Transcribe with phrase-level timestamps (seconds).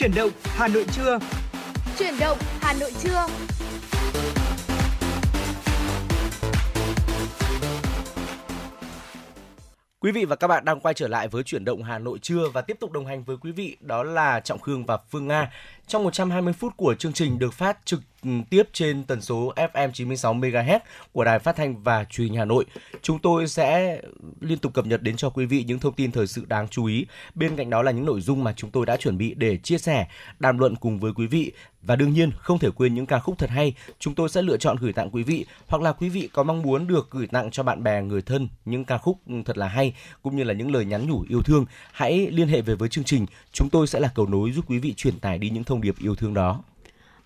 [0.00, 1.18] Chuyển động Hà Nội trưa.
[1.98, 3.26] Chuyển động Hà Nội trưa.
[10.00, 12.48] Quý vị và các bạn đang quay trở lại với chuyển động Hà Nội trưa
[12.52, 15.50] và tiếp tục đồng hành với quý vị đó là Trọng Khương và Phương Nga.
[15.90, 19.90] Trong 120 phút của chương trình được phát trực ừ, tiếp trên tần số FM
[19.92, 20.78] 96 MHz
[21.12, 22.64] của Đài Phát thanh và Truyền hình Hà Nội.
[23.02, 24.00] Chúng tôi sẽ
[24.40, 26.84] liên tục cập nhật đến cho quý vị những thông tin thời sự đáng chú
[26.84, 27.06] ý.
[27.34, 29.78] Bên cạnh đó là những nội dung mà chúng tôi đã chuẩn bị để chia
[29.78, 30.06] sẻ,
[30.38, 33.38] đàm luận cùng với quý vị và đương nhiên không thể quên những ca khúc
[33.38, 36.28] thật hay, chúng tôi sẽ lựa chọn gửi tặng quý vị hoặc là quý vị
[36.32, 39.34] có mong muốn được gửi tặng cho bạn bè người thân những ca khúc ừ,
[39.44, 42.60] thật là hay cũng như là những lời nhắn nhủ yêu thương, hãy liên hệ
[42.60, 45.38] về với chương trình, chúng tôi sẽ là cầu nối giúp quý vị truyền tải
[45.38, 46.62] đi những thông điệp yêu thương đó.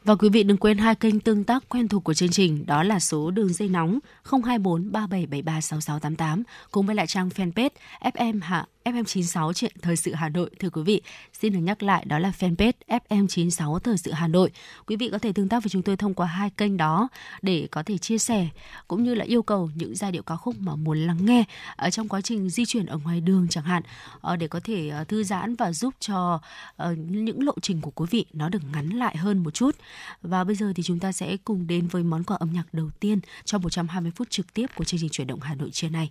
[0.04, 2.82] Và quý vị đừng quên hai kênh tương tác quen thuộc của chương trình, đó
[2.82, 8.66] là số đường dây nóng 024 3773 6688 cùng với lại trang fanpage FM Hạ
[8.84, 10.50] FM96 chuyện thời sự Hà Nội.
[10.60, 14.50] Thưa quý vị, xin được nhắc lại đó là fanpage FM96 thời sự Hà Nội.
[14.86, 17.08] Quý vị có thể tương tác với chúng tôi thông qua hai kênh đó
[17.42, 18.48] để có thể chia sẻ
[18.88, 21.44] cũng như là yêu cầu những giai điệu ca khúc mà muốn lắng nghe
[21.76, 23.82] ở trong quá trình di chuyển ở ngoài đường chẳng hạn
[24.20, 26.40] ờ, để có thể ờ, thư giãn và giúp cho
[26.76, 29.76] ờ, những lộ trình của quý vị nó được ngắn lại hơn một chút.
[30.22, 32.90] Và bây giờ thì chúng ta sẽ cùng đến với món quà âm nhạc đầu
[33.00, 36.10] tiên trong 120 phút trực tiếp của chương trình chuyển động Hà Nội trưa nay.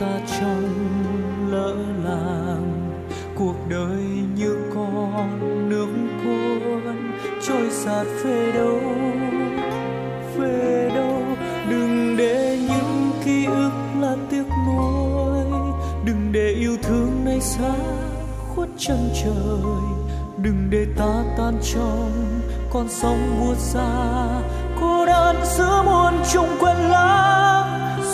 [0.00, 0.68] ta trong
[1.50, 2.90] lỡ làng,
[3.34, 4.04] cuộc đời
[4.34, 5.88] như con nước
[6.24, 8.80] cuốn trôi sạt về đâu
[10.36, 11.22] về đâu
[11.70, 15.44] đừng để những ký ức là tiếc nuối,
[16.04, 17.74] đừng để yêu thương này xa
[18.54, 19.82] khuất chân trời.
[20.42, 24.26] Đừng để ta tan trong con sóng buốt xa,
[24.80, 27.47] cô đơn giữa muôn trùng quên lãng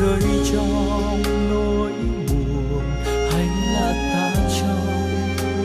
[0.00, 1.92] rơi trong nỗi
[2.28, 2.84] buồn.
[3.04, 4.86] Hay là ta trong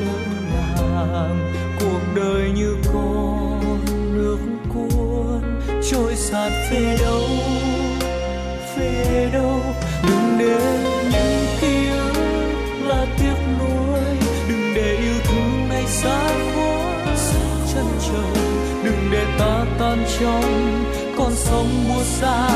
[0.06, 0.18] lỡ
[0.52, 3.80] nàng cuộc đời như con
[4.14, 4.40] nước
[4.74, 5.60] cuốn,
[5.92, 7.28] trôi sạt về đâu
[8.78, 9.62] về đâu.
[10.08, 10.80] Đừng để
[11.12, 12.14] những ký ức
[12.88, 14.02] là tiếc nuối.
[14.50, 17.16] Đừng để yêu thương này xa quá
[17.74, 18.44] chân trời.
[18.84, 20.86] Đừng để ta tan trong
[21.18, 22.50] con sông mùa xa.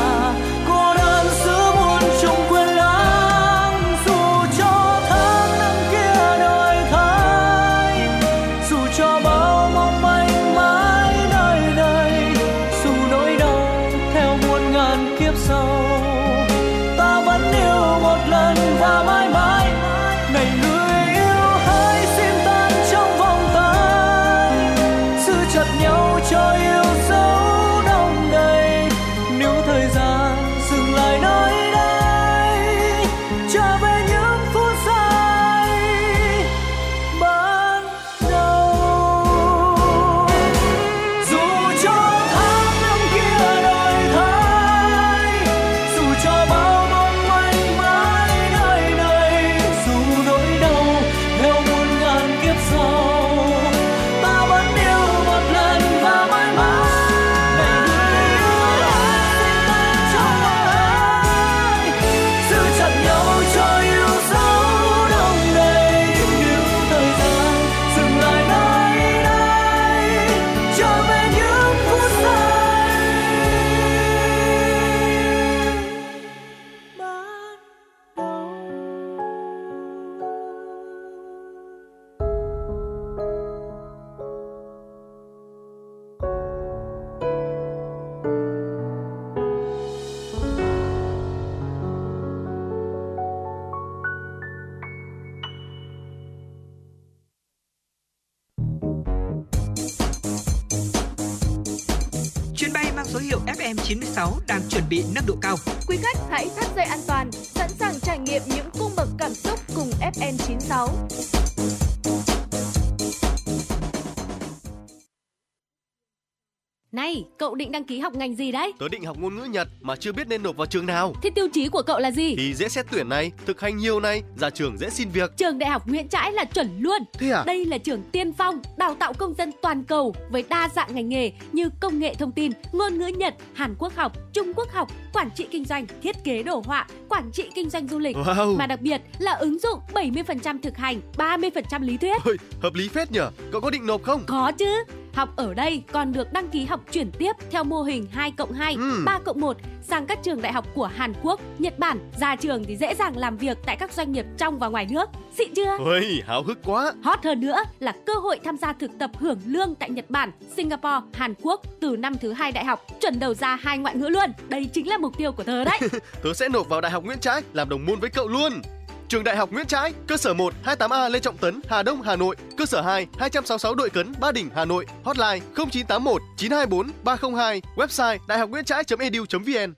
[117.74, 118.72] Đăng ký học ngành gì đấy?
[118.78, 121.14] Tớ định học ngôn ngữ Nhật mà chưa biết nên nộp vào trường nào.
[121.22, 122.34] Thế tiêu chí của cậu là gì?
[122.36, 125.36] Thì dễ xét tuyển này, thực hành nhiều này, ra trường dễ xin việc.
[125.36, 127.02] Trường Đại học Nguyễn Trãi là chuẩn luôn.
[127.18, 127.42] Thế à?
[127.46, 131.08] Đây là trường tiên phong, đào tạo công dân toàn cầu với đa dạng ngành
[131.08, 134.88] nghề như công nghệ thông tin, ngôn ngữ Nhật, Hàn Quốc học, Trung Quốc học,
[135.12, 138.16] quản trị kinh doanh, thiết kế đồ họa, quản trị kinh doanh du lịch.
[138.16, 138.56] Wow.
[138.56, 142.22] Mà đặc biệt là ứng dụng 70% thực hành, 30% lý thuyết.
[142.24, 143.30] Ôi, hợp lý phết nhở.
[143.52, 144.22] Cậu có định nộp không?
[144.26, 144.84] Có chứ.
[145.14, 148.52] Học ở đây còn được đăng ký học chuyển tiếp theo mô hình 2 cộng
[148.52, 149.04] 2, Ừm.
[149.04, 151.98] 3 cộng 1 sang các trường đại học của Hàn Quốc, Nhật Bản.
[152.20, 155.10] Ra trường thì dễ dàng làm việc tại các doanh nghiệp trong và ngoài nước.
[155.38, 155.76] Xịn chưa?
[155.78, 156.92] Ôi, háo hức quá.
[157.02, 160.30] Hot hơn nữa là cơ hội tham gia thực tập hưởng lương tại Nhật Bản,
[160.56, 164.08] Singapore, Hàn Quốc từ năm thứ hai đại học, chuẩn đầu ra hai ngoại ngữ
[164.08, 164.23] luôn.
[164.48, 165.78] Đây chính là mục tiêu của tớ đấy.
[166.22, 168.62] Tớ sẽ nộp vào Đại học Nguyễn Trãi làm đồng môn với cậu luôn.
[169.08, 172.16] Trường Đại học Nguyễn Trãi, cơ sở 1 28A Lê Trọng Tấn, Hà Đông, Hà
[172.16, 177.62] Nội, cơ sở 2 266 Đội Cấn, Ba Đình, Hà Nội, hotline 0981 924 302,
[177.76, 179.74] website đại học nguyễn trãi edu vn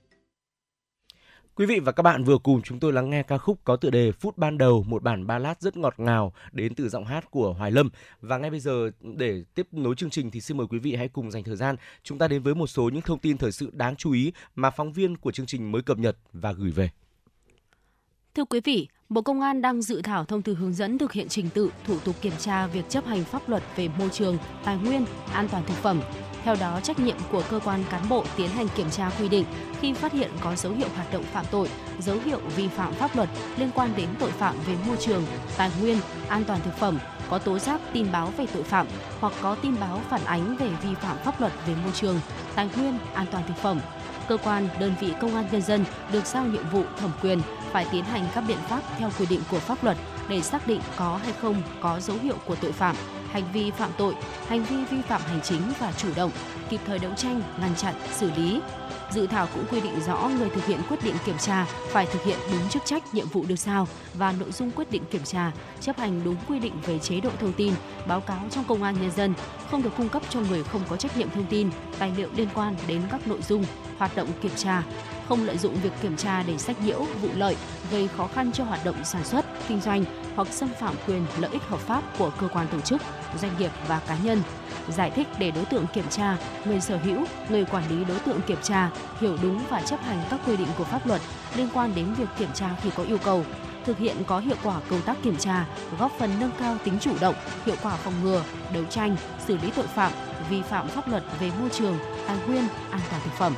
[1.57, 3.89] Quý vị và các bạn vừa cùng chúng tôi lắng nghe ca khúc có tựa
[3.89, 7.53] đề Phút ban đầu, một bản ballad rất ngọt ngào đến từ giọng hát của
[7.53, 7.89] Hoài Lâm.
[8.21, 11.07] Và ngay bây giờ để tiếp nối chương trình thì xin mời quý vị hãy
[11.07, 13.69] cùng dành thời gian chúng ta đến với một số những thông tin thời sự
[13.73, 16.89] đáng chú ý mà phóng viên của chương trình mới cập nhật và gửi về.
[18.35, 21.27] Thưa quý vị, Bộ Công an đang dự thảo thông tư hướng dẫn thực hiện
[21.29, 24.77] trình tự, thủ tục kiểm tra việc chấp hành pháp luật về môi trường, tài
[24.77, 26.01] nguyên, an toàn thực phẩm.
[26.43, 29.45] Theo đó, trách nhiệm của cơ quan cán bộ tiến hành kiểm tra quy định
[29.79, 33.15] khi phát hiện có dấu hiệu hoạt động phạm tội, dấu hiệu vi phạm pháp
[33.15, 35.23] luật liên quan đến tội phạm về môi trường,
[35.57, 35.97] tài nguyên,
[36.27, 36.99] an toàn thực phẩm,
[37.29, 38.87] có tố giác tin báo về tội phạm
[39.19, 42.19] hoặc có tin báo phản ánh về vi phạm pháp luật về môi trường,
[42.55, 43.79] tài nguyên, an toàn thực phẩm.
[44.27, 47.41] Cơ quan, đơn vị công an nhân dân được giao nhiệm vụ thẩm quyền
[47.77, 49.97] phải tiến hành các biện pháp theo quy định của pháp luật
[50.29, 52.95] để xác định có hay không có dấu hiệu của tội phạm,
[53.31, 54.15] hành vi phạm tội,
[54.47, 56.31] hành vi vi phạm hành chính và chủ động,
[56.69, 58.61] kịp thời đấu tranh, ngăn chặn, xử lý.
[59.11, 62.23] Dự thảo cũng quy định rõ người thực hiện quyết định kiểm tra phải thực
[62.23, 65.51] hiện đúng chức trách nhiệm vụ được giao và nội dung quyết định kiểm tra,
[65.79, 67.73] chấp hành đúng quy định về chế độ thông tin,
[68.07, 69.33] báo cáo trong công an nhân dân,
[69.71, 71.69] không được cung cấp cho người không có trách nhiệm thông tin,
[71.99, 73.65] tài liệu liên quan đến các nội dung,
[73.97, 74.83] hoạt động kiểm tra,
[75.29, 77.55] không lợi dụng việc kiểm tra để sách nhiễu, vụ lợi,
[77.91, 80.05] gây khó khăn cho hoạt động sản xuất, kinh doanh
[80.35, 83.01] hoặc xâm phạm quyền lợi ích hợp pháp của cơ quan tổ chức,
[83.41, 84.41] doanh nghiệp và cá nhân.
[84.89, 88.41] Giải thích để đối tượng kiểm tra, người sở hữu, người quản lý đối tượng
[88.41, 91.21] kiểm tra hiểu đúng và chấp hành các quy định của pháp luật
[91.55, 93.43] liên quan đến việc kiểm tra khi có yêu cầu
[93.87, 95.65] thực hiện có hiệu quả công tác kiểm tra,
[95.99, 98.43] góp phần nâng cao tính chủ động, hiệu quả phòng ngừa,
[98.73, 99.15] đấu tranh,
[99.47, 100.11] xử lý tội phạm,
[100.49, 103.53] vi phạm pháp luật về môi trường, tài nguyên, an toàn thực phẩm.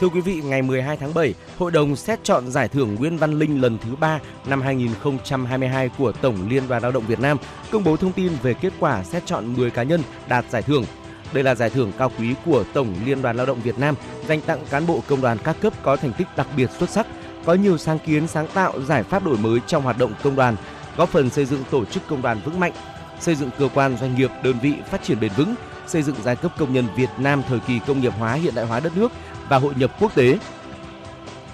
[0.00, 3.38] Thưa quý vị, ngày 12 tháng 7, Hội đồng xét chọn giải thưởng Nguyễn Văn
[3.38, 7.36] Linh lần thứ 3 năm 2022 của Tổng Liên đoàn Lao động Việt Nam
[7.70, 10.84] công bố thông tin về kết quả xét chọn 10 cá nhân đạt giải thưởng.
[11.32, 13.94] Đây là giải thưởng cao quý của Tổng Liên đoàn Lao động Việt Nam
[14.28, 17.06] dành tặng cán bộ công đoàn các cấp có thành tích đặc biệt xuất sắc,
[17.44, 20.56] có nhiều sáng kiến sáng tạo, giải pháp đổi mới trong hoạt động công đoàn,
[20.96, 22.72] góp phần xây dựng tổ chức công đoàn vững mạnh,
[23.20, 25.54] xây dựng cơ quan doanh nghiệp, đơn vị phát triển bền vững,
[25.86, 28.66] xây dựng giai cấp công nhân Việt Nam thời kỳ công nghiệp hóa hiện đại
[28.66, 29.12] hóa đất nước
[29.48, 30.38] và hội nhập quốc tế.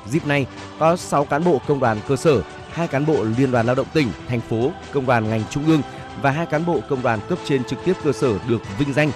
[0.06, 0.46] Dịp này
[0.78, 2.42] có 6 cán bộ công đoàn cơ sở,
[2.72, 5.82] hai cán bộ liên đoàn lao động tỉnh, thành phố, công đoàn ngành trung ương
[6.22, 9.10] và hai cán bộ công đoàn cấp trên trực tiếp cơ sở được vinh danh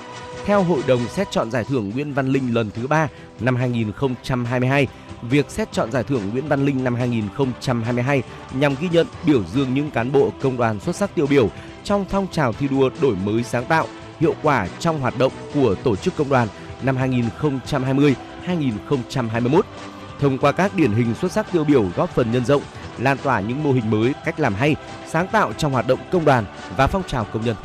[0.45, 3.09] theo Hội đồng xét chọn giải thưởng Nguyễn Văn Linh lần thứ 3
[3.41, 4.87] năm 2022.
[5.23, 9.75] Việc xét chọn giải thưởng Nguyễn Văn Linh năm 2022 nhằm ghi nhận biểu dương
[9.75, 11.51] những cán bộ công đoàn xuất sắc tiêu biểu
[11.85, 13.87] trong phong trào thi đua đổi mới sáng tạo,
[14.21, 16.49] hiệu quả trong hoạt động của tổ chức công đoàn
[16.83, 16.97] năm
[18.45, 19.67] 2021.
[20.21, 22.63] Thông qua các điển hình xuất sắc tiêu biểu góp phần nhân rộng,
[22.99, 24.77] lan tỏa những mô hình mới, cách làm hay,
[25.09, 26.45] sáng tạo trong hoạt động công đoàn
[26.77, 27.57] và phong trào công nhân.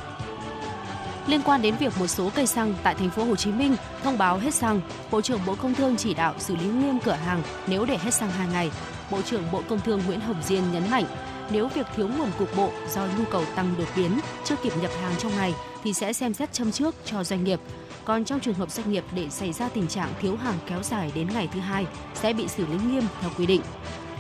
[1.27, 4.17] Liên quan đến việc một số cây xăng tại thành phố Hồ Chí Minh thông
[4.17, 4.81] báo hết xăng,
[5.12, 8.13] Bộ trưởng Bộ Công Thương chỉ đạo xử lý nghiêm cửa hàng nếu để hết
[8.13, 8.71] xăng 2 ngày.
[9.12, 11.05] Bộ trưởng Bộ Công Thương Nguyễn Hồng Diên nhấn mạnh,
[11.51, 14.91] nếu việc thiếu nguồn cục bộ do nhu cầu tăng đột biến chưa kịp nhập
[15.01, 17.59] hàng trong ngày thì sẽ xem xét châm trước cho doanh nghiệp.
[18.05, 21.11] Còn trong trường hợp doanh nghiệp để xảy ra tình trạng thiếu hàng kéo dài
[21.15, 23.61] đến ngày thứ hai sẽ bị xử lý nghiêm theo quy định.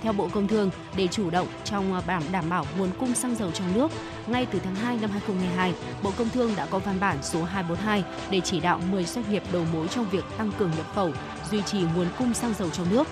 [0.01, 3.35] Theo Bộ Công Thương, để chủ động trong à, bảo đảm bảo nguồn cung xăng
[3.35, 3.91] dầu trong nước,
[4.27, 8.03] ngay từ tháng 2 năm 2022, Bộ Công Thương đã có văn bản số 242
[8.31, 11.11] để chỉ đạo 10 doanh nghiệp đầu mối trong việc tăng cường nhập khẩu,
[11.51, 13.07] duy trì nguồn cung xăng dầu trong nước.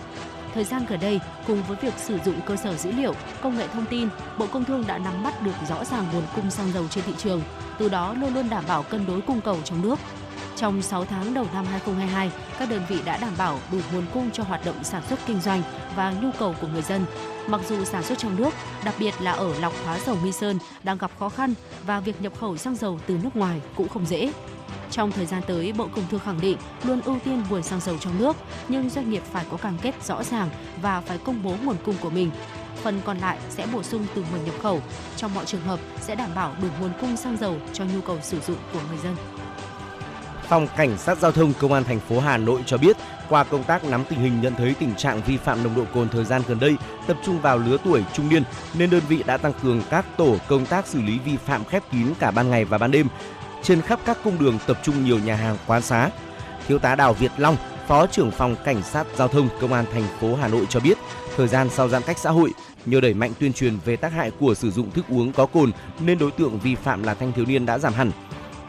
[0.54, 3.68] Thời gian gần đây, cùng với việc sử dụng cơ sở dữ liệu, công nghệ
[3.68, 4.08] thông tin,
[4.38, 7.14] Bộ Công Thương đã nắm bắt được rõ ràng nguồn cung xăng dầu trên thị
[7.18, 7.42] trường,
[7.78, 10.00] từ đó luôn luôn đảm bảo cân đối cung cầu trong nước.
[10.58, 14.32] Trong 6 tháng đầu năm 2022, các đơn vị đã đảm bảo đủ nguồn cung
[14.32, 15.62] cho hoạt động sản xuất kinh doanh
[15.96, 17.06] và nhu cầu của người dân.
[17.48, 18.54] Mặc dù sản xuất trong nước,
[18.86, 21.54] đặc biệt là ở lọc hóa dầu Nghi Sơn đang gặp khó khăn
[21.86, 24.32] và việc nhập khẩu xăng dầu từ nước ngoài cũng không dễ.
[24.92, 27.98] Trong thời gian tới, Bộ Công Thương khẳng định luôn ưu tiên nguồn xăng dầu
[27.98, 28.36] trong nước,
[28.68, 30.50] nhưng doanh nghiệp phải có cam kết rõ ràng
[30.82, 32.32] và phải công bố nguồn cung của mình.
[32.84, 34.82] Phần còn lại sẽ bổ sung từ nguồn nhập khẩu.
[35.18, 38.18] Trong mọi trường hợp sẽ đảm bảo đủ nguồn cung xăng dầu cho nhu cầu
[38.22, 39.16] sử dụng của người dân.
[40.50, 42.98] Phòng Cảnh sát Giao thông Công an thành phố Hà Nội cho biết,
[43.30, 46.10] qua công tác nắm tình hình nhận thấy tình trạng vi phạm nồng độ cồn
[46.10, 46.76] thời gian gần đây
[47.08, 50.36] tập trung vào lứa tuổi trung niên nên đơn vị đã tăng cường các tổ
[50.48, 53.08] công tác xử lý vi phạm khép kín cả ban ngày và ban đêm
[53.64, 56.10] trên khắp các cung đường tập trung nhiều nhà hàng quán xá.
[56.68, 60.08] Thiếu tá Đào Việt Long, Phó trưởng phòng Cảnh sát Giao thông Công an thành
[60.20, 60.98] phố Hà Nội cho biết,
[61.38, 62.54] thời gian sau giãn cách xã hội,
[62.86, 65.72] nhờ đẩy mạnh tuyên truyền về tác hại của sử dụng thức uống có cồn
[66.00, 68.12] nên đối tượng vi phạm là thanh thiếu niên đã giảm hẳn.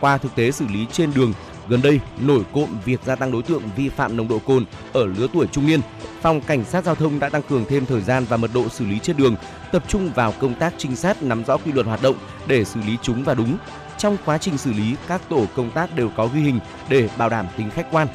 [0.00, 1.32] Qua thực tế xử lý trên đường,
[1.68, 5.06] Gần đây, nổi cộm việc gia tăng đối tượng vi phạm nồng độ cồn ở
[5.06, 5.80] lứa tuổi trung niên.
[6.22, 8.86] Phòng Cảnh sát Giao thông đã tăng cường thêm thời gian và mật độ xử
[8.86, 9.36] lý trên đường,
[9.72, 12.80] tập trung vào công tác trinh sát nắm rõ quy luật hoạt động để xử
[12.86, 13.56] lý chúng và đúng.
[13.98, 17.28] Trong quá trình xử lý, các tổ công tác đều có ghi hình để bảo
[17.28, 18.08] đảm tính khách quan.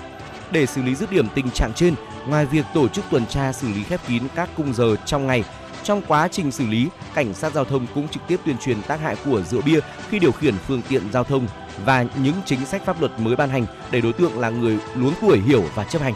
[0.52, 1.96] Để xử lý dứt điểm tình trạng trên,
[2.28, 5.44] ngoài việc tổ chức tuần tra xử lý khép kín các cung giờ trong ngày,
[5.84, 9.02] trong quá trình xử lý, cảnh sát giao thông cũng trực tiếp tuyên truyền tác
[9.02, 9.80] hại của rượu bia
[10.10, 11.48] khi điều khiển phương tiện giao thông
[11.86, 15.14] và những chính sách pháp luật mới ban hành để đối tượng là người luống
[15.22, 16.14] tuổi hiểu và chấp hành.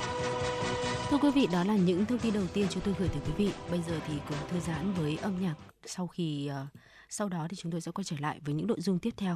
[1.10, 3.34] Thưa quý vị, đó là những thông tin đầu tiên chúng tôi gửi tới quý
[3.38, 3.52] vị.
[3.72, 5.56] Bây giờ thì cùng thư giãn với âm nhạc.
[5.86, 6.66] Sau khi ờ,
[7.10, 9.36] sau đó thì chúng tôi sẽ quay trở lại với những nội dung tiếp theo.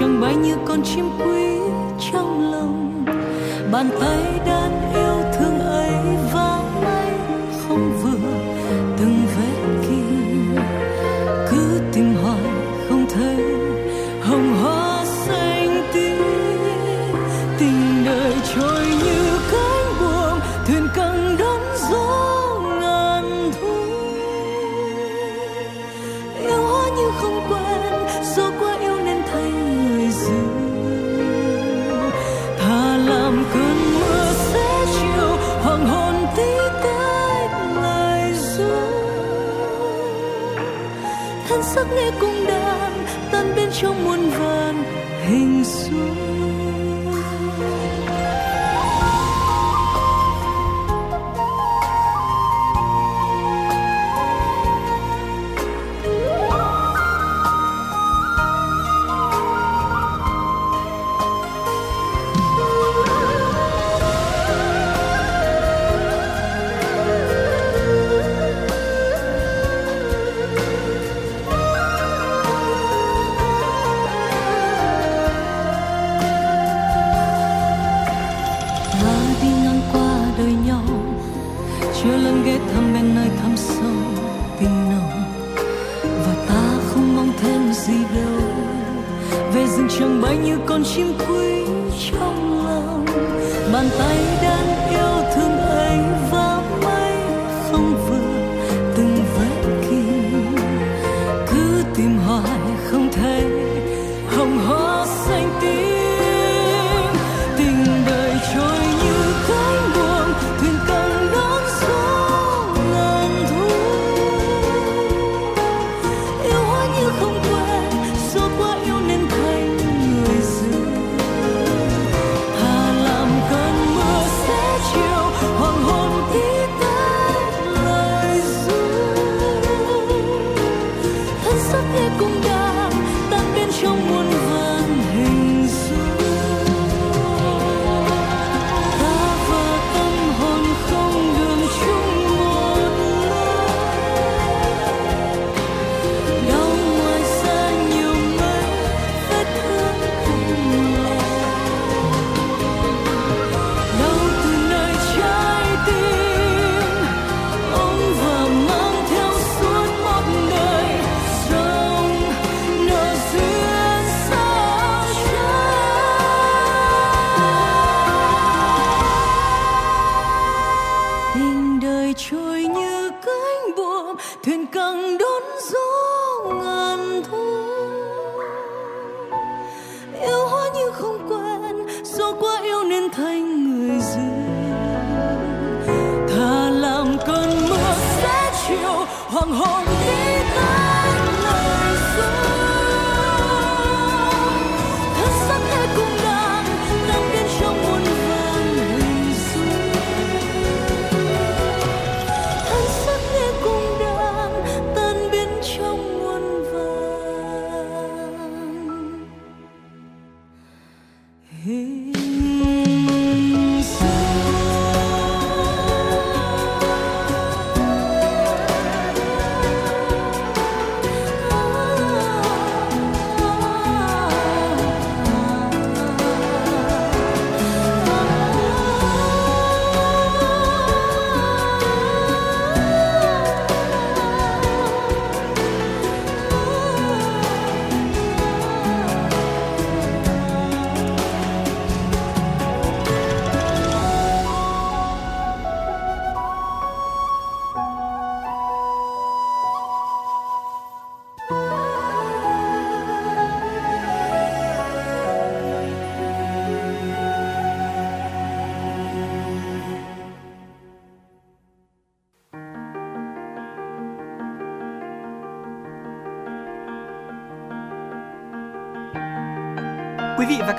[0.00, 1.58] Chẳng bay như con chim quý
[2.12, 3.04] trong lòng.
[3.72, 5.47] Bàn tay đang yêu thương.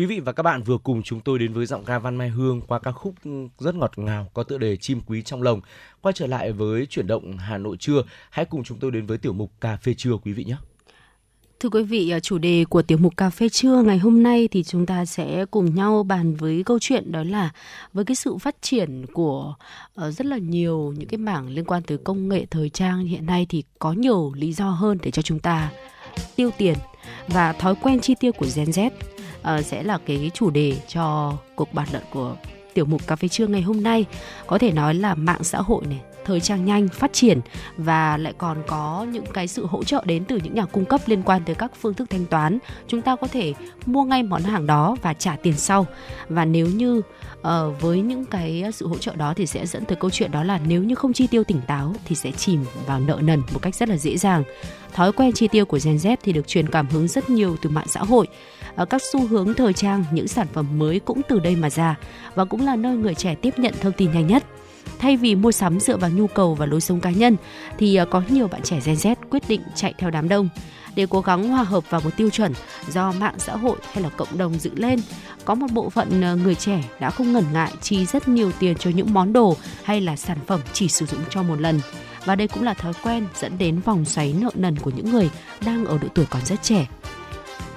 [0.00, 2.28] Quý vị và các bạn vừa cùng chúng tôi đến với giọng ca Văn Mai
[2.28, 3.14] Hương qua ca khúc
[3.58, 5.60] rất ngọt ngào có tựa đề Chim quý trong lồng.
[6.00, 9.18] Quay trở lại với chuyển động Hà Nội trưa, hãy cùng chúng tôi đến với
[9.18, 10.56] tiểu mục Cà phê trưa quý vị nhé.
[11.60, 14.48] Thưa quý vị, à, chủ đề của tiểu mục cà phê trưa ngày hôm nay
[14.50, 17.50] thì chúng ta sẽ cùng nhau bàn với câu chuyện đó là
[17.92, 19.54] với cái sự phát triển của
[19.94, 23.26] ờ, rất là nhiều những cái mảng liên quan tới công nghệ thời trang hiện
[23.26, 25.72] nay thì có nhiều lý do hơn để cho chúng ta
[26.36, 26.74] tiêu tiền
[27.28, 28.90] và thói quen chi tiêu của Gen Z
[29.40, 32.36] uh, sẽ là cái chủ đề cho cuộc bàn luận của
[32.74, 34.04] tiểu mục cà phê trưa ngày hôm nay.
[34.46, 37.40] Có thể nói là mạng xã hội này thời trang nhanh phát triển
[37.76, 41.00] và lại còn có những cái sự hỗ trợ đến từ những nhà cung cấp
[41.06, 42.58] liên quan tới các phương thức thanh toán.
[42.86, 43.54] Chúng ta có thể
[43.86, 45.86] mua ngay món hàng đó và trả tiền sau.
[46.28, 47.02] Và nếu như
[47.40, 47.46] uh,
[47.80, 50.60] với những cái sự hỗ trợ đó thì sẽ dẫn tới câu chuyện đó là
[50.66, 53.74] nếu như không chi tiêu tỉnh táo thì sẽ chìm vào nợ nần một cách
[53.74, 54.42] rất là dễ dàng.
[54.94, 57.70] Thói quen chi tiêu của Gen Z thì được truyền cảm hứng rất nhiều từ
[57.70, 58.26] mạng xã hội.
[58.76, 61.96] Ờ, các xu hướng thời trang, những sản phẩm mới cũng từ đây mà ra
[62.34, 64.44] và cũng là nơi người trẻ tiếp nhận thông tin nhanh nhất.
[64.98, 67.36] Thay vì mua sắm dựa vào nhu cầu và lối sống cá nhân,
[67.78, 70.48] thì ờ, có nhiều bạn trẻ Gen Z quyết định chạy theo đám đông.
[70.94, 72.52] Để cố gắng hòa hợp vào một tiêu chuẩn
[72.88, 75.00] do mạng xã hội hay là cộng đồng dựng lên,
[75.44, 78.76] có một bộ phận ờ, người trẻ đã không ngần ngại chi rất nhiều tiền
[78.76, 81.80] cho những món đồ hay là sản phẩm chỉ sử dụng cho một lần.
[82.24, 85.30] Và đây cũng là thói quen dẫn đến vòng xoáy nợ nần của những người
[85.64, 86.86] đang ở độ tuổi còn rất trẻ.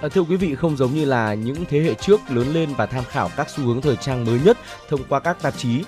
[0.04, 2.86] À, thưa quý vị, không giống như là những thế hệ trước lớn lên và
[2.86, 4.58] tham khảo các xu hướng thời trang mới nhất
[4.90, 5.84] thông qua các tạp chí,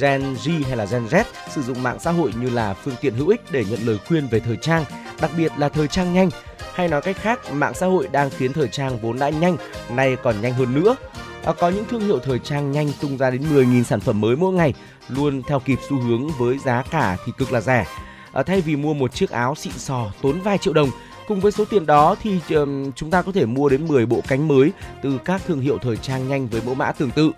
[0.00, 3.14] Gen Z hay là Gen Z sử dụng mạng xã hội như là phương tiện
[3.14, 4.84] hữu ích để nhận lời khuyên về thời trang,
[5.20, 6.30] đặc biệt là thời trang nhanh.
[6.74, 9.56] Hay nói cách khác, mạng xã hội đang khiến thời trang vốn đã nhanh,
[9.90, 10.96] nay còn nhanh hơn nữa.
[11.44, 14.36] À, có những thương hiệu thời trang nhanh tung ra đến 10.000 sản phẩm mới
[14.36, 14.74] mỗi ngày,
[15.08, 17.86] luôn theo kịp xu hướng với giá cả thì cực là rẻ.
[18.32, 20.90] À, thay vì mua một chiếc áo xịn sò tốn vài triệu đồng
[21.30, 22.40] Cùng với số tiền đó thì
[22.96, 25.96] chúng ta có thể mua đến 10 bộ cánh mới từ các thương hiệu thời
[25.96, 27.30] trang nhanh với mẫu mã tương tự.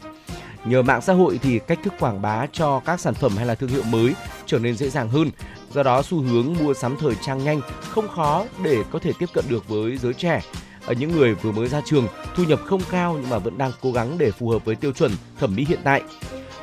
[0.65, 3.55] Nhờ mạng xã hội thì cách thức quảng bá cho các sản phẩm hay là
[3.55, 4.15] thương hiệu mới
[4.47, 5.31] trở nên dễ dàng hơn.
[5.75, 9.29] Do đó xu hướng mua sắm thời trang nhanh không khó để có thể tiếp
[9.35, 10.43] cận được với giới trẻ.
[10.87, 13.73] Ở những người vừa mới ra trường, thu nhập không cao nhưng mà vẫn đang
[13.81, 16.03] cố gắng để phù hợp với tiêu chuẩn thẩm mỹ hiện tại.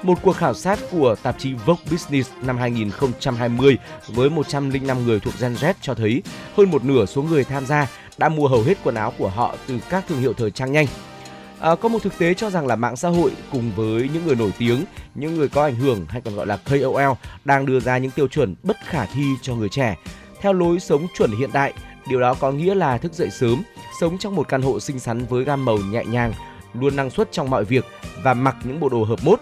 [0.04, 5.34] Một cuộc khảo sát của tạp chí Vogue Business năm 2020 với 105 người thuộc
[5.42, 6.24] Gen Z cho thấy
[6.58, 9.56] hơn một nửa số người tham gia đã mua hầu hết quần áo của họ
[9.68, 10.86] từ các thương hiệu thời trang nhanh.
[11.60, 14.36] À, có một thực tế cho rằng là mạng xã hội cùng với những người
[14.36, 14.86] nổi tiếng,
[15.16, 17.12] những người có ảnh hưởng hay còn gọi là KOL
[17.46, 19.98] đang đưa ra những tiêu chuẩn bất khả thi cho người trẻ.
[20.42, 21.74] Theo lối sống chuẩn hiện đại,
[22.10, 23.64] điều đó có nghĩa là thức dậy sớm,
[24.02, 26.34] sống trong một căn hộ xinh xắn với gam màu nhẹ nhàng,
[26.74, 27.86] luôn năng suất trong mọi việc
[28.24, 29.40] và mặc những bộ đồ hợp mốt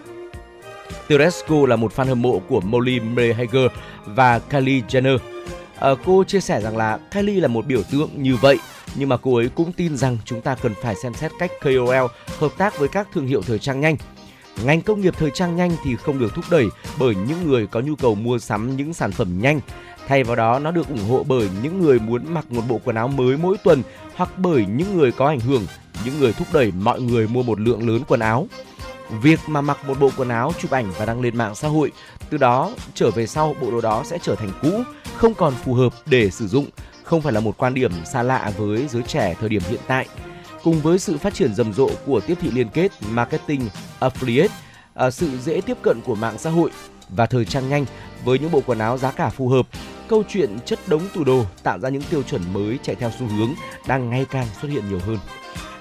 [1.08, 3.70] Teresco là một fan hâm mộ của Molly Mayhager
[4.06, 5.18] và Kylie Jenner.
[5.78, 8.58] À, cô chia sẻ rằng là Kylie là một biểu tượng như vậy,
[8.94, 12.06] nhưng mà cô ấy cũng tin rằng chúng ta cần phải xem xét cách KOL
[12.38, 13.96] hợp tác với các thương hiệu thời trang nhanh.
[14.64, 16.66] Ngành công nghiệp thời trang nhanh thì không được thúc đẩy
[16.98, 19.60] bởi những người có nhu cầu mua sắm những sản phẩm nhanh.
[20.08, 22.96] Thay vào đó, nó được ủng hộ bởi những người muốn mặc một bộ quần
[22.96, 23.82] áo mới mỗi tuần
[24.16, 25.66] hoặc bởi những người có ảnh hưởng,
[26.04, 28.48] những người thúc đẩy mọi người mua một lượng lớn quần áo.
[29.10, 31.92] Việc mà mặc một bộ quần áo chụp ảnh và đăng lên mạng xã hội,
[32.30, 34.82] từ đó trở về sau bộ đồ đó sẽ trở thành cũ,
[35.14, 36.66] không còn phù hợp để sử dụng,
[37.02, 40.08] không phải là một quan điểm xa lạ với giới trẻ thời điểm hiện tại.
[40.62, 43.68] Cùng với sự phát triển rầm rộ của tiếp thị liên kết, marketing,
[44.00, 44.48] affiliate,
[44.94, 46.70] à, sự dễ tiếp cận của mạng xã hội
[47.08, 47.84] và thời trang nhanh
[48.24, 49.66] với những bộ quần áo giá cả phù hợp,
[50.08, 53.26] câu chuyện chất đống tủ đồ tạo ra những tiêu chuẩn mới chạy theo xu
[53.26, 53.54] hướng
[53.86, 55.18] đang ngày càng xuất hiện nhiều hơn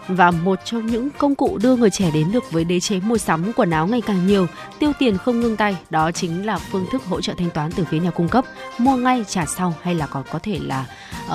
[0.08, 3.18] và một trong những công cụ đưa người trẻ đến được với đế chế mua
[3.18, 4.48] sắm quần áo ngày càng nhiều,
[4.80, 7.86] tiêu tiền không ngưng tay, đó chính là phương thức hỗ trợ thanh toán từ
[7.90, 8.46] phía nhà cung cấp,
[8.78, 10.86] mua ngay trả sau hay là còn có thể là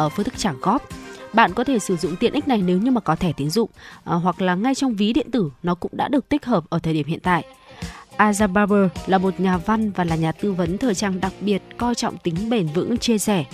[0.05, 0.89] uh, phương thức trả góp.
[1.33, 3.71] Bạn có thể sử dụng tiện ích này nếu như mà có thẻ tín dụng
[3.71, 6.79] uh, hoặc là ngay trong ví điện tử nó cũng đã được tích hợp ở
[6.79, 7.45] thời điểm hiện tại.
[8.17, 11.63] Aza Barber là một nhà văn và là nhà tư vấn thời trang đặc biệt
[11.77, 13.45] coi trọng tính bền vững chia sẻ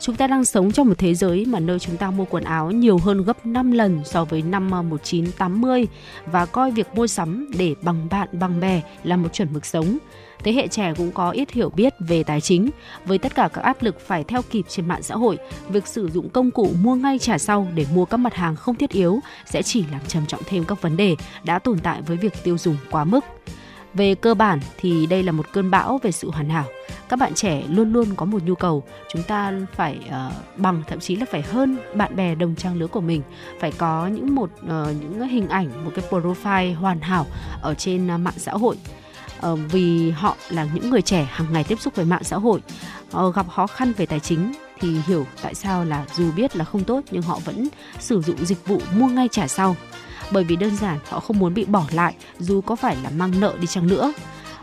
[0.00, 2.70] Chúng ta đang sống trong một thế giới mà nơi chúng ta mua quần áo
[2.70, 5.86] nhiều hơn gấp 5 lần so với năm ờ, 1980
[6.26, 9.98] và coi việc mua sắm để bằng bạn bằng bè là một chuẩn mực sống.
[10.44, 12.70] Thế hệ trẻ cũng có ít hiểu biết về tài chính,
[13.04, 16.08] với tất cả các áp lực phải theo kịp trên mạng xã hội, việc sử
[16.08, 19.20] dụng công cụ mua ngay trả sau để mua các mặt hàng không thiết yếu
[19.46, 22.58] sẽ chỉ làm trầm trọng thêm các vấn đề đã tồn tại với việc tiêu
[22.58, 23.24] dùng quá mức.
[23.98, 26.64] Về cơ bản thì đây là một cơn bão về sự hoàn hảo.
[27.08, 28.82] Các bạn trẻ luôn luôn có một nhu cầu,
[29.12, 32.86] chúng ta phải uh, bằng thậm chí là phải hơn bạn bè đồng trang lứa
[32.86, 33.22] của mình,
[33.60, 37.26] phải có những một uh, những hình ảnh, một cái profile hoàn hảo
[37.62, 38.76] ở trên uh, mạng xã hội.
[39.52, 42.60] Uh, vì họ là những người trẻ hàng ngày tiếp xúc với mạng xã hội,
[43.16, 46.64] uh, gặp khó khăn về tài chính thì hiểu tại sao là dù biết là
[46.64, 49.76] không tốt nhưng họ vẫn sử dụng dịch vụ mua ngay trả sau
[50.32, 53.40] bởi vì đơn giản họ không muốn bị bỏ lại dù có phải là mang
[53.40, 54.12] nợ đi chăng nữa.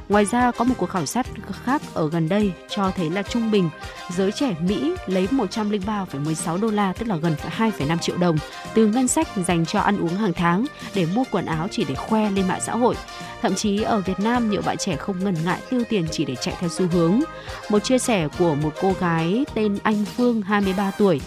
[0.10, 1.28] Ngoài ra có một cuộc khảo sát
[1.64, 3.70] khác ở gần đây cho thấy là trung bình
[4.10, 8.38] giới trẻ Mỹ lấy 103,16 đô la tức là gần 2,5 triệu đồng
[8.74, 11.96] từ ngân sách dành cho ăn uống hàng tháng để mua quần áo chỉ để
[11.96, 12.96] khoe lên mạng xã hội.
[13.42, 16.36] Thậm chí ở Việt Nam nhiều bạn trẻ không ngần ngại tiêu tiền chỉ để
[16.36, 17.22] chạy theo xu hướng.
[17.70, 21.22] Một chia sẻ của một cô gái tên Anh Phương 23 tuổi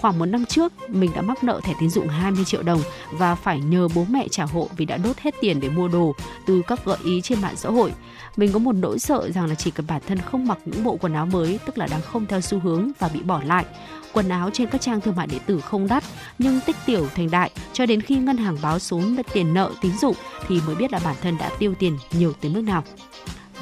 [0.00, 3.34] khoảng một năm trước mình đã mắc nợ thẻ tín dụng 20 triệu đồng và
[3.34, 6.14] phải nhờ bố mẹ trả hộ vì đã đốt hết tiền để mua đồ
[6.46, 7.92] từ các gợi ý trên mạng xã hội.
[8.36, 10.96] Mình có một nỗi sợ rằng là chỉ cần bản thân không mặc những bộ
[10.96, 13.64] quần áo mới tức là đang không theo xu hướng và bị bỏ lại.
[14.12, 16.04] Quần áo trên các trang thương mại điện tử không đắt
[16.38, 19.00] nhưng tích tiểu thành đại cho đến khi ngân hàng báo số
[19.32, 20.16] tiền nợ tín dụng
[20.48, 22.84] thì mới biết là bản thân đã tiêu tiền nhiều tới mức nào.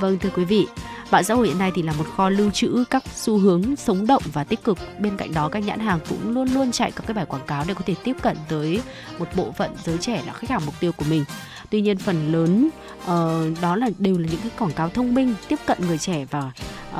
[0.00, 0.66] Vâng thưa quý vị,
[1.10, 4.06] Mạng xã hội hiện nay thì là một kho lưu trữ các xu hướng sống
[4.06, 4.78] động và tích cực.
[4.98, 7.64] Bên cạnh đó các nhãn hàng cũng luôn luôn chạy các cái bài quảng cáo
[7.68, 8.80] để có thể tiếp cận tới
[9.18, 11.24] một bộ phận giới trẻ là khách hàng mục tiêu của mình.
[11.70, 12.68] Tuy nhiên phần lớn
[13.02, 16.24] uh, đó là đều là những cái quảng cáo thông minh tiếp cận người trẻ
[16.30, 16.52] và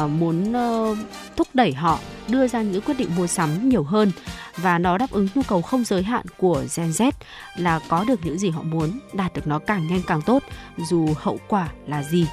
[0.04, 0.98] uh, muốn uh,
[1.36, 4.12] thúc đẩy họ đưa ra những quyết định mua sắm nhiều hơn
[4.56, 7.12] và nó đáp ứng nhu cầu không giới hạn của Gen Z
[7.56, 10.42] là có được những gì họ muốn, đạt được nó càng nhanh càng tốt
[10.88, 12.26] dù hậu quả là gì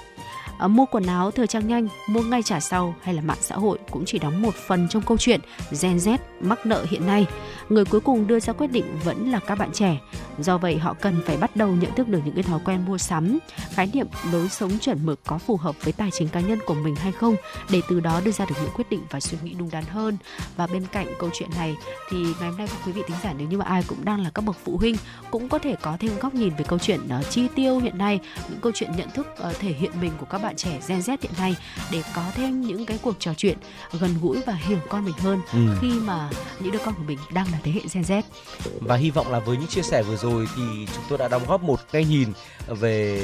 [0.58, 3.56] à, mua quần áo thời trang nhanh mua ngay trả sau hay là mạng xã
[3.56, 5.40] hội cũng chỉ đóng một phần trong câu chuyện
[5.82, 7.28] Gen Z mắc nợ hiện nay
[7.70, 10.00] người cuối cùng đưa ra quyết định vẫn là các bạn trẻ
[10.40, 12.98] do vậy họ cần phải bắt đầu nhận thức được những cái thói quen mua
[12.98, 16.60] sắm khái niệm lối sống chuẩn mực có phù hợp với tài chính cá nhân
[16.66, 17.36] của mình hay không
[17.70, 20.18] để từ đó đưa ra được những quyết định và suy nghĩ đúng đắn hơn
[20.56, 21.76] và bên cạnh câu chuyện này
[22.10, 24.30] thì ngày hôm nay quý vị thính giả nếu như mà ai cũng đang là
[24.30, 24.96] các bậc phụ huynh
[25.32, 28.20] cũng có thể có thêm góc nhìn về câu chuyện uh, chi tiêu hiện nay
[28.50, 31.18] những câu chuyện nhận thức uh, thể hiện mình của các bạn trẻ Gen Z
[31.22, 31.56] hiện nay
[31.92, 33.58] để có thêm những cái cuộc trò chuyện
[34.00, 35.60] gần gũi và hiểu con mình hơn ừ.
[35.82, 38.22] khi mà những đứa con của mình đang là thế hệ Gen Z.
[38.80, 40.62] Và hy vọng là với những chia sẻ vừa rồi thì
[40.96, 42.30] chúng tôi đã đóng góp một cái nhìn
[42.68, 43.20] về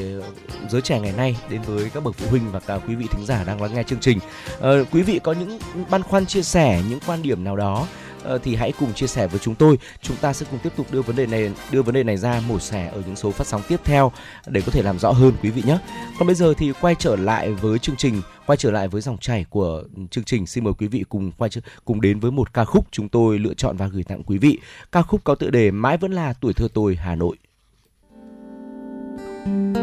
[0.69, 3.25] giới trẻ ngày nay đến với các bậc phụ huynh và cả quý vị thính
[3.25, 4.19] giả đang lắng nghe chương trình.
[4.61, 7.87] À, quý vị có những băn khoăn chia sẻ những quan điểm nào đó
[8.23, 9.77] Ờ, thì hãy cùng chia sẻ với chúng tôi.
[10.01, 12.41] Chúng ta sẽ cùng tiếp tục đưa vấn đề này đưa vấn đề này ra
[12.47, 14.11] mổ xẻ ở những số phát sóng tiếp theo
[14.47, 15.77] để có thể làm rõ hơn quý vị nhé.
[16.19, 19.17] Còn bây giờ thì quay trở lại với chương trình, quay trở lại với dòng
[19.17, 20.47] chảy của chương trình.
[20.47, 21.49] Xin mời quý vị cùng quay
[21.85, 24.59] cùng đến với một ca khúc chúng tôi lựa chọn và gửi tặng quý vị.
[24.91, 27.37] Ca khúc có tựa đề Mãi vẫn là tuổi thơ tôi Hà Nội.
[29.45, 29.82] Thank you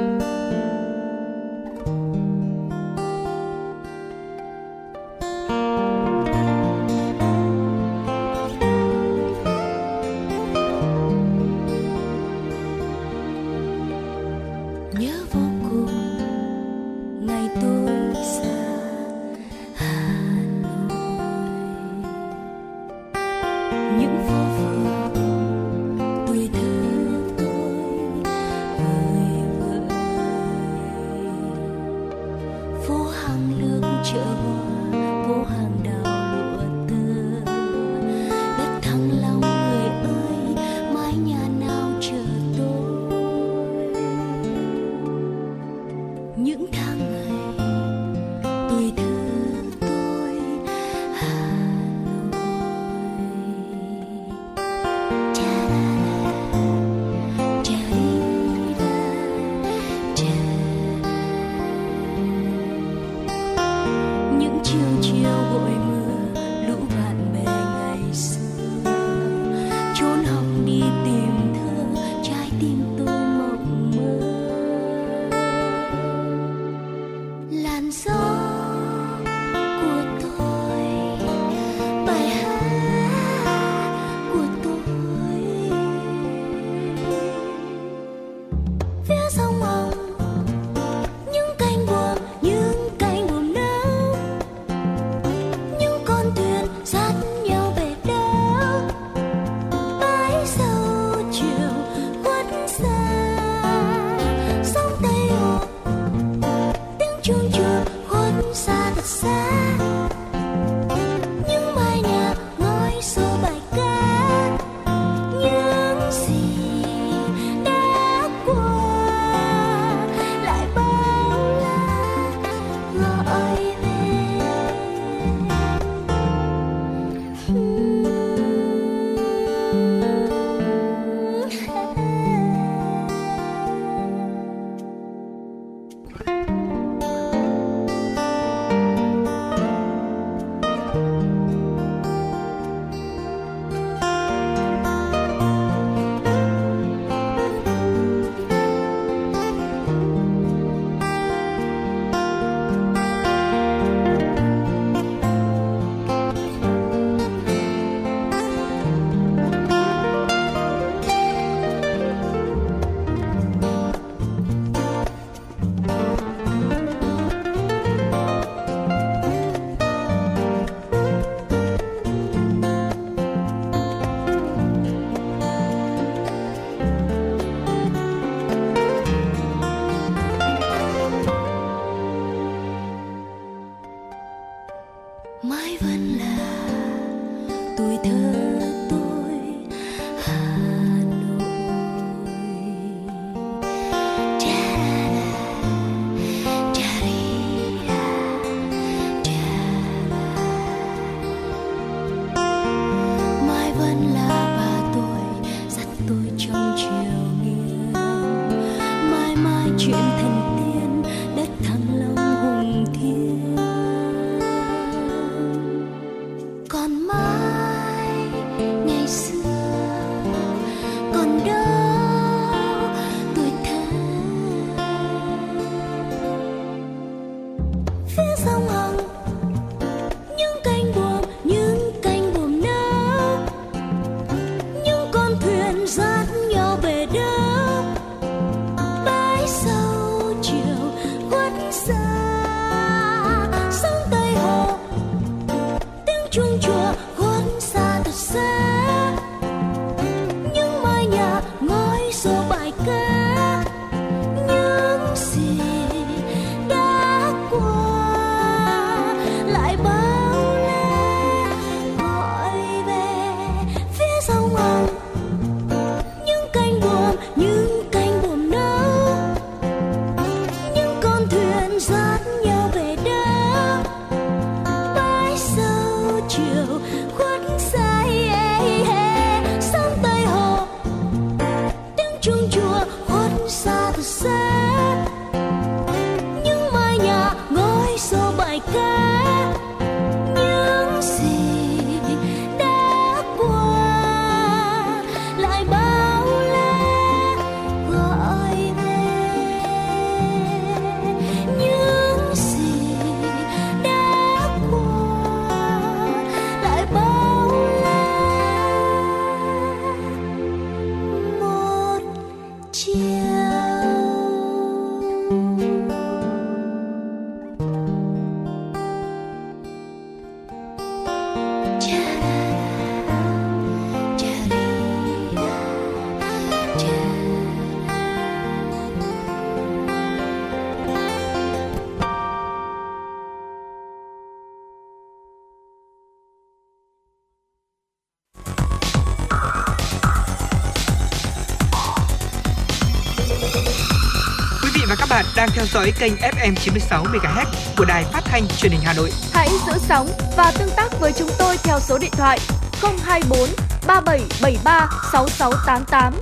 [345.40, 349.10] đang theo dõi kênh FM 96 MHz của đài phát thanh truyền hình Hà Nội.
[349.32, 352.38] Hãy giữ sóng và tương tác với chúng tôi theo số điện thoại
[352.82, 353.38] 024
[353.86, 356.14] 3773 6688.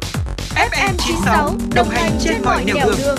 [0.54, 2.96] FM 96 đồng hành trên mọi nẻo đường.
[2.98, 3.18] đường.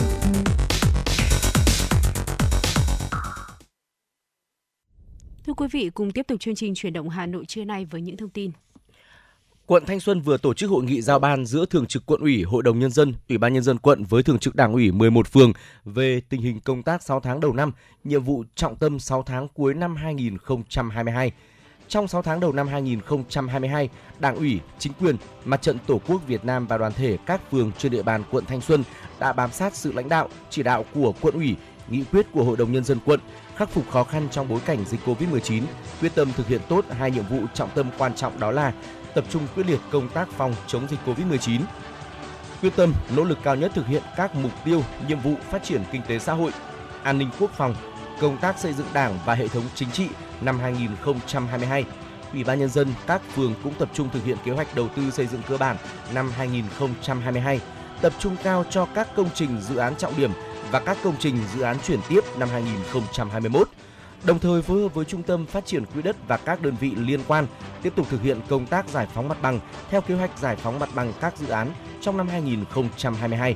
[5.47, 8.01] Thưa quý vị, cùng tiếp tục chương trình chuyển động Hà Nội trưa nay với
[8.01, 8.51] những thông tin.
[9.69, 12.43] Quận Thanh Xuân vừa tổ chức hội nghị giao ban giữa Thường trực Quận ủy,
[12.43, 15.27] Hội đồng Nhân dân, Ủy ban Nhân dân quận với Thường trực Đảng ủy 11
[15.27, 15.53] phường
[15.85, 17.71] về tình hình công tác 6 tháng đầu năm,
[18.03, 21.31] nhiệm vụ trọng tâm 6 tháng cuối năm 2022.
[21.87, 26.45] Trong 6 tháng đầu năm 2022, Đảng ủy, chính quyền, Mặt trận Tổ quốc Việt
[26.45, 28.83] Nam và đoàn thể các phường trên địa bàn quận Thanh Xuân
[29.19, 31.55] đã bám sát sự lãnh đạo, chỉ đạo của quận ủy,
[31.89, 33.19] nghị quyết của Hội đồng Nhân dân quận,
[33.55, 35.63] khắc phục khó khăn trong bối cảnh dịch COVID-19,
[36.01, 38.73] quyết tâm thực hiện tốt hai nhiệm vụ trọng tâm quan trọng đó là
[39.15, 41.61] tập trung quyết liệt công tác phòng chống dịch COVID-19.
[42.61, 45.83] Quyết tâm, nỗ lực cao nhất thực hiện các mục tiêu, nhiệm vụ phát triển
[45.91, 46.51] kinh tế xã hội,
[47.03, 47.75] an ninh quốc phòng,
[48.21, 50.07] công tác xây dựng Đảng và hệ thống chính trị
[50.41, 51.85] năm 2022.
[52.33, 55.11] Ủy ban nhân dân các phường cũng tập trung thực hiện kế hoạch đầu tư
[55.11, 55.77] xây dựng cơ bản
[56.13, 57.59] năm 2022,
[58.01, 60.31] tập trung cao cho các công trình dự án trọng điểm
[60.71, 63.69] và các công trình dự án chuyển tiếp năm 2021
[64.23, 66.91] đồng thời phối hợp với Trung tâm Phát triển Quỹ đất và các đơn vị
[66.95, 67.47] liên quan
[67.81, 69.59] tiếp tục thực hiện công tác giải phóng mặt bằng
[69.89, 73.55] theo kế hoạch giải phóng mặt bằng các dự án trong năm 2022.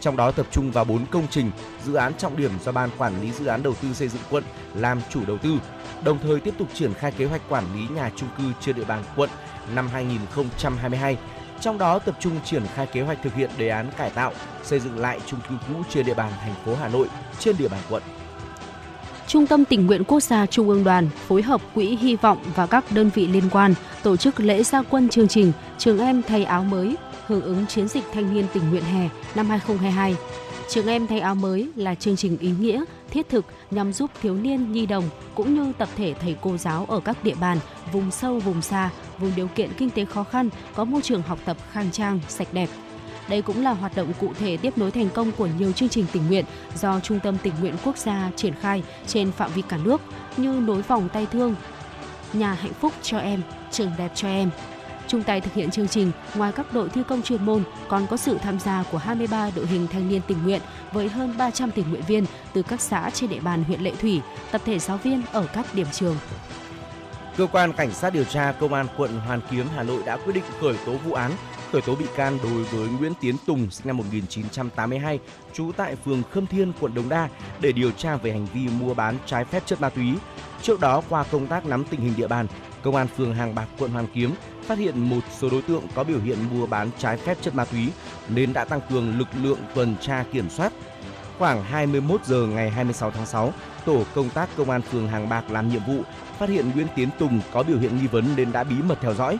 [0.00, 1.50] Trong đó tập trung vào 4 công trình,
[1.84, 4.44] dự án trọng điểm do Ban Quản lý Dự án Đầu tư xây dựng quận
[4.74, 5.58] làm chủ đầu tư,
[6.04, 8.84] đồng thời tiếp tục triển khai kế hoạch quản lý nhà trung cư trên địa
[8.84, 9.30] bàn quận
[9.74, 11.16] năm 2022
[11.60, 14.32] trong đó tập trung triển khai kế hoạch thực hiện đề án cải tạo,
[14.62, 17.68] xây dựng lại trung cư cũ trên địa bàn thành phố Hà Nội trên địa
[17.68, 18.02] bàn quận.
[19.28, 22.66] Trung tâm Tình nguyện Quốc gia Trung ương Đoàn phối hợp Quỹ Hy vọng và
[22.66, 26.44] các đơn vị liên quan tổ chức lễ gia quân chương trình Trường em thay
[26.44, 30.16] áo mới hưởng ứng chiến dịch thanh niên tình nguyện hè năm 2022.
[30.68, 34.34] Trường em thay áo mới là chương trình ý nghĩa, thiết thực nhằm giúp thiếu
[34.34, 35.04] niên nhi đồng
[35.34, 37.58] cũng như tập thể thầy cô giáo ở các địa bàn
[37.92, 41.38] vùng sâu vùng xa, vùng điều kiện kinh tế khó khăn có môi trường học
[41.44, 42.68] tập khang trang, sạch đẹp
[43.28, 46.06] đây cũng là hoạt động cụ thể tiếp nối thành công của nhiều chương trình
[46.12, 49.78] tình nguyện do Trung tâm Tình nguyện Quốc gia triển khai trên phạm vi cả
[49.84, 50.00] nước
[50.36, 51.54] như nối vòng tay thương,
[52.32, 54.50] nhà hạnh phúc cho em, trường đẹp cho em.
[55.08, 58.16] Chung tay thực hiện chương trình, ngoài các đội thi công chuyên môn, còn có
[58.16, 60.60] sự tham gia của 23 đội hình thanh niên tình nguyện
[60.92, 64.20] với hơn 300 tình nguyện viên từ các xã trên địa bàn huyện Lệ Thủy,
[64.50, 66.16] tập thể giáo viên ở các điểm trường.
[67.36, 70.32] Cơ quan Cảnh sát điều tra Công an quận Hoàn Kiếm, Hà Nội đã quyết
[70.32, 71.32] định khởi tố vụ án
[71.72, 75.18] khởi tố bị can đối với Nguyễn Tiến Tùng sinh năm 1982,
[75.52, 77.28] trú tại phường Khâm Thiên, quận Đống Đa
[77.60, 80.14] để điều tra về hành vi mua bán trái phép chất ma túy.
[80.62, 82.46] Trước đó qua công tác nắm tình hình địa bàn,
[82.82, 84.30] Công an phường Hàng Bạc, quận Hoàn Kiếm
[84.62, 87.64] phát hiện một số đối tượng có biểu hiện mua bán trái phép chất ma
[87.64, 87.88] túy
[88.28, 90.72] nên đã tăng cường lực lượng tuần tra kiểm soát.
[91.38, 93.52] Khoảng 21 giờ ngày 26 tháng 6,
[93.84, 96.02] tổ công tác công an phường Hàng Bạc làm nhiệm vụ
[96.38, 99.14] phát hiện Nguyễn Tiến Tùng có biểu hiện nghi vấn nên đã bí mật theo
[99.14, 99.38] dõi.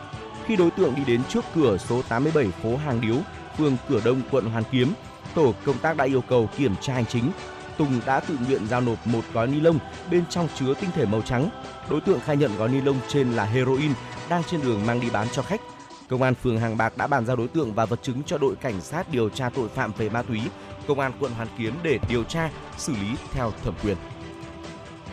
[0.49, 3.15] Khi đối tượng đi đến trước cửa số 87 phố Hàng Điếu,
[3.57, 4.93] phường Cửa Đông, quận Hoàn Kiếm,
[5.35, 7.31] tổ công tác đã yêu cầu kiểm tra hành chính.
[7.77, 9.79] Tùng đã tự nguyện giao nộp một gói ni lông
[10.11, 11.49] bên trong chứa tinh thể màu trắng.
[11.89, 13.91] Đối tượng khai nhận gói ni lông trên là heroin
[14.29, 15.61] đang trên đường mang đi bán cho khách.
[16.09, 18.55] Công an phường Hàng Bạc đã bàn giao đối tượng và vật chứng cho đội
[18.55, 20.41] cảnh sát điều tra tội phạm về ma túy,
[20.87, 23.97] công an quận Hoàn Kiếm để điều tra, xử lý theo thẩm quyền.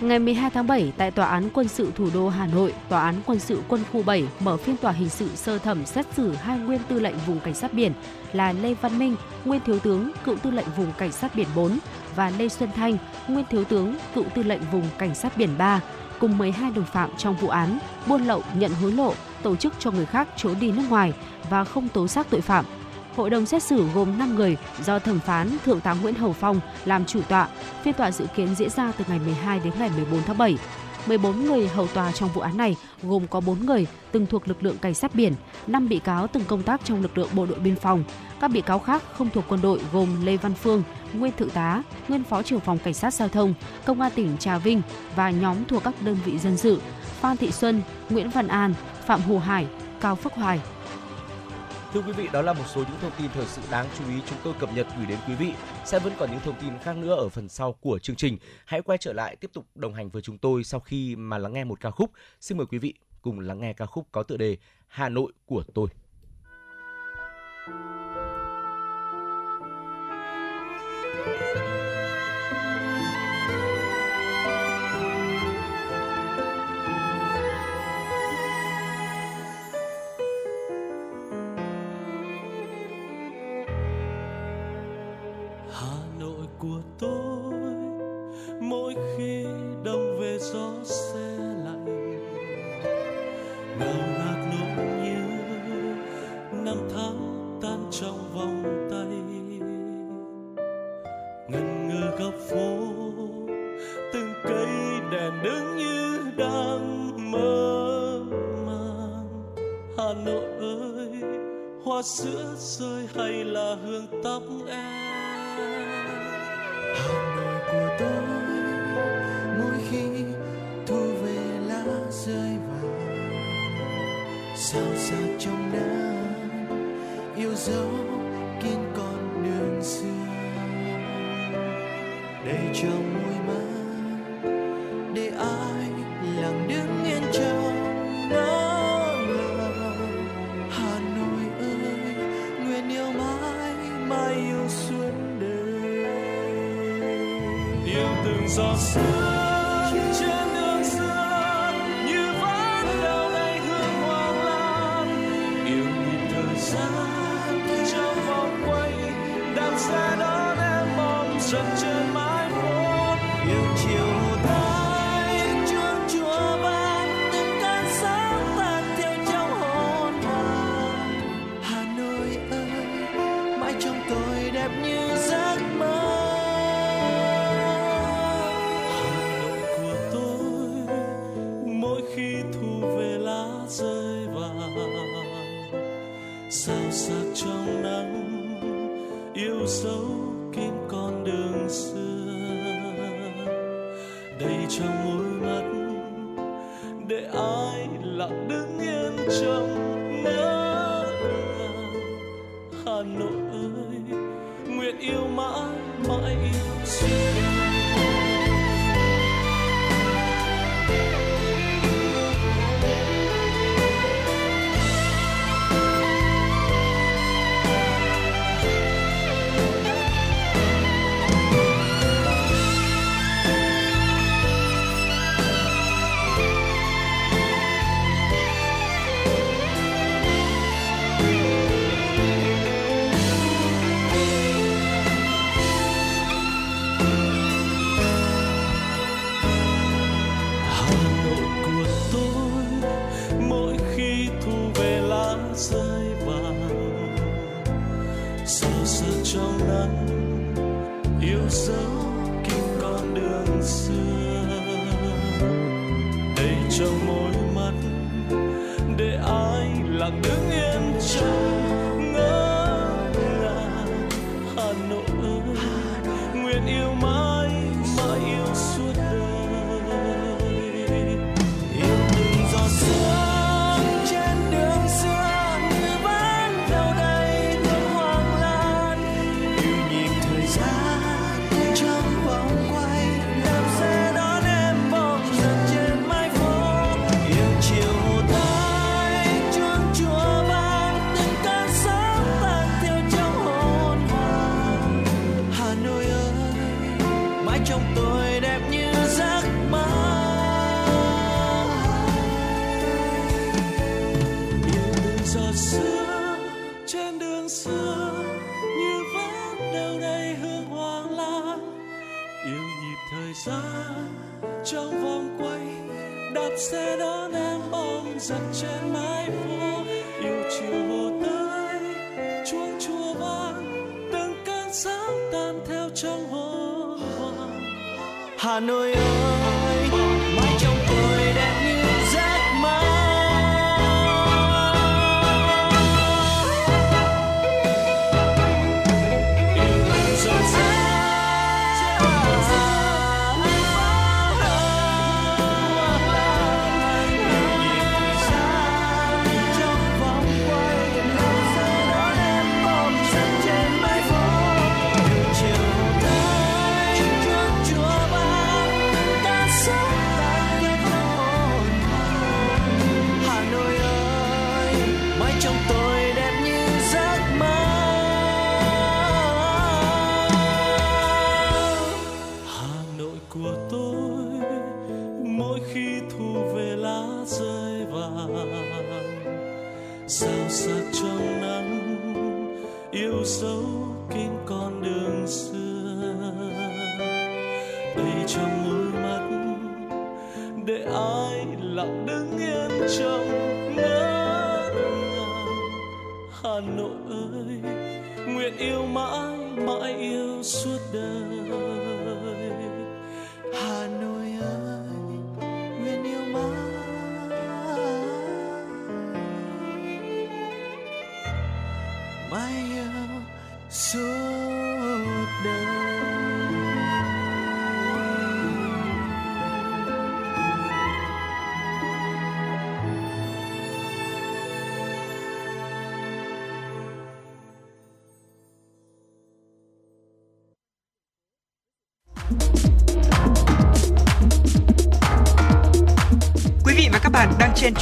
[0.01, 3.15] Ngày 12 tháng 7, tại Tòa án Quân sự Thủ đô Hà Nội, Tòa án
[3.27, 6.59] Quân sự Quân khu 7 mở phiên tòa hình sự sơ thẩm xét xử hai
[6.59, 7.93] nguyên tư lệnh vùng cảnh sát biển
[8.33, 11.79] là Lê Văn Minh, nguyên thiếu tướng, cựu tư lệnh vùng cảnh sát biển 4
[12.17, 12.97] và Lê Xuân Thanh,
[13.29, 15.81] nguyên thiếu tướng, cựu tư lệnh vùng cảnh sát biển 3
[16.21, 19.91] cùng 12 đồng phạm trong vụ án buôn lậu, nhận hối lộ, tổ chức cho
[19.91, 21.13] người khác trốn đi nước ngoài
[21.51, 22.65] và không tố giác tội phạm.
[23.17, 26.61] Hội đồng xét xử gồm 5 người do thẩm phán Thượng tá Nguyễn Hầu Phong
[26.85, 27.49] làm chủ tọa.
[27.83, 30.59] Phiên tòa dự kiến diễn ra từ ngày 12 đến ngày 14 tháng 7.
[31.07, 34.63] 14 người hầu tòa trong vụ án này gồm có 4 người từng thuộc lực
[34.63, 35.33] lượng cảnh sát biển,
[35.67, 38.05] 5 bị cáo từng công tác trong lực lượng bộ đội biên phòng.
[38.41, 41.83] Các bị cáo khác không thuộc quân đội gồm Lê Văn Phương, nguyên thượng tá,
[42.09, 43.55] nguyên phó trưởng phòng cảnh sát giao thông,
[43.85, 44.83] công an tỉnh Trà Vinh
[45.17, 46.81] và nhóm thuộc các đơn vị dân sự
[47.21, 48.75] Phan Thị Xuân, Nguyễn Văn An,
[49.07, 49.67] Phạm Hồ Hải,
[50.01, 50.61] Cao Phước Hoài.
[51.97, 54.15] Thưa quý vị, đó là một số những thông tin thời sự đáng chú ý
[54.27, 55.53] chúng tôi cập nhật gửi đến quý vị.
[55.85, 58.39] Sẽ vẫn còn những thông tin khác nữa ở phần sau của chương trình.
[58.65, 61.53] Hãy quay trở lại tiếp tục đồng hành với chúng tôi sau khi mà lắng
[61.53, 62.11] nghe một ca khúc.
[62.41, 65.63] Xin mời quý vị cùng lắng nghe ca khúc có tựa đề Hà Nội của
[65.75, 65.89] tôi.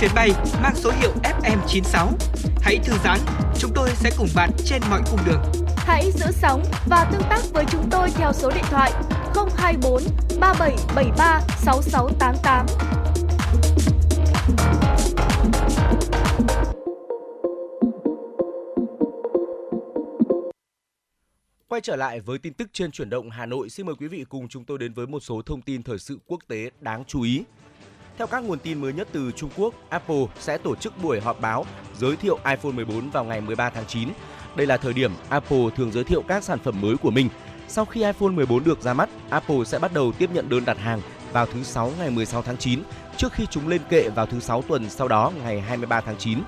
[0.04, 0.30] Chuyến bay
[0.62, 2.08] mang số hiệu FM96.
[2.60, 3.18] Hãy thư giãn,
[3.58, 5.42] chúng tôi sẽ cùng bạn trên mọi cung đường.
[5.76, 8.92] Hãy giữ sóng và tương tác với chúng tôi theo số điện thoại
[9.56, 10.02] 024
[10.40, 12.66] 3773 6688.
[21.68, 24.24] Quay trở lại với tin tức trên chuyển động Hà Nội, xin mời quý vị
[24.28, 27.22] cùng chúng tôi đến với một số thông tin thời sự quốc tế đáng chú
[27.22, 27.44] ý.
[28.18, 31.40] Theo các nguồn tin mới nhất từ Trung Quốc, Apple sẽ tổ chức buổi họp
[31.40, 31.66] báo
[31.98, 34.08] giới thiệu iPhone 14 vào ngày 13 tháng 9.
[34.56, 37.28] Đây là thời điểm Apple thường giới thiệu các sản phẩm mới của mình.
[37.68, 40.78] Sau khi iPhone 14 được ra mắt, Apple sẽ bắt đầu tiếp nhận đơn đặt
[40.78, 41.00] hàng
[41.32, 42.82] vào thứ Sáu ngày 16 tháng 9,
[43.16, 46.38] trước khi chúng lên kệ vào thứ Sáu tuần sau đó ngày 23 tháng 9.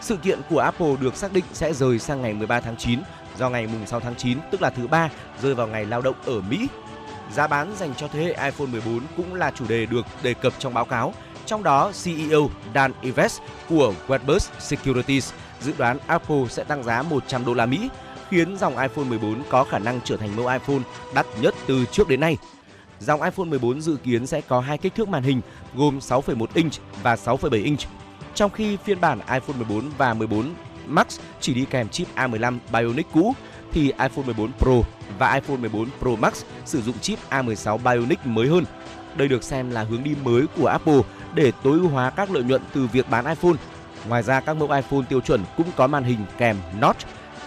[0.00, 2.98] Sự kiện của Apple được xác định sẽ rời sang ngày 13 tháng 9
[3.38, 5.10] do ngày mùng 6 tháng 9, tức là thứ ba,
[5.42, 6.68] rơi vào ngày lao động ở Mỹ.
[7.34, 10.52] Giá bán dành cho thế hệ iPhone 14 cũng là chủ đề được đề cập
[10.58, 11.14] trong báo cáo.
[11.46, 17.44] Trong đó, CEO Dan Ives của Wedbush Securities dự đoán Apple sẽ tăng giá 100
[17.44, 17.88] đô la Mỹ,
[18.28, 20.82] khiến dòng iPhone 14 có khả năng trở thành mẫu iPhone
[21.14, 22.36] đắt nhất từ trước đến nay.
[23.00, 25.40] Dòng iPhone 14 dự kiến sẽ có hai kích thước màn hình
[25.74, 26.72] gồm 6,1 inch
[27.02, 27.80] và 6,7 inch,
[28.34, 30.54] trong khi phiên bản iPhone 14 và 14
[30.86, 33.34] Max chỉ đi kèm chip A15 Bionic cũ
[33.74, 34.72] thì iPhone 14 Pro
[35.18, 38.64] và iPhone 14 Pro Max sử dụng chip A16 Bionic mới hơn.
[39.16, 41.00] Đây được xem là hướng đi mới của Apple
[41.34, 43.56] để tối ưu hóa các lợi nhuận từ việc bán iPhone.
[44.08, 46.98] Ngoài ra các mẫu iPhone tiêu chuẩn cũng có màn hình kèm notch,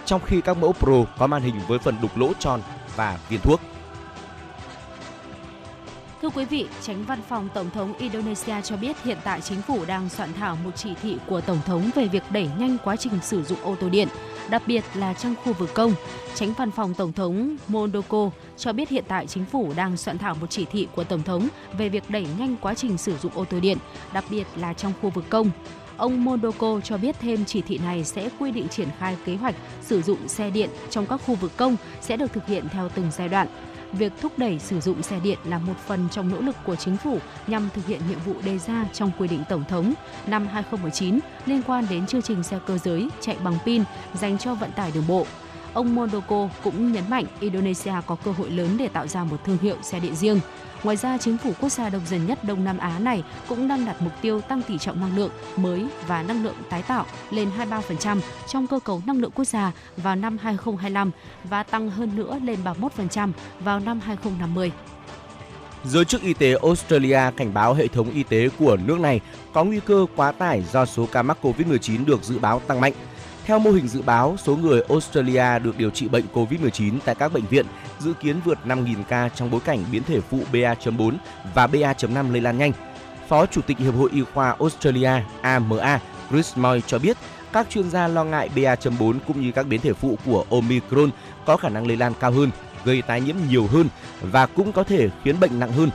[0.04, 2.60] trong khi các mẫu Pro có màn hình với phần đục lỗ tròn
[2.96, 3.60] và viên thuốc.
[6.28, 9.84] Thưa quý vị, tránh văn phòng Tổng thống Indonesia cho biết hiện tại chính phủ
[9.84, 13.12] đang soạn thảo một chỉ thị của Tổng thống về việc đẩy nhanh quá trình
[13.22, 14.08] sử dụng ô tô điện,
[14.50, 15.94] đặc biệt là trong khu vực công.
[16.34, 20.34] Tránh văn phòng Tổng thống Mondoko cho biết hiện tại chính phủ đang soạn thảo
[20.34, 21.48] một chỉ thị của Tổng thống
[21.78, 23.78] về việc đẩy nhanh quá trình sử dụng ô tô điện,
[24.12, 25.50] đặc biệt là trong khu vực công.
[25.96, 29.54] Ông Mondoko cho biết thêm chỉ thị này sẽ quy định triển khai kế hoạch
[29.82, 33.10] sử dụng xe điện trong các khu vực công sẽ được thực hiện theo từng
[33.16, 33.48] giai đoạn
[33.92, 36.96] việc thúc đẩy sử dụng xe điện là một phần trong nỗ lực của chính
[36.96, 39.94] phủ nhằm thực hiện nhiệm vụ đề ra trong quy định Tổng thống
[40.26, 43.84] năm 2019 liên quan đến chương trình xe cơ giới chạy bằng pin
[44.14, 45.26] dành cho vận tải đường bộ.
[45.72, 49.58] Ông Mondoko cũng nhấn mạnh Indonesia có cơ hội lớn để tạo ra một thương
[49.58, 50.40] hiệu xe điện riêng.
[50.82, 53.84] Ngoài ra, chính phủ quốc gia đông dân nhất Đông Nam Á này cũng đang
[53.84, 57.50] đặt mục tiêu tăng tỷ trọng năng lượng mới và năng lượng tái tạo lên
[57.58, 61.10] 23% trong cơ cấu năng lượng quốc gia vào năm 2025
[61.44, 64.72] và tăng hơn nữa lên 31% vào năm 2050.
[65.84, 69.20] Giới chức y tế Australia cảnh báo hệ thống y tế của nước này
[69.52, 72.92] có nguy cơ quá tải do số ca mắc COVID-19 được dự báo tăng mạnh.
[73.48, 77.32] Theo mô hình dự báo, số người Australia được điều trị bệnh COVID-19 tại các
[77.32, 77.66] bệnh viện
[77.98, 81.12] dự kiến vượt 5.000 ca trong bối cảnh biến thể phụ BA.4
[81.54, 82.72] và BA.5 lây lan nhanh.
[83.28, 87.16] Phó Chủ tịch Hiệp hội Y khoa Australia AMA Chris Moy cho biết
[87.52, 91.10] các chuyên gia lo ngại BA.4 cũng như các biến thể phụ của Omicron
[91.46, 92.50] có khả năng lây lan cao hơn,
[92.84, 93.88] gây tái nhiễm nhiều hơn
[94.20, 95.90] và cũng có thể khiến bệnh nặng hơn.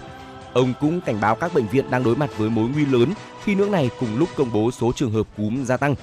[0.54, 3.56] Ông cũng cảnh báo các bệnh viện đang đối mặt với mối nguy lớn khi
[3.56, 5.96] nước này cùng lúc công bố số trường hợp cúm gia tăng.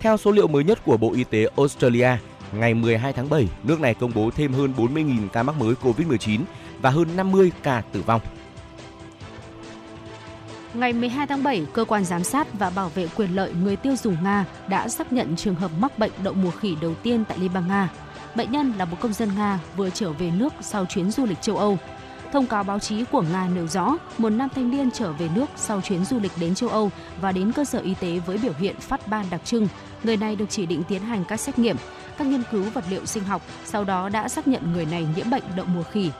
[0.00, 2.10] Theo số liệu mới nhất của Bộ Y tế Australia,
[2.52, 6.40] ngày 12 tháng 7, nước này công bố thêm hơn 40.000 ca mắc mới COVID-19
[6.80, 8.20] và hơn 50 ca tử vong.
[10.74, 13.96] Ngày 12 tháng 7, cơ quan giám sát và bảo vệ quyền lợi người tiêu
[13.96, 17.38] dùng Nga đã xác nhận trường hợp mắc bệnh đậu mùa khỉ đầu tiên tại
[17.38, 17.90] Liên bang Nga.
[18.34, 21.42] Bệnh nhân là một công dân Nga vừa trở về nước sau chuyến du lịch
[21.42, 21.78] châu Âu.
[22.32, 25.46] Thông cáo báo chí của Nga nêu rõ, một nam thanh niên trở về nước
[25.56, 26.90] sau chuyến du lịch đến châu Âu
[27.20, 29.68] và đến cơ sở y tế với biểu hiện phát ban đặc trưng.
[30.04, 31.76] Người này được chỉ định tiến hành các xét nghiệm,
[32.18, 35.30] các nghiên cứu vật liệu sinh học, sau đó đã xác nhận người này nhiễm
[35.30, 36.10] bệnh đậu mùa khỉ.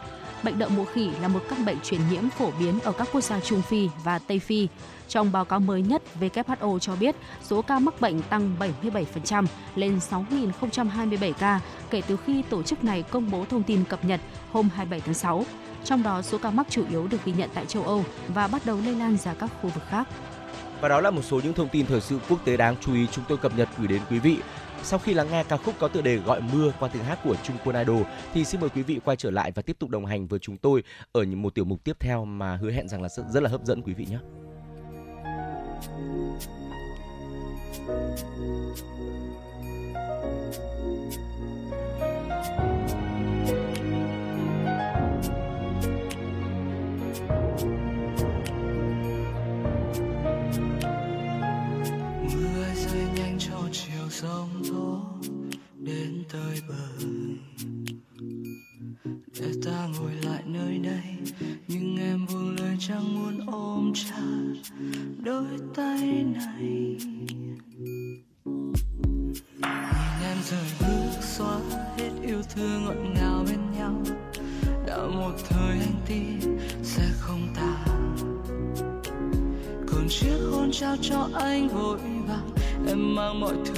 [0.42, 3.20] Bệnh đậu mùa khỉ là một căn bệnh truyền nhiễm phổ biến ở các quốc
[3.20, 4.68] gia Trung Phi và Tây Phi.
[5.08, 9.98] Trong báo cáo mới nhất, WHO cho biết số ca mắc bệnh tăng 77% lên
[10.10, 11.60] 6.027 ca
[11.90, 14.20] kể từ khi tổ chức này công bố thông tin cập nhật
[14.52, 15.44] hôm 27 tháng 6.
[15.84, 18.66] Trong đó, số ca mắc chủ yếu được ghi nhận tại châu Âu và bắt
[18.66, 20.08] đầu lây lan ra các khu vực khác.
[20.80, 23.06] Và đó là một số những thông tin thời sự quốc tế đáng chú ý
[23.12, 24.38] chúng tôi cập nhật gửi đến quý vị.
[24.82, 27.36] Sau khi lắng nghe ca khúc có tựa đề Gọi mưa qua tiếng hát của
[27.42, 28.02] Trung Quân Idol
[28.34, 30.56] thì xin mời quý vị quay trở lại và tiếp tục đồng hành với chúng
[30.56, 33.42] tôi ở những một tiểu mục tiếp theo mà hứa hẹn rằng là rất, rất
[33.42, 34.18] là hấp dẫn quý vị nhé.
[47.62, 47.77] mưa
[81.34, 81.98] anh vội
[82.28, 82.48] vàng
[82.86, 83.77] em mang mọi thứ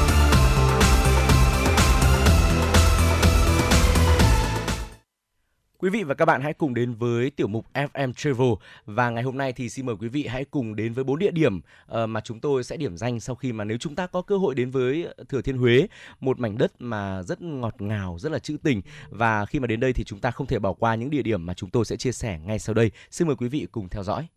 [5.81, 8.49] Quý vị và các bạn hãy cùng đến với tiểu mục FM Travel
[8.85, 11.31] và ngày hôm nay thì xin mời quý vị hãy cùng đến với bốn địa
[11.31, 14.21] điểm ờ, mà chúng tôi sẽ điểm danh sau khi mà nếu chúng ta có
[14.21, 15.87] cơ hội đến với Thừa Thiên Huế,
[16.19, 19.79] một mảnh đất mà rất ngọt ngào, rất là trữ tình và khi mà đến
[19.79, 21.95] đây thì chúng ta không thể bỏ qua những địa điểm mà chúng tôi sẽ
[21.95, 22.91] chia sẻ ngay sau đây.
[23.11, 24.27] Xin mời quý vị cùng theo dõi.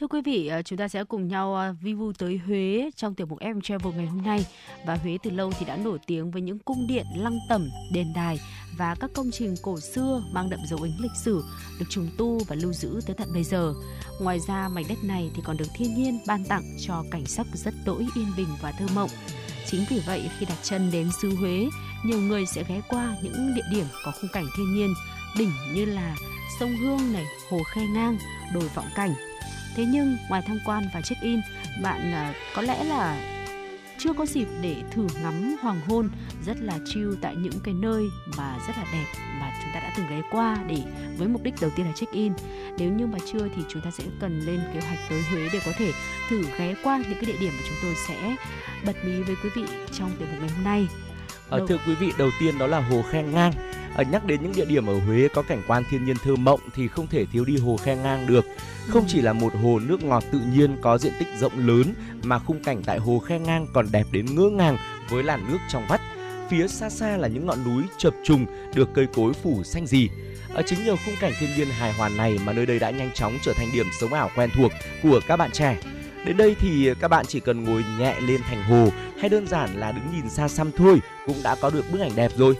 [0.00, 3.14] Thưa quý vị, ờ, chúng ta sẽ cùng nhau ờ, vi vu tới Huế trong
[3.14, 4.46] tiểu mục Em Travel ngày hôm nay.
[4.86, 8.12] Và Huế từ lâu thì đã nổi tiếng với những cung điện, lăng tẩm, đền
[8.14, 8.40] đài
[8.78, 11.44] và các công trình cổ xưa mang đậm dấu ấn lịch sử
[11.78, 13.74] được trùng tu và lưu giữ tới tận bây giờ.
[14.20, 17.46] Ngoài ra, mảnh đất này thì còn được thiên nhiên ban tặng cho cảnh sắc
[17.54, 19.10] rất đỗi yên bình và thơ mộng.
[19.66, 21.68] Chính vì vậy, khi đặt chân đến xứ Huế,
[22.04, 24.94] nhiều người sẽ ghé qua những địa điểm có khung cảnh thiên nhiên,
[25.38, 26.16] đỉnh như là
[26.60, 28.18] sông Hương này, hồ Khe Ngang,
[28.54, 29.14] đồi Vọng Cảnh,
[29.76, 31.40] Thế nhưng ngoài tham quan và check-in,
[31.82, 33.18] bạn à, có lẽ là
[33.98, 36.08] chưa có dịp để thử ngắm hoàng hôn
[36.46, 38.02] rất là chill tại những cái nơi
[38.36, 39.04] mà rất là đẹp
[39.40, 40.82] mà chúng ta đã từng ghé qua để
[41.18, 42.32] với mục đích đầu tiên là check-in.
[42.78, 45.60] Nếu như mà chưa thì chúng ta sẽ cần lên kế hoạch tới Huế để
[45.66, 45.92] có thể
[46.28, 48.36] thử ghé qua những cái địa điểm mà chúng tôi sẽ
[48.86, 50.86] bật mí với quý vị trong tiểu mục ngày hôm nay.
[51.48, 53.52] Ờ, Đầu- thưa quý vị, đầu tiên đó là hồ Khe Ngang.
[53.96, 56.60] Ờ, nhắc đến những địa điểm ở Huế có cảnh quan thiên nhiên thơ mộng
[56.74, 58.46] thì không thể thiếu đi hồ Khe Ngang được.
[58.88, 62.38] Không chỉ là một hồ nước ngọt tự nhiên có diện tích rộng lớn mà
[62.38, 64.76] khung cảnh tại hồ Khe Ngang còn đẹp đến ngỡ ngàng
[65.10, 66.00] với làn nước trong vắt.
[66.50, 70.08] Phía xa xa là những ngọn núi chập trùng được cây cối phủ xanh rì.
[70.54, 73.10] Ở chính nhờ khung cảnh thiên nhiên hài hòa này mà nơi đây đã nhanh
[73.14, 74.72] chóng trở thành điểm sống ảo quen thuộc
[75.02, 75.78] của các bạn trẻ.
[76.24, 78.88] Đến đây thì các bạn chỉ cần ngồi nhẹ lên thành hồ
[79.20, 82.16] hay đơn giản là đứng nhìn xa xăm thôi cũng đã có được bức ảnh
[82.16, 82.56] đẹp rồi.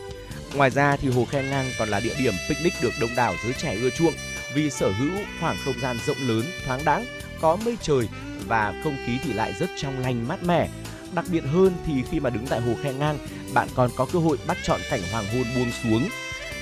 [0.55, 3.53] Ngoài ra thì hồ Khe Ngang còn là địa điểm picnic được đông đảo giới
[3.53, 4.15] trẻ ưa chuộng
[4.55, 7.05] vì sở hữu khoảng không gian rộng lớn, thoáng đãng,
[7.41, 8.09] có mây trời
[8.47, 10.69] và không khí thì lại rất trong lành mát mẻ.
[11.15, 13.19] Đặc biệt hơn thì khi mà đứng tại hồ Khe Ngang,
[13.55, 16.09] bạn còn có cơ hội bắt chọn cảnh hoàng hôn buông xuống.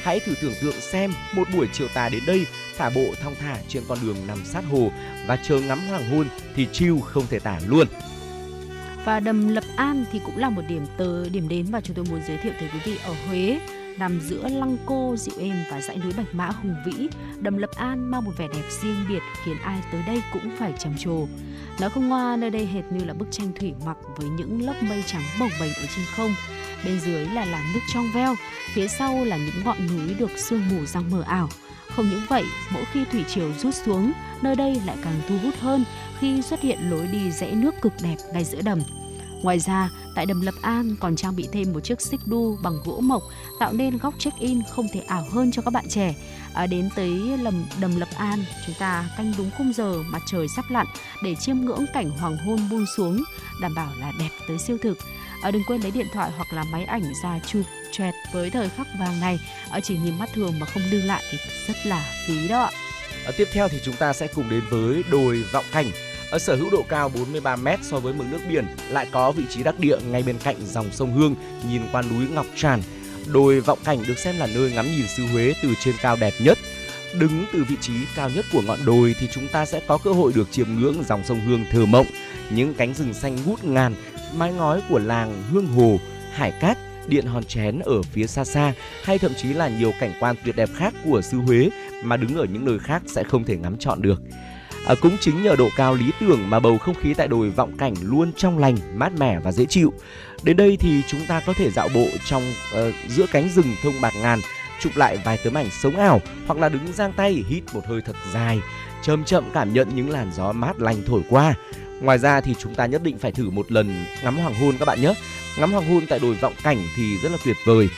[0.02, 2.46] Hãy thử tưởng tượng xem một buổi chiều tà đến đây,
[2.78, 4.90] thả bộ thong thả trên con đường nằm sát hồ
[5.26, 7.86] và chờ ngắm hoàng hôn thì chiêu không thể tả luôn.
[9.04, 12.04] Và đầm Lập An thì cũng là một điểm tờ điểm đến mà chúng tôi
[12.10, 13.58] muốn giới thiệu tới quý vị ở Huế.
[13.98, 17.08] Nằm giữa lăng cô dịu êm và dãy núi Bạch Mã hùng vĩ,
[17.40, 20.72] đầm Lập An mang một vẻ đẹp riêng biệt khiến ai tới đây cũng phải
[20.78, 21.26] trầm trồ.
[21.80, 24.74] Nói không ngoa, nơi đây hệt như là bức tranh thủy mặc với những lớp
[24.82, 26.34] mây trắng bồng bềnh ở trên không.
[26.84, 28.34] Bên dưới là làn nước trong veo,
[28.74, 31.48] phía sau là những ngọn núi được sương mù răng mờ ảo.
[31.88, 35.54] Không những vậy, mỗi khi thủy triều rút xuống, nơi đây lại càng thu hút
[35.60, 35.84] hơn
[36.18, 38.80] khi xuất hiện lối đi rẽ nước cực đẹp ngay giữa đầm.
[39.44, 42.78] Ngoài ra, tại đầm Lập An còn trang bị thêm một chiếc xích đu bằng
[42.84, 43.22] gỗ mộc
[43.58, 46.14] tạo nên góc check-in không thể ảo hơn cho các bạn trẻ.
[46.54, 47.10] À, đến tới
[47.42, 50.86] lầm đầm Lập An, chúng ta canh đúng khung giờ mặt trời sắp lặn
[51.22, 53.24] để chiêm ngưỡng cảnh hoàng hôn buông xuống,
[53.60, 54.98] đảm bảo là đẹp tới siêu thực.
[55.42, 58.68] À, đừng quên lấy điện thoại hoặc là máy ảnh ra chụp chẹt với thời
[58.68, 59.40] khắc vàng này.
[59.70, 61.38] À, chỉ nhìn mắt thường mà không lưu lại thì
[61.68, 62.70] rất là phí đó ạ.
[63.26, 65.86] À, tiếp theo thì chúng ta sẽ cùng đến với đồi Vọng Cảnh.
[66.34, 69.44] Ở sở hữu độ cao 43 m so với mực nước biển, lại có vị
[69.50, 71.34] trí đắc địa ngay bên cạnh dòng sông Hương,
[71.70, 72.82] nhìn qua núi Ngọc Tràn.
[73.32, 76.32] Đồi Vọng Cảnh được xem là nơi ngắm nhìn xứ Huế từ trên cao đẹp
[76.40, 76.58] nhất.
[77.18, 80.12] Đứng từ vị trí cao nhất của ngọn đồi thì chúng ta sẽ có cơ
[80.12, 82.06] hội được chiêm ngưỡng dòng sông Hương thơ mộng,
[82.50, 83.94] những cánh rừng xanh ngút ngàn
[84.36, 85.98] mái ngói của làng Hương Hồ,
[86.32, 86.78] Hải Cát,
[87.08, 88.72] điện hòn chén ở phía xa xa
[89.04, 91.70] hay thậm chí là nhiều cảnh quan tuyệt đẹp khác của xứ Huế
[92.04, 94.20] mà đứng ở những nơi khác sẽ không thể ngắm trọn được.
[94.86, 97.76] À, cũng chính nhờ độ cao lý tưởng mà bầu không khí tại đồi vọng
[97.78, 99.92] cảnh luôn trong lành, mát mẻ và dễ chịu.
[100.42, 102.42] Đến đây thì chúng ta có thể dạo bộ trong
[102.74, 104.40] uh, giữa cánh rừng thông bạc ngàn,
[104.80, 108.00] chụp lại vài tấm ảnh sống ảo hoặc là đứng giang tay hít một hơi
[108.00, 108.60] thật dài,
[109.02, 111.54] chậm chậm cảm nhận những làn gió mát lành thổi qua.
[112.00, 114.84] Ngoài ra thì chúng ta nhất định phải thử một lần ngắm hoàng hôn các
[114.84, 115.14] bạn nhé.
[115.58, 117.88] Ngắm hoàng hôn tại đồi vọng cảnh thì rất là tuyệt vời.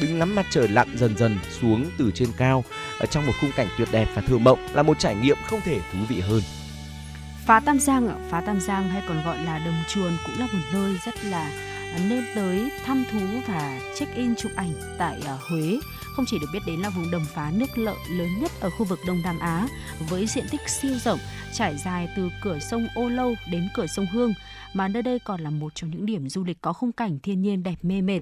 [0.00, 2.64] Đứng ngắm mặt trời lặn dần dần xuống từ trên cao
[2.98, 5.60] ở trong một khung cảnh tuyệt đẹp và thơ mộng là một trải nghiệm không
[5.60, 6.42] thể thú vị hơn.
[7.46, 10.58] Phá Tam Giang, Phá Tam Giang hay còn gọi là Đồng Chuồn cũng là một
[10.72, 11.50] nơi rất là
[11.94, 15.78] à, nên tới thăm thú và check in chụp ảnh tại à, Huế.
[16.16, 18.84] Không chỉ được biết đến là vùng đầm phá nước lợ lớn nhất ở khu
[18.84, 19.68] vực Đông Nam Á
[20.08, 21.18] với diện tích siêu rộng
[21.52, 24.34] trải dài từ cửa sông Ô Lâu đến cửa sông Hương
[24.72, 27.42] mà nơi đây còn là một trong những điểm du lịch có khung cảnh thiên
[27.42, 28.20] nhiên đẹp mê mệt.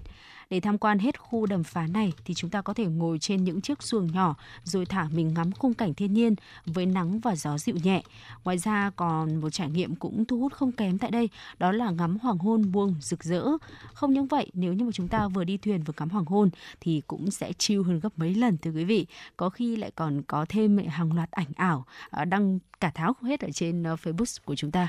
[0.53, 3.45] Để tham quan hết khu đầm phá này thì chúng ta có thể ngồi trên
[3.45, 4.35] những chiếc xuồng nhỏ
[4.65, 6.35] rồi thả mình ngắm khung cảnh thiên nhiên
[6.67, 8.03] với nắng và gió dịu nhẹ.
[8.45, 11.29] Ngoài ra còn một trải nghiệm cũng thu hút không kém tại đây,
[11.59, 13.47] đó là ngắm hoàng hôn buông rực rỡ.
[13.95, 16.51] Không những vậy, nếu như mà chúng ta vừa đi thuyền vừa ngắm hoàng hôn
[16.81, 19.07] thì cũng sẽ chill hơn gấp mấy lần thưa quý vị.
[19.37, 23.41] Có khi lại còn có thêm hàng loạt ảnh ảo à, đăng cả tháo hết
[23.41, 24.89] ở trên ờ, Facebook của chúng ta.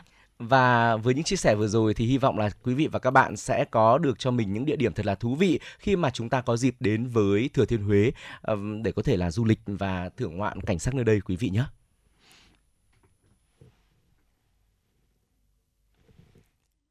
[0.50, 3.12] Và với những chia sẻ vừa rồi thì hy vọng là quý vị và các
[3.12, 6.10] bạn sẽ có được cho mình những địa điểm thật là thú vị khi mà
[6.10, 8.12] chúng ta có dịp đến với Thừa Thiên Huế
[8.84, 11.50] để có thể là du lịch và thưởng ngoạn cảnh sắc nơi đây quý vị
[11.50, 11.64] nhé.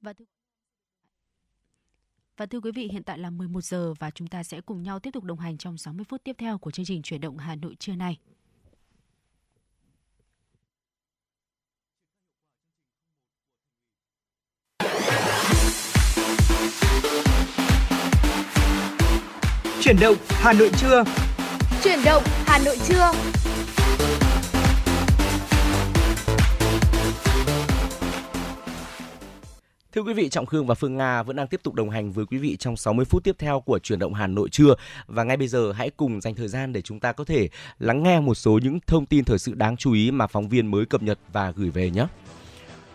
[0.01, 0.25] Và thưa...
[2.37, 4.99] Và thưa quý vị, hiện tại là 11 giờ và chúng ta sẽ cùng nhau
[4.99, 7.55] tiếp tục đồng hành trong 60 phút tiếp theo của chương trình chuyển động Hà
[7.55, 8.19] Nội trưa nay.
[19.83, 21.05] Chuyển động Hà Nội trưa.
[21.85, 23.12] Chuyển động Hà Nội trưa.
[29.93, 32.26] Thưa quý vị, Trọng Khương và Phương Nga vẫn đang tiếp tục đồng hành với
[32.26, 34.74] quý vị trong 60 phút tiếp theo của chuyển động Hà Nội trưa
[35.07, 38.03] và ngay bây giờ hãy cùng dành thời gian để chúng ta có thể lắng
[38.03, 40.87] nghe một số những thông tin thời sự đáng chú ý mà phóng viên mới
[40.87, 42.07] cập nhật và gửi về nhé.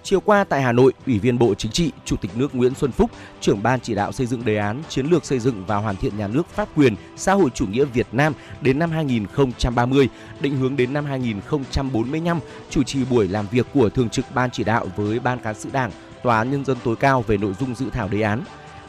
[0.10, 2.92] Chiều qua tại Hà Nội, Ủy viên Bộ Chính trị, Chủ tịch nước Nguyễn Xuân
[2.92, 5.96] Phúc, trưởng ban chỉ đạo xây dựng đề án chiến lược xây dựng và hoàn
[5.96, 10.58] thiện nhà nước pháp quyền xã hội chủ nghĩa Việt Nam đến năm 2030, định
[10.58, 12.40] hướng đến năm 2045,
[12.70, 15.70] chủ trì buổi làm việc của Thường trực Ban chỉ đạo với Ban cán sự
[15.74, 15.92] Đảng,
[16.24, 18.44] Tòa án Nhân dân tối cao về nội dung dự thảo đề án.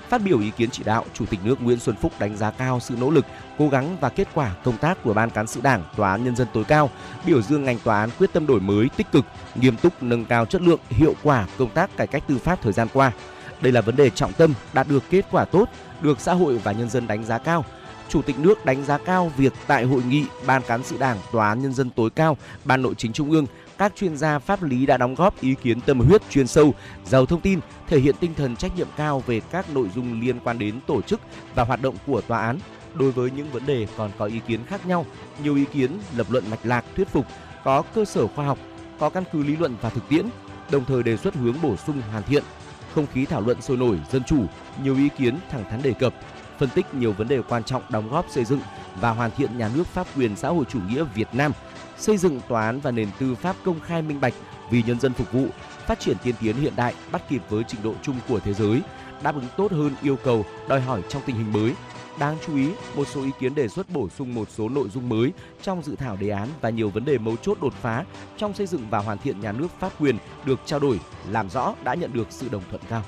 [0.09, 2.81] Phát biểu ý kiến chỉ đạo, Chủ tịch nước Nguyễn Xuân Phúc đánh giá cao
[2.81, 3.27] sự nỗ lực,
[3.59, 6.37] cố gắng và kết quả công tác của Ban cán sự Đảng, Tòa án Nhân
[6.37, 6.91] dân tối cao,
[7.27, 10.45] biểu dương ngành tòa án quyết tâm đổi mới, tích cực, nghiêm túc nâng cao
[10.45, 13.13] chất lượng, hiệu quả công tác cải cách tư pháp thời gian qua.
[13.61, 15.69] Đây là vấn đề trọng tâm, đạt được kết quả tốt,
[16.01, 17.65] được xã hội và nhân dân đánh giá cao.
[18.09, 21.49] Chủ tịch nước đánh giá cao việc tại hội nghị Ban cán sự Đảng, Tòa
[21.49, 23.47] án Nhân dân tối cao, Ban Nội chính Trung ương
[23.79, 27.27] các chuyên gia pháp lý đã đóng góp ý kiến tâm huyết chuyên sâu, giàu
[27.27, 30.59] thông tin, thể hiện tinh thần trách nhiệm cao về các nội dung liên quan
[30.59, 31.21] đến tổ chức
[31.55, 32.59] và hoạt động của tòa án.
[32.95, 35.07] Đối với những vấn đề còn có ý kiến khác nhau,
[35.43, 37.27] nhiều ý kiến lập luận mạch lạc thuyết phục,
[37.65, 38.59] có cơ sở khoa học,
[38.99, 40.27] có căn cứ lý luận và thực tiễn,
[40.71, 42.45] đồng thời đề xuất hướng bổ sung hoàn thiện.
[42.95, 44.45] Không khí thảo luận sôi nổi, dân chủ,
[44.83, 46.15] nhiều ý kiến thẳng thắn đề cập,
[46.59, 48.61] phân tích nhiều vấn đề quan trọng đóng góp xây dựng
[49.01, 51.53] và hoàn thiện nhà nước pháp quyền xã hội chủ nghĩa Việt Nam–
[51.99, 54.35] xây dựng tòa án và nền tư pháp công khai minh bạch
[54.71, 55.47] vì nhân dân phục vụ,
[55.89, 58.81] phát triển tiên tiến hiện đại bắt kịp với trình độ chung của thế giới,
[59.23, 61.73] đáp ứng tốt hơn yêu cầu đòi hỏi trong tình hình mới.
[62.19, 65.09] Đáng chú ý, một số ý kiến đề xuất bổ sung một số nội dung
[65.09, 65.33] mới
[65.63, 68.05] trong dự thảo đề án và nhiều vấn đề mấu chốt đột phá
[68.37, 71.75] trong xây dựng và hoàn thiện nhà nước pháp quyền được trao đổi, làm rõ
[71.85, 73.03] đã nhận được sự đồng thuận cao.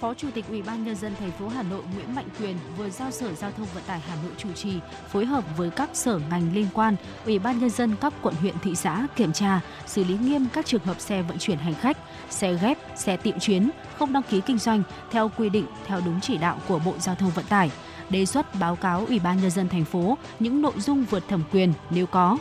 [0.00, 2.90] Phó Chủ tịch Ủy ban nhân dân thành phố Hà Nội Nguyễn Mạnh Quyền vừa
[2.90, 4.72] giao Sở Giao thông Vận tải Hà Nội chủ trì
[5.08, 8.54] phối hợp với các sở ngành liên quan, Ủy ban nhân dân các quận huyện
[8.62, 11.98] thị xã kiểm tra, xử lý nghiêm các trường hợp xe vận chuyển hành khách,
[12.30, 16.20] xe ghép, xe tiệm chuyến không đăng ký kinh doanh theo quy định theo đúng
[16.20, 17.70] chỉ đạo của Bộ Giao thông Vận tải.
[18.10, 21.42] Đề xuất báo cáo Ủy ban nhân dân thành phố những nội dung vượt thẩm
[21.52, 22.38] quyền nếu có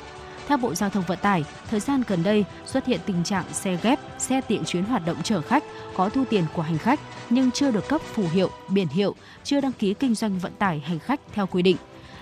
[0.48, 3.78] theo Bộ Giao thông Vận tải, thời gian gần đây xuất hiện tình trạng xe
[3.84, 5.64] ghép, xe tiện chuyến hoạt động chở khách
[5.96, 9.62] có thu tiền của hành khách nhưng chưa được cấp phù hiệu, biển hiệu, chưa
[9.62, 11.78] đăng ký kinh doanh vận tải hành khách theo quy định.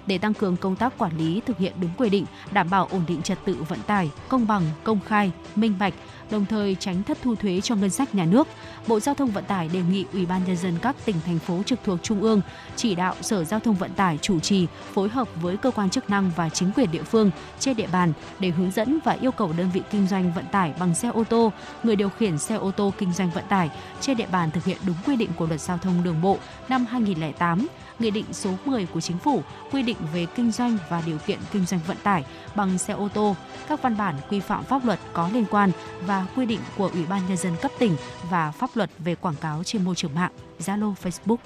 [0.08, 3.04] Để tăng cường công tác quản lý thực hiện đúng quy định, đảm bảo ổn
[3.08, 5.94] định trật tự vận tải, công bằng, công khai, minh bạch
[6.32, 8.48] đồng thời tránh thất thu thuế cho ngân sách nhà nước.
[8.88, 11.64] Bộ Giao thông Vận tải đề nghị Ủy ban nhân dân các tỉnh thành phố
[11.66, 12.42] trực thuộc trung ương
[12.76, 16.10] chỉ đạo Sở Giao thông Vận tải chủ trì phối hợp với cơ quan chức
[16.10, 19.54] năng và chính quyền địa phương trên địa bàn để hướng dẫn và yêu cầu
[19.58, 21.52] đơn vị kinh doanh vận tải bằng xe ô tô,
[21.84, 23.70] người điều khiển xe ô tô kinh doanh vận tải
[24.02, 26.38] trên địa bàn thực hiện đúng quy định của Luật Giao thông Đường bộ
[26.70, 27.68] năm 2008
[28.00, 31.39] Nghị định số 10 của Chính phủ quy định về kinh doanh và điều kiện
[31.52, 32.26] kinh doanh vận tải
[32.56, 33.36] bằng xe ô tô,
[33.70, 35.72] các văn bản quy phạm pháp luật có liên quan
[36.06, 37.96] và quy định của Ủy ban nhân dân cấp tỉnh
[38.30, 41.38] và pháp luật về quảng cáo trên môi trường mạng, Zalo, Facebook.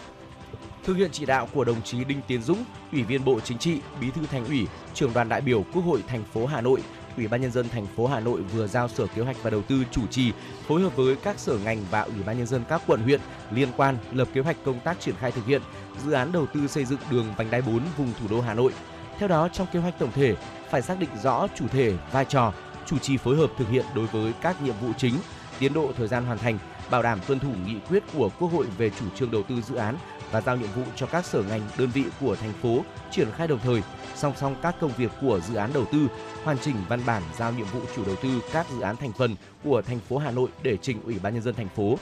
[0.83, 3.79] Thực hiện chỉ đạo của đồng chí Đinh Tiến Dũng, Ủy viên Bộ Chính trị,
[4.01, 6.81] Bí thư Thành ủy, Trưởng đoàn đại biểu Quốc hội thành phố Hà Nội
[7.19, 9.61] Ủy ban nhân dân thành phố Hà Nội vừa giao Sở Kế hoạch và Đầu
[9.61, 10.31] tư chủ trì
[10.67, 13.19] phối hợp với các sở ngành và Ủy ban nhân dân các quận huyện
[13.51, 15.61] liên quan lập kế hoạch công tác triển khai thực hiện
[16.05, 18.73] dự án đầu tư xây dựng đường vành đai 4 vùng thủ đô Hà Nội.
[19.17, 20.35] Theo đó, trong kế hoạch tổng thể
[20.69, 22.53] phải xác định rõ chủ thể, vai trò,
[22.85, 25.15] chủ trì phối hợp thực hiện đối với các nhiệm vụ chính,
[25.59, 28.65] tiến độ thời gian hoàn thành, bảo đảm tuân thủ nghị quyết của Quốc hội
[28.77, 29.97] về chủ trương đầu tư dự án
[30.31, 33.47] và giao nhiệm vụ cho các sở ngành đơn vị của thành phố triển khai
[33.47, 33.81] đồng thời
[34.15, 36.07] song song các công việc của dự án đầu tư
[36.43, 39.35] hoàn chỉnh văn bản giao nhiệm vụ chủ đầu tư các dự án thành phần
[39.63, 41.97] của thành phố Hà Nội để trình Ủy ban nhân dân thành phố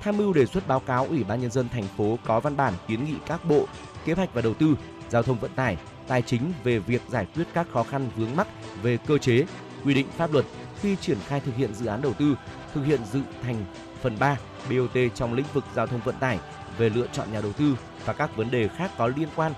[0.00, 2.74] tham mưu đề xuất báo cáo Ủy ban nhân dân thành phố có văn bản
[2.88, 3.66] kiến nghị các bộ
[4.04, 4.76] kế hoạch và đầu tư,
[5.08, 5.76] giao thông vận tải,
[6.06, 8.48] tài chính về việc giải quyết các khó khăn vướng mắc
[8.82, 9.44] về cơ chế,
[9.84, 10.44] quy định pháp luật
[10.80, 12.36] khi triển khai thực hiện dự án đầu tư,
[12.74, 13.64] thực hiện dự thành
[14.02, 14.36] phần 3
[14.70, 16.38] BOT trong lĩnh vực giao thông vận tải
[16.78, 19.52] về lựa chọn nhà đầu tư và các vấn đề khác có liên quan,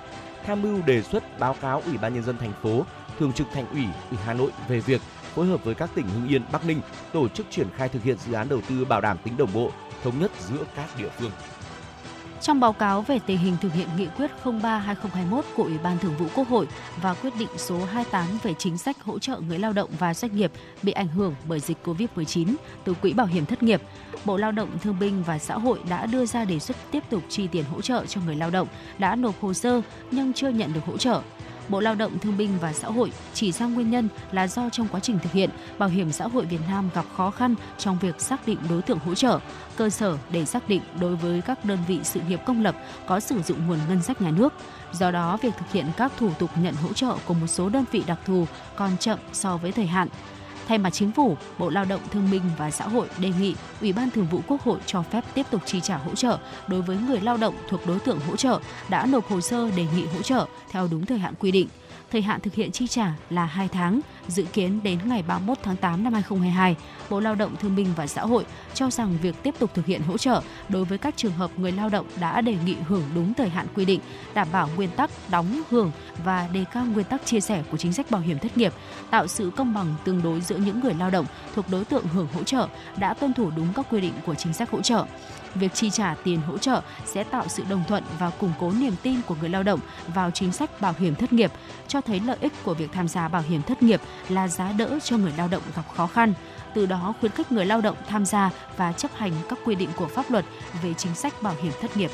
[0.45, 2.84] tham mưu đề xuất báo cáo Ủy ban nhân dân thành phố,
[3.18, 5.01] Thường trực Thành ủy, ủy Hà Nội về việc
[5.35, 6.80] phối hợp với các tỉnh Hưng Yên, Bắc Ninh
[7.12, 9.70] tổ chức triển khai thực hiện dự án đầu tư bảo đảm tính đồng bộ,
[10.05, 11.30] thống nhất giữa các địa phương.
[12.43, 16.14] Trong báo cáo về tình hình thực hiện nghị quyết 03-2021 của Ủy ban Thường
[16.18, 16.68] vụ Quốc hội
[17.03, 20.37] và quyết định số 28 về chính sách hỗ trợ người lao động và doanh
[20.37, 20.53] nghiệp
[20.83, 22.55] bị ảnh hưởng bởi dịch COVID-19
[22.85, 23.83] từ Quỹ Bảo hiểm Thất nghiệp,
[24.24, 27.22] Bộ Lao động Thương binh và Xã hội đã đưa ra đề xuất tiếp tục
[27.28, 28.68] chi tiền hỗ trợ cho người lao động
[28.99, 29.80] đã nộp hồ sơ
[30.11, 31.22] nhưng chưa nhận được hỗ trợ.
[31.73, 34.89] Bộ Lao động Thương binh và Xã hội chỉ ra nguyên nhân là do trong
[34.89, 38.20] quá trình thực hiện, Bảo hiểm xã hội Việt Nam gặp khó khăn trong việc
[38.20, 39.39] xác định đối tượng hỗ trợ,
[39.77, 43.20] cơ sở để xác định đối với các đơn vị sự nghiệp công lập có
[43.20, 44.55] sử dụng nguồn ngân sách nhà nước.
[44.93, 47.85] Do đó, việc thực hiện các thủ tục nhận hỗ trợ của một số đơn
[47.93, 48.47] vị đặc thù
[48.77, 50.09] còn chậm so với thời hạn.
[50.69, 53.93] Thay mặt chính phủ, Bộ Lao động Thương binh và Xã hội đề nghị Ủy
[53.93, 56.39] ban Thường vụ Quốc hội cho phép tiếp tục chi trả hỗ trợ
[56.69, 59.87] đối với người lao động thuộc đối tượng hỗ trợ đã nộp hồ sơ đề
[59.97, 61.69] nghị hỗ trợ theo đúng thời hạn quy định.
[62.13, 65.77] Thời hạn thực hiện chi trả là 2 tháng, dự kiến đến ngày 31 tháng
[65.77, 66.77] 8 năm 2022.
[67.11, 68.45] Bộ Lao động Thương binh và Xã hội
[68.75, 71.73] cho rằng việc tiếp tục thực hiện hỗ trợ đối với các trường hợp người
[71.73, 74.01] lao động đã đề nghị hưởng đúng thời hạn quy định,
[74.35, 75.91] đảm bảo nguyên tắc đóng hưởng
[76.25, 78.73] và đề cao nguyên tắc chia sẻ của chính sách bảo hiểm thất nghiệp,
[79.11, 82.29] tạo sự công bằng tương đối giữa những người lao động thuộc đối tượng hưởng
[82.35, 85.05] hỗ trợ đã tuân thủ đúng các quy định của chính sách hỗ trợ
[85.55, 88.95] việc chi trả tiền hỗ trợ sẽ tạo sự đồng thuận và củng cố niềm
[89.03, 89.81] tin của người lao động
[90.15, 91.53] vào chính sách bảo hiểm thất nghiệp,
[91.89, 94.99] cho thấy lợi ích của việc tham gia bảo hiểm thất nghiệp là giá đỡ
[95.05, 96.35] cho người lao động gặp khó khăn,
[96.75, 99.89] từ đó khuyến khích người lao động tham gia và chấp hành các quy định
[99.97, 100.45] của pháp luật
[100.83, 102.11] về chính sách bảo hiểm thất nghiệp.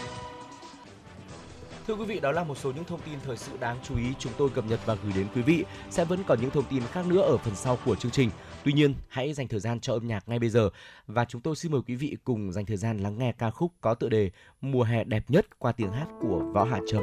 [1.86, 4.04] Thưa quý vị, đó là một số những thông tin thời sự đáng chú ý
[4.18, 5.64] chúng tôi cập nhật và gửi đến quý vị.
[5.90, 8.30] Sẽ vẫn còn những thông tin khác nữa ở phần sau của chương trình.
[8.68, 10.70] Tuy nhiên, hãy dành thời gian cho âm nhạc ngay bây giờ
[11.06, 13.72] và chúng tôi xin mời quý vị cùng dành thời gian lắng nghe ca khúc
[13.80, 17.02] có tựa đề Mùa hè đẹp nhất qua tiếng hát của Võ Hà Trâm.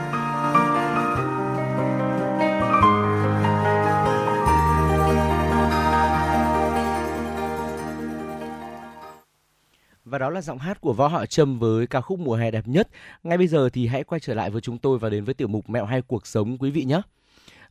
[10.21, 12.87] đó là giọng hát của Võ họ Trâm với ca khúc Mùa hè đẹp nhất.
[13.23, 15.47] Ngay bây giờ thì hãy quay trở lại với chúng tôi và đến với tiểu
[15.47, 17.01] mục Mẹo hay cuộc sống quý vị nhé.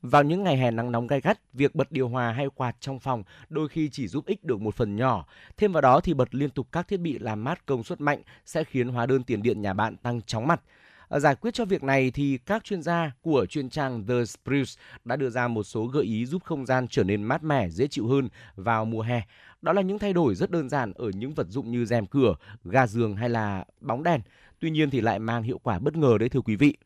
[0.03, 2.99] Vào những ngày hè nắng nóng gai gắt, việc bật điều hòa hay quạt trong
[2.99, 5.27] phòng đôi khi chỉ giúp ích được một phần nhỏ.
[5.57, 8.23] Thêm vào đó thì bật liên tục các thiết bị làm mát công suất mạnh
[8.47, 10.61] sẽ khiến hóa đơn tiền điện nhà bạn tăng chóng mặt.
[11.09, 14.81] À, giải quyết cho việc này thì các chuyên gia của chuyên trang The Spruce
[15.05, 17.87] đã đưa ra một số gợi ý giúp không gian trở nên mát mẻ, dễ
[17.87, 19.23] chịu hơn vào mùa hè.
[19.63, 22.35] Đó là những thay đổi rất đơn giản ở những vật dụng như rèm cửa,
[22.65, 24.21] ga giường hay là bóng đèn.
[24.61, 26.77] Tuy nhiên thì lại mang hiệu quả bất ngờ đấy thưa quý vị.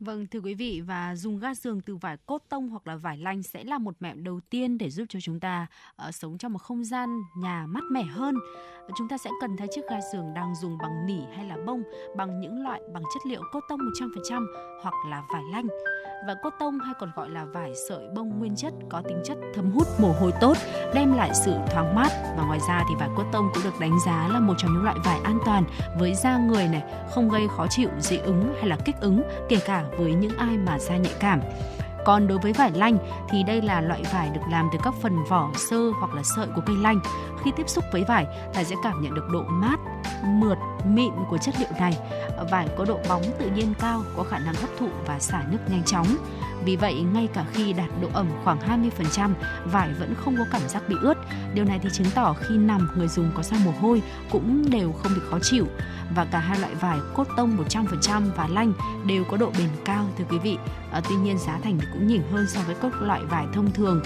[0.00, 3.18] Vâng, thưa quý vị và dùng ga giường từ vải cốt tông hoặc là vải
[3.18, 5.66] lanh sẽ là một mẹo đầu tiên để giúp cho chúng ta
[6.08, 8.34] uh, sống trong một không gian nhà mát mẻ hơn.
[8.96, 11.82] Chúng ta sẽ cần thay chiếc ga giường đang dùng bằng nỉ hay là bông
[12.16, 14.46] bằng những loại bằng chất liệu cốt tông 100%
[14.82, 15.66] hoặc là vải lanh.
[16.26, 19.38] Và cốt tông hay còn gọi là vải sợi bông nguyên chất có tính chất
[19.54, 20.56] thấm hút mồ hôi tốt,
[20.94, 23.98] đem lại sự thoáng mát và ngoài ra thì vải cốt tông cũng được đánh
[24.06, 25.64] giá là một trong những loại vải an toàn
[25.98, 26.82] với da người này,
[27.14, 30.56] không gây khó chịu, dị ứng hay là kích ứng, kể cả với những ai
[30.56, 31.40] mà da nhạy cảm.
[32.04, 32.98] Còn đối với vải lanh
[33.30, 36.46] thì đây là loại vải được làm từ các phần vỏ sơ hoặc là sợi
[36.54, 37.00] của cây lanh.
[37.44, 39.80] Khi tiếp xúc với vải, ta sẽ cảm nhận được độ mát,
[40.24, 41.98] mượt, mịn của chất liệu này.
[42.50, 45.58] Vải có độ bóng tự nhiên cao, có khả năng hấp thụ và xả nước
[45.70, 46.06] nhanh chóng.
[46.66, 49.32] Vì vậy, ngay cả khi đạt độ ẩm khoảng 20%,
[49.64, 51.14] vải vẫn không có cảm giác bị ướt.
[51.54, 54.92] Điều này thì chứng tỏ khi nằm người dùng có ra mồ hôi cũng đều
[54.92, 55.66] không bị khó chịu.
[56.14, 58.72] Và cả hai loại vải cốt tông 100% và lanh
[59.06, 60.58] đều có độ bền cao thưa quý vị.
[60.92, 63.72] À, tuy nhiên giá thành thì cũng nhỉnh hơn so với các loại vải thông
[63.72, 64.02] thường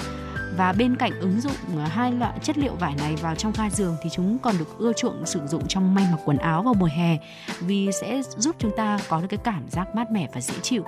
[0.57, 3.71] và bên cạnh ứng dụng ờ, hai loại chất liệu vải này vào trong ga
[3.71, 6.75] giường thì chúng còn được ưa chuộng sử dụng trong may mặc quần áo vào
[6.75, 7.19] mùa hè
[7.61, 10.85] vì sẽ giúp chúng ta có được cái cảm giác mát mẻ và dễ chịu.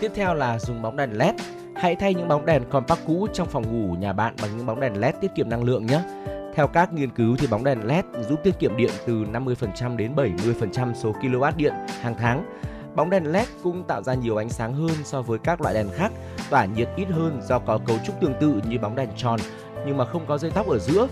[0.00, 1.34] Tiếp theo là dùng bóng đèn LED.
[1.76, 4.80] Hãy thay những bóng đèn compact cũ trong phòng ngủ nhà bạn bằng những bóng
[4.80, 6.02] đèn LED tiết kiệm năng lượng nhé.
[6.54, 10.14] Theo các nghiên cứu thì bóng đèn LED giúp tiết kiệm điện từ 50% đến
[10.14, 12.44] 70% số kW điện hàng tháng.
[12.94, 15.88] Bóng đèn LED cũng tạo ra nhiều ánh sáng hơn so với các loại đèn
[15.94, 16.12] khác,
[16.50, 19.40] tỏa nhiệt ít hơn do có cấu trúc tương tự như bóng đèn tròn
[19.86, 21.08] nhưng mà không có dây tóc ở giữa.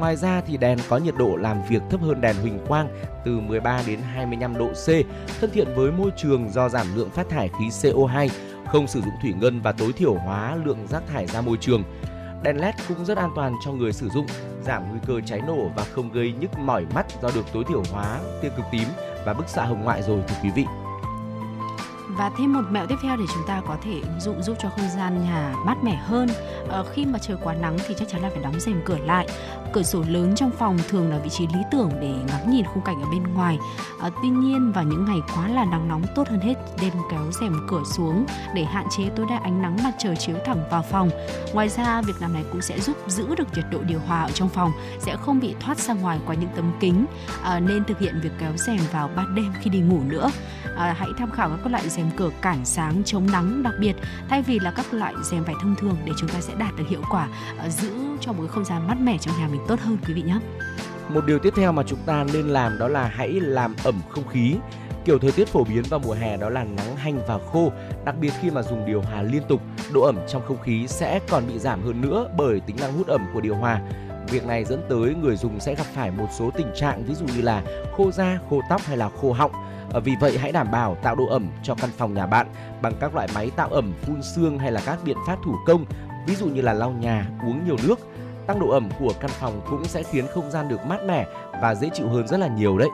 [0.00, 2.88] Ngoài ra thì đèn có nhiệt độ làm việc thấp hơn đèn huỳnh quang
[3.24, 4.86] từ 13 đến 25 độ C,
[5.40, 8.28] thân thiện với môi trường do giảm lượng phát thải khí CO2,
[8.66, 11.82] không sử dụng thủy ngân và tối thiểu hóa lượng rác thải ra môi trường.
[12.42, 14.26] Đèn LED cũng rất an toàn cho người sử dụng,
[14.62, 17.82] giảm nguy cơ cháy nổ và không gây nhức mỏi mắt do được tối thiểu
[17.92, 18.88] hóa tia cực tím
[19.24, 20.64] và bức xạ hồng ngoại rồi thưa quý vị.
[22.20, 24.68] Và thêm một mẹo tiếp theo để chúng ta có thể ứng dụng giúp cho
[24.68, 26.28] không gian nhà mát mẻ hơn.
[26.70, 29.28] À, khi mà trời quá nắng thì chắc chắn là phải đóng rèm cửa lại.
[29.72, 32.82] Cửa sổ lớn trong phòng thường là vị trí lý tưởng để ngắm nhìn khung
[32.82, 33.58] cảnh ở bên ngoài.
[34.00, 37.30] À, tuy nhiên vào những ngày quá là nắng nóng tốt hơn hết nên kéo
[37.40, 40.82] rèm cửa xuống để hạn chế tối đa ánh nắng mặt trời chiếu thẳng vào
[40.82, 41.10] phòng.
[41.52, 44.30] Ngoài ra việc làm này cũng sẽ giúp giữ được nhiệt độ điều hòa ở
[44.30, 47.06] trong phòng sẽ không bị thoát ra ngoài qua những tấm kính.
[47.42, 50.30] À, nên thực hiện việc kéo rèm vào ban đêm khi đi ngủ nữa.
[50.76, 53.92] À, hãy tham khảo các loại rèm cửa cản sáng chống nắng đặc biệt
[54.28, 56.84] thay vì là các loại rèm vải thông thường để chúng ta sẽ đạt được
[56.88, 57.28] hiệu quả
[57.58, 60.22] ờ, giữ cho một không gian mát mẻ trong nhà mình tốt hơn quý vị
[60.22, 60.38] nhé.
[61.08, 64.28] Một điều tiếp theo mà chúng ta nên làm đó là hãy làm ẩm không
[64.28, 64.56] khí.
[65.04, 67.72] Kiểu thời tiết phổ biến vào mùa hè đó là nắng hanh và khô,
[68.04, 69.62] đặc biệt khi mà dùng điều hòa liên tục,
[69.92, 73.06] độ ẩm trong không khí sẽ còn bị giảm hơn nữa bởi tính năng hút
[73.06, 73.80] ẩm của điều hòa.
[74.28, 77.26] Việc này dẫn tới người dùng sẽ gặp phải một số tình trạng ví dụ
[77.26, 77.62] như là
[77.96, 79.52] khô da, khô tóc hay là khô họng
[79.92, 82.46] Ờ, vì vậy hãy đảm bảo tạo độ ẩm cho căn phòng nhà bạn
[82.82, 85.84] bằng các loại máy tạo ẩm phun sương hay là các biện pháp thủ công,
[86.26, 87.98] ví dụ như là lau nhà, uống nhiều nước.
[88.46, 91.26] Tăng độ ẩm của căn phòng cũng sẽ khiến không gian được mát mẻ
[91.62, 92.88] và dễ chịu hơn rất là nhiều đấy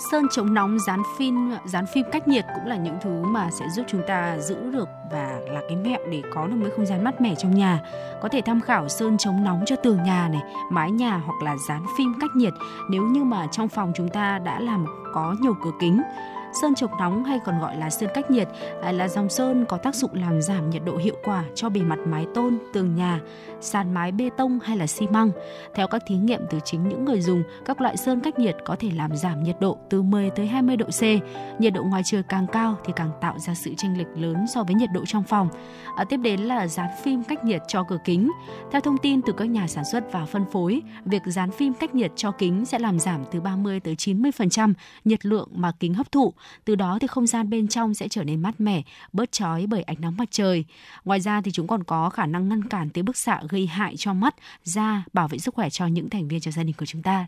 [0.00, 3.68] sơn chống nóng dán phim dán phim cách nhiệt cũng là những thứ mà sẽ
[3.68, 7.04] giúp chúng ta giữ được và là cái mẹo để có được một không gian
[7.04, 7.80] mát mẻ trong nhà.
[8.22, 11.56] Có thể tham khảo sơn chống nóng cho tường nhà này mái nhà hoặc là
[11.68, 12.52] dán phim cách nhiệt
[12.90, 16.02] nếu như mà trong phòng chúng ta đã làm có nhiều cửa kính.
[16.62, 18.48] Sơn chống nóng hay còn gọi là sơn cách nhiệt
[18.82, 21.80] à, là dòng sơn có tác dụng làm giảm nhiệt độ hiệu quả cho bề
[21.80, 23.20] mặt mái tôn, tường nhà,
[23.60, 25.30] sàn mái bê tông hay là xi măng.
[25.74, 28.76] Theo các thí nghiệm từ chính những người dùng, các loại sơn cách nhiệt có
[28.76, 31.02] thể làm giảm nhiệt độ từ 10 tới 20 độ C.
[31.60, 34.62] Nhiệt độ ngoài trời càng cao thì càng tạo ra sự chênh lệch lớn so
[34.62, 35.48] với nhiệt độ trong phòng.
[35.96, 38.30] À, tiếp đến là dán phim cách nhiệt cho cửa kính.
[38.72, 41.94] Theo thông tin từ các nhà sản xuất và phân phối, việc dán phim cách
[41.94, 44.72] nhiệt cho kính sẽ làm giảm từ 30 tới 90%
[45.04, 46.34] nhiệt lượng mà kính hấp thụ
[46.64, 48.82] từ đó thì không gian bên trong sẽ trở nên mát mẻ,
[49.12, 50.64] bớt chói bởi ánh nắng mặt trời.
[51.04, 53.96] Ngoài ra thì chúng còn có khả năng ngăn cản tia bức xạ gây hại
[53.96, 56.86] cho mắt, da, bảo vệ sức khỏe cho những thành viên trong gia đình của
[56.86, 57.26] chúng ta.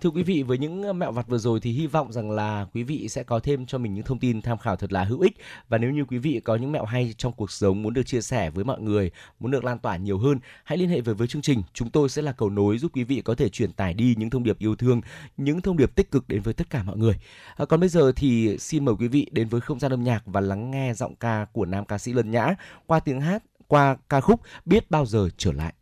[0.00, 2.82] Thưa quý vị, với những mẹo vặt vừa rồi thì hy vọng rằng là quý
[2.82, 5.36] vị sẽ có thêm cho mình những thông tin tham khảo thật là hữu ích.
[5.68, 8.20] Và nếu như quý vị có những mẹo hay trong cuộc sống muốn được chia
[8.20, 9.10] sẻ với mọi người,
[9.40, 11.62] muốn được lan tỏa nhiều hơn, hãy liên hệ với với chương trình.
[11.72, 14.30] Chúng tôi sẽ là cầu nối giúp quý vị có thể truyền tải đi những
[14.30, 15.00] thông điệp yêu thương,
[15.36, 17.14] những thông điệp tích cực đến với tất cả mọi người.
[17.56, 20.22] À, còn bây giờ thì xin mời quý vị đến với không gian âm nhạc
[20.26, 22.54] và lắng nghe giọng ca của nam ca sĩ Lân Nhã
[22.86, 25.74] qua tiếng hát, qua ca khúc Biết bao giờ trở lại.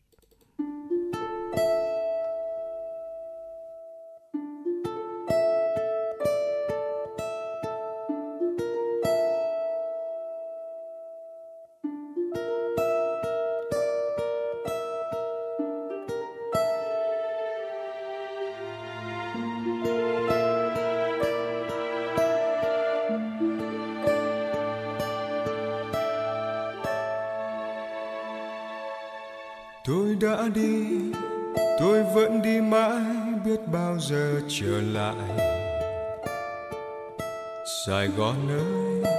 [38.16, 39.12] Gòn ơi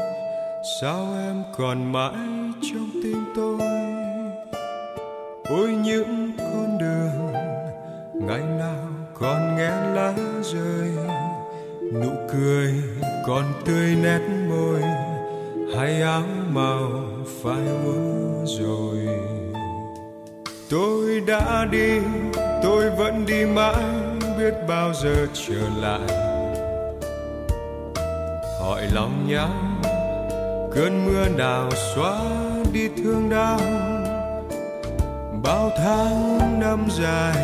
[0.82, 2.14] sao em còn mãi
[2.62, 3.60] trong tim tôi?
[5.50, 7.34] Ôi, những con đường
[8.14, 8.88] ngày nào
[9.20, 10.92] còn nghe lá rơi.
[11.94, 12.74] Nụ cười
[13.28, 14.82] còn tươi nét môi,
[15.78, 16.90] hay áo màu
[17.44, 19.08] phai úa rồi.
[20.70, 22.00] Tôi đã đi,
[22.64, 23.84] tôi vẫn đi mãi,
[24.40, 26.35] biết bao giờ trở lại
[28.96, 29.50] lòng nhau
[30.76, 32.20] cơn mưa nào xóa
[32.74, 33.60] đi thương đau,
[35.44, 37.36] bao tháng năm dài,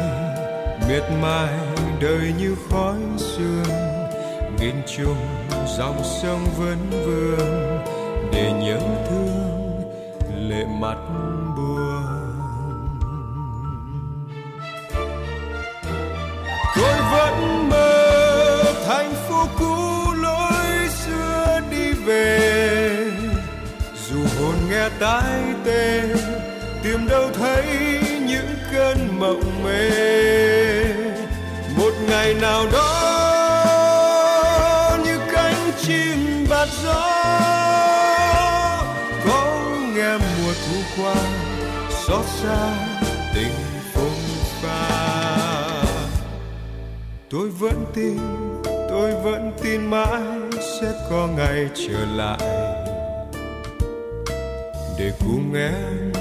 [0.87, 1.53] miệt mài
[2.01, 3.63] đời như khói sương.
[4.59, 5.25] Nghìn trùng
[5.77, 7.79] dòng sông vẫn vương
[8.33, 8.79] để nhớ
[9.09, 9.81] thương
[10.49, 10.97] lệ mặt
[11.57, 11.70] buồn.
[27.41, 27.65] Thấy
[28.27, 29.89] những cơn mộng mê.
[31.77, 32.87] Một ngày nào đó,
[35.05, 37.01] như cánh chim bạt gió,
[39.27, 39.61] có
[39.95, 41.15] nghe mùa thu qua,
[41.89, 42.73] xót xa
[43.35, 43.55] tình
[43.93, 44.21] phong
[44.61, 44.87] pha.
[47.29, 48.17] Tôi vẫn tin,
[48.89, 50.21] tôi vẫn tin mãi
[50.81, 52.39] sẽ có ngày trở lại.
[54.99, 56.20] Để cùng em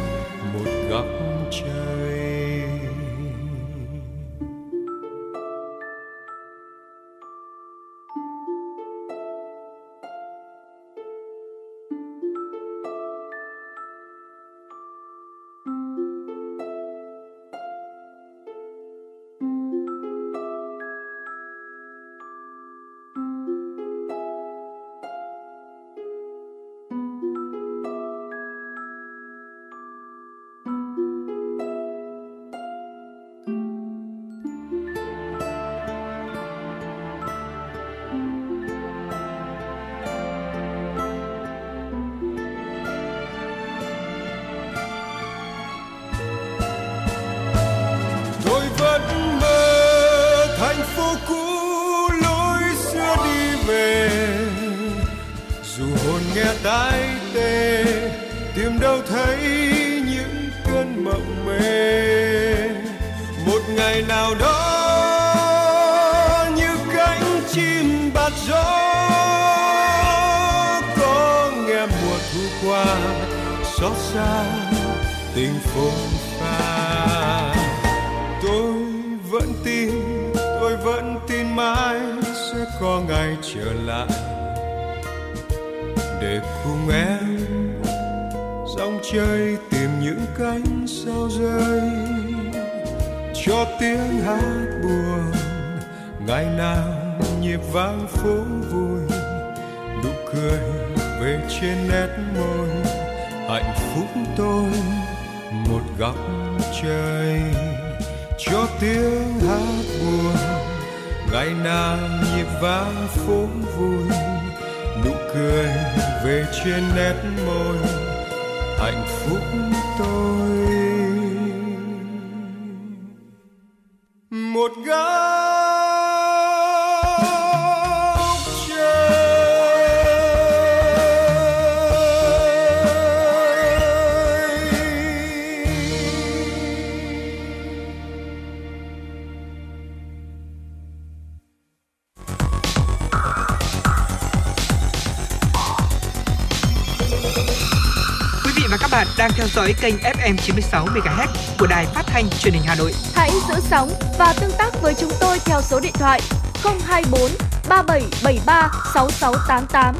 [149.61, 151.27] dõi kênh FM 96 MHz
[151.59, 152.93] của đài phát thanh truyền hình Hà Nội.
[153.13, 153.89] Hãy giữ sóng
[154.19, 156.21] và tương tác với chúng tôi theo số điện thoại
[156.63, 157.21] 024
[157.69, 159.95] 3773 6688.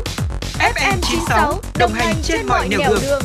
[0.59, 3.21] FM 96 đồng hành trên mọi nẻo đường.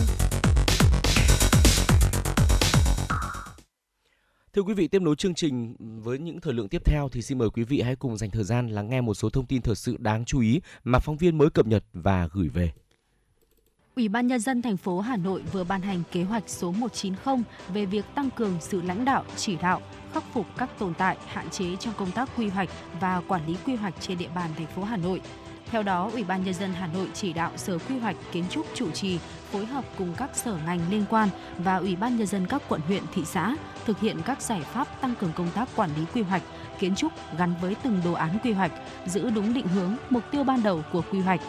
[4.52, 7.38] Thưa quý vị, tiếp nối chương trình với những thời lượng tiếp theo thì xin
[7.38, 9.74] mời quý vị hãy cùng dành thời gian lắng nghe một số thông tin thời
[9.74, 12.72] sự đáng chú ý mà phóng viên mới cập nhật và gửi về.
[13.96, 17.36] Ủy ban nhân dân thành phố Hà Nội vừa ban hành kế hoạch số 190
[17.68, 19.82] về việc tăng cường sự lãnh đạo, chỉ đạo,
[20.12, 22.68] khắc phục các tồn tại, hạn chế trong công tác quy hoạch
[23.00, 25.20] và quản lý quy hoạch trên địa bàn thành phố Hà Nội.
[25.70, 28.66] Theo đó, Ủy ban nhân dân Hà Nội chỉ đạo Sở Quy hoạch Kiến trúc
[28.74, 29.18] chủ trì
[29.52, 31.28] phối hợp cùng các sở ngành liên quan
[31.58, 33.56] và Ủy ban nhân dân các quận huyện, thị xã
[33.86, 36.42] thực hiện các giải pháp tăng cường công tác quản lý quy hoạch,
[36.78, 38.72] kiến trúc gắn với từng đồ án quy hoạch,
[39.06, 41.40] giữ đúng định hướng, mục tiêu ban đầu của quy hoạch.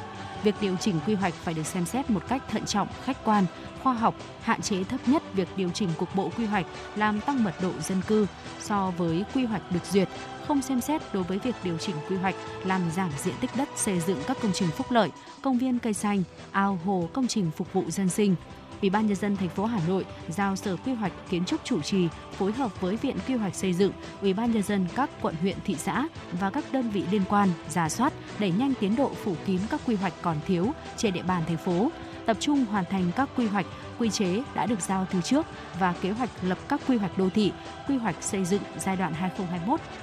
[0.44, 3.46] Việc điều chỉnh quy hoạch phải được xem xét một cách thận trọng, khách quan,
[3.84, 6.66] khoa học, hạn chế thấp nhất việc điều chỉnh cục bộ quy hoạch
[6.96, 8.28] làm tăng mật độ dân cư
[8.60, 10.08] so với quy hoạch được duyệt,
[10.48, 12.36] không xem xét đối với việc điều chỉnh quy hoạch
[12.66, 15.10] làm giảm diện tích đất xây dựng các công trình phúc lợi,
[15.42, 18.36] công viên cây xanh, ao hồ công trình phục vụ dân sinh.
[18.82, 21.82] Ủy ban nhân dân thành phố Hà Nội giao Sở Quy hoạch Kiến trúc chủ
[21.82, 23.92] trì phối hợp với Viện Quy hoạch xây dựng,
[24.22, 26.08] Ủy ban nhân dân các quận huyện thị xã
[26.40, 29.82] và các đơn vị liên quan giả soát đẩy nhanh tiến độ phủ kín các
[29.86, 31.90] quy hoạch còn thiếu trên địa bàn thành phố,
[32.26, 33.66] tập trung hoàn thành các quy hoạch,
[34.00, 35.46] quy chế đã được giao từ trước
[35.80, 37.52] và kế hoạch lập các quy hoạch đô thị,
[37.88, 39.14] quy hoạch xây dựng giai đoạn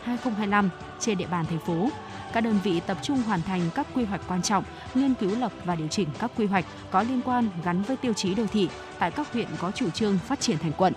[0.06, 0.68] 2021-2025
[1.00, 1.88] trên địa bàn thành phố.
[2.32, 4.64] Các đơn vị tập trung hoàn thành các quy hoạch quan trọng,
[4.94, 8.12] nghiên cứu lập và điều chỉnh các quy hoạch có liên quan gắn với tiêu
[8.12, 8.68] chí đô thị
[8.98, 10.92] tại các huyện có chủ trương phát triển thành quận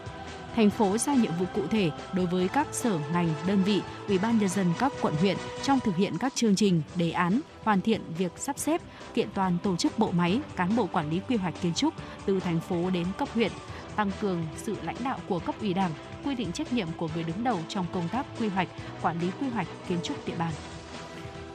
[0.58, 4.18] thành phố giao nhiệm vụ cụ thể đối với các sở ngành, đơn vị, ủy
[4.18, 7.82] ban nhân dân các quận huyện trong thực hiện các chương trình, đề án, hoàn
[7.82, 8.82] thiện việc sắp xếp,
[9.14, 11.94] kiện toàn tổ chức bộ máy, cán bộ quản lý quy hoạch kiến trúc
[12.26, 13.52] từ thành phố đến cấp huyện,
[13.96, 15.92] tăng cường sự lãnh đạo của cấp ủy Đảng,
[16.26, 18.68] quy định trách nhiệm của người đứng đầu trong công tác quy hoạch,
[19.02, 20.54] quản lý quy hoạch kiến trúc địa bàn.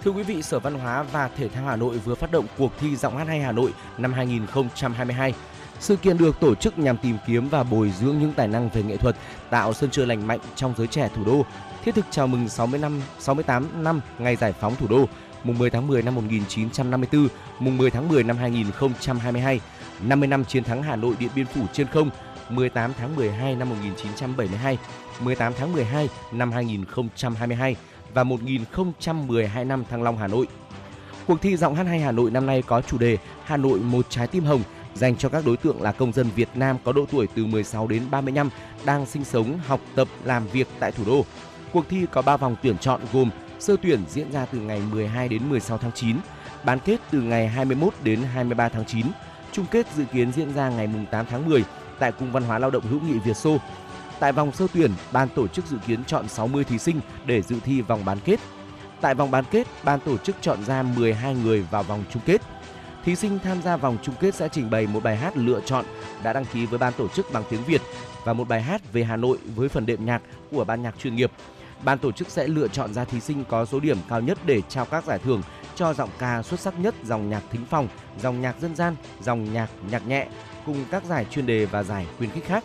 [0.03, 2.73] Thưa quý vị, Sở Văn hóa và Thể thao Hà Nội vừa phát động cuộc
[2.81, 5.35] thi giọng hát hay Hà Nội năm 2022.
[5.81, 8.83] Sự kiện được tổ chức nhằm tìm kiếm và bồi dưỡng những tài năng về
[8.83, 9.17] nghệ thuật,
[9.51, 11.45] tạo sân chơi lành mạnh trong giới trẻ thủ đô,
[11.85, 15.09] thiết thực chào mừng 60 năm 68 năm ngày giải phóng thủ đô,
[15.45, 17.29] mùng 10 tháng 10 năm 1954,
[17.59, 19.61] mùng 10 tháng 10 năm 2022,
[20.03, 22.11] 50 năm chiến thắng Hà Nội Điện Biên Phủ trên không,
[22.49, 24.79] 18 tháng 12 năm 1972,
[25.21, 27.77] 18 tháng 12 năm 2022
[28.15, 30.47] và 1012 năm Thăng Long Hà Nội.
[31.27, 34.07] Cuộc thi giọng hát hay Hà Nội năm nay có chủ đề Hà Nội một
[34.09, 34.63] trái tim hồng
[34.95, 37.87] dành cho các đối tượng là công dân Việt Nam có độ tuổi từ 16
[37.87, 38.51] đến 35
[38.85, 41.25] đang sinh sống, học tập, làm việc tại thủ đô.
[41.73, 43.31] Cuộc thi có 3 vòng tuyển chọn gồm
[43.63, 46.17] sơ tuyển diễn ra từ ngày 12 đến 16 tháng 9,
[46.65, 49.07] bán kết từ ngày 21 đến 23 tháng 9,
[49.53, 51.65] chung kết dự kiến diễn ra ngày 8 tháng 10
[51.99, 53.59] tại Cung Văn hóa Lao động Hữu nghị Việt Xô.
[54.21, 57.57] Tại vòng sơ tuyển, ban tổ chức dự kiến chọn 60 thí sinh để dự
[57.65, 58.41] thi vòng bán kết.
[59.01, 62.41] Tại vòng bán kết, ban tổ chức chọn ra 12 người vào vòng chung kết.
[63.05, 65.85] Thí sinh tham gia vòng chung kết sẽ trình bày một bài hát lựa chọn
[66.23, 67.81] đã đăng ký với ban tổ chức bằng tiếng Việt
[68.25, 71.17] và một bài hát về Hà Nội với phần đệm nhạc của ban nhạc chuyên
[71.17, 71.33] nghiệp.
[71.85, 74.63] Ban tổ chức sẽ lựa chọn ra thí sinh có số điểm cao nhất để
[74.69, 75.43] trao các giải thưởng
[75.75, 77.89] cho giọng ca xuất sắc nhất dòng nhạc thính phòng,
[78.21, 80.29] dòng nhạc dân gian, dòng nhạc nhạc nhẹ
[80.67, 82.65] cùng các giải chuyên đề và giải khuyến khích khác.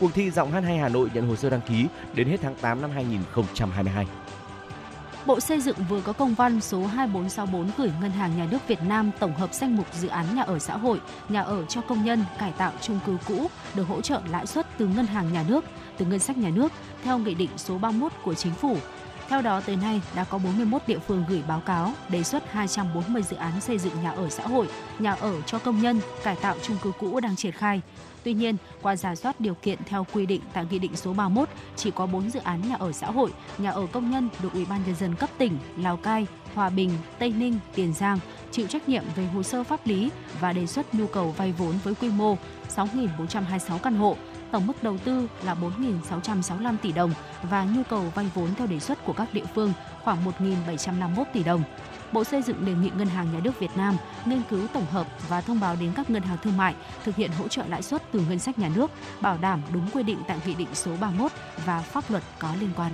[0.00, 2.54] Cuộc thi giọng hát hay Hà Nội nhận hồ sơ đăng ký đến hết tháng
[2.54, 4.06] 8 năm 2022.
[5.26, 8.82] Bộ Xây dựng vừa có công văn số 2464 gửi Ngân hàng Nhà nước Việt
[8.82, 12.04] Nam tổng hợp danh mục dự án nhà ở xã hội, nhà ở cho công
[12.04, 15.44] nhân, cải tạo chung cư cũ được hỗ trợ lãi suất từ Ngân hàng Nhà
[15.48, 15.64] nước,
[15.98, 16.72] từ ngân sách nhà nước
[17.04, 18.76] theo Nghị định số 31 của Chính phủ.
[19.28, 23.22] Theo đó, tới nay đã có 41 địa phương gửi báo cáo đề xuất 240
[23.22, 24.68] dự án xây dựng nhà ở xã hội,
[24.98, 27.80] nhà ở cho công nhân, cải tạo chung cư cũ đang triển khai.
[28.24, 31.48] Tuy nhiên, qua giả soát điều kiện theo quy định tại Nghị định số 31,
[31.76, 34.64] chỉ có 4 dự án nhà ở xã hội, nhà ở công nhân được Ủy
[34.64, 38.18] ban nhân dân cấp tỉnh Lào Cai, Hòa Bình, Tây Ninh, Tiền Giang
[38.50, 40.10] chịu trách nhiệm về hồ sơ pháp lý
[40.40, 42.36] và đề xuất nhu cầu vay vốn với quy mô
[42.76, 44.16] 6.426 căn hộ,
[44.50, 45.56] tổng mức đầu tư là
[46.10, 49.72] 4.665 tỷ đồng và nhu cầu vay vốn theo đề xuất của các địa phương
[50.04, 51.62] khoảng 1.751 tỷ đồng.
[52.12, 55.06] Bộ Xây dựng đề nghị Ngân hàng Nhà nước Việt Nam nghiên cứu tổng hợp
[55.28, 56.74] và thông báo đến các ngân hàng thương mại
[57.04, 58.90] thực hiện hỗ trợ lãi suất từ ngân sách nhà nước,
[59.20, 61.32] bảo đảm đúng quy định tại Nghị định số 31
[61.64, 62.92] và pháp luật có liên quan.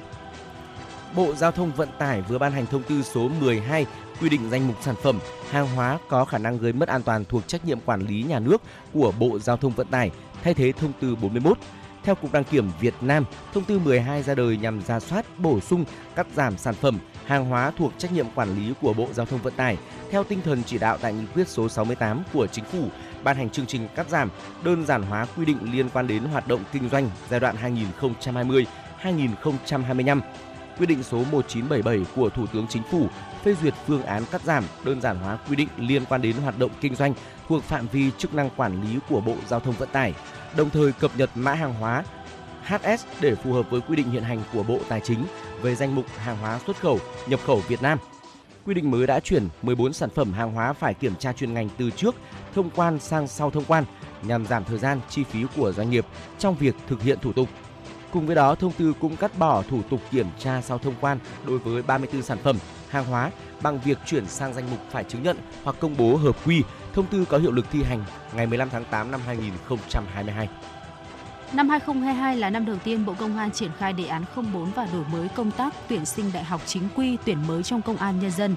[1.17, 3.87] Bộ Giao thông Vận tải vừa ban hành thông tư số 12
[4.21, 5.19] quy định danh mục sản phẩm,
[5.51, 8.39] hàng hóa có khả năng gây mất an toàn thuộc trách nhiệm quản lý nhà
[8.39, 8.63] nước
[8.93, 10.11] của Bộ Giao thông Vận tải,
[10.43, 11.59] thay thế thông tư 41.
[12.03, 13.25] Theo Cục Đăng kiểm Việt Nam,
[13.55, 15.85] thông tư 12 ra đời nhằm ra soát, bổ sung,
[16.15, 19.43] cắt giảm sản phẩm, hàng hóa thuộc trách nhiệm quản lý của Bộ Giao thông
[19.43, 19.77] Vận tải
[20.11, 22.89] theo tinh thần chỉ đạo tại nghị quyết số 68 của Chính phủ
[23.25, 24.31] ban hành chương trình cắt giảm,
[24.65, 27.57] đơn giản hóa quy định liên quan đến hoạt động kinh doanh giai đoạn
[29.03, 30.21] 2020-2025.
[30.81, 33.07] Quy định số 1977 của Thủ tướng Chính phủ
[33.45, 36.59] phê duyệt phương án cắt giảm, đơn giản hóa quy định liên quan đến hoạt
[36.59, 37.15] động kinh doanh
[37.49, 40.15] thuộc phạm vi chức năng quản lý của Bộ Giao thông Vận tải,
[40.57, 42.05] đồng thời cập nhật mã hàng hóa
[42.65, 45.25] HS để phù hợp với quy định hiện hành của Bộ Tài chính
[45.63, 47.99] về danh mục hàng hóa xuất khẩu, nhập khẩu Việt Nam.
[48.65, 51.69] Quy định mới đã chuyển 14 sản phẩm hàng hóa phải kiểm tra chuyên ngành
[51.79, 52.15] từ trước
[52.55, 53.85] thông quan sang sau thông quan
[54.23, 56.07] nhằm giảm thời gian, chi phí của doanh nghiệp
[56.39, 57.49] trong việc thực hiện thủ tục.
[58.13, 61.19] Cùng với đó, thông tư cũng cắt bỏ thủ tục kiểm tra sau thông quan
[61.47, 62.57] đối với 34 sản phẩm,
[62.89, 63.31] hàng hóa
[63.63, 66.63] bằng việc chuyển sang danh mục phải chứng nhận hoặc công bố hợp quy.
[66.93, 68.05] Thông tư có hiệu lực thi hành
[68.35, 70.49] ngày 15 tháng 8 năm 2022.
[71.53, 74.89] Năm 2022 là năm đầu tiên Bộ Công an triển khai đề án 04 và
[74.93, 78.21] đổi mới công tác tuyển sinh đại học chính quy tuyển mới trong công an
[78.21, 78.55] nhân dân.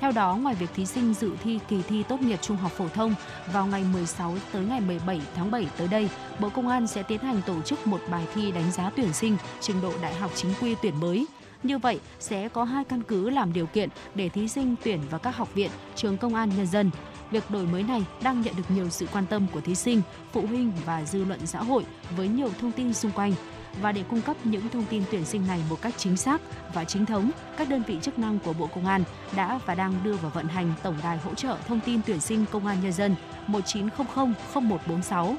[0.00, 2.88] Theo đó, ngoài việc thí sinh dự thi kỳ thi tốt nghiệp trung học phổ
[2.88, 3.14] thông
[3.52, 6.08] vào ngày 16 tới ngày 17 tháng 7 tới đây,
[6.40, 9.36] Bộ Công an sẽ tiến hành tổ chức một bài thi đánh giá tuyển sinh
[9.60, 11.26] trình độ đại học chính quy tuyển mới.
[11.62, 15.20] Như vậy, sẽ có hai căn cứ làm điều kiện để thí sinh tuyển vào
[15.20, 16.90] các học viện, trường công an nhân dân.
[17.30, 20.02] Việc đổi mới này đang nhận được nhiều sự quan tâm của thí sinh,
[20.32, 21.84] phụ huynh và dư luận xã hội
[22.16, 23.32] với nhiều thông tin xung quanh
[23.82, 26.40] và để cung cấp những thông tin tuyển sinh này một cách chính xác
[26.74, 29.02] và chính thống, các đơn vị chức năng của Bộ Công an
[29.36, 32.44] đã và đang đưa vào vận hành tổng đài hỗ trợ thông tin tuyển sinh
[32.52, 33.14] công an nhân dân
[33.46, 35.34] 1900 0146.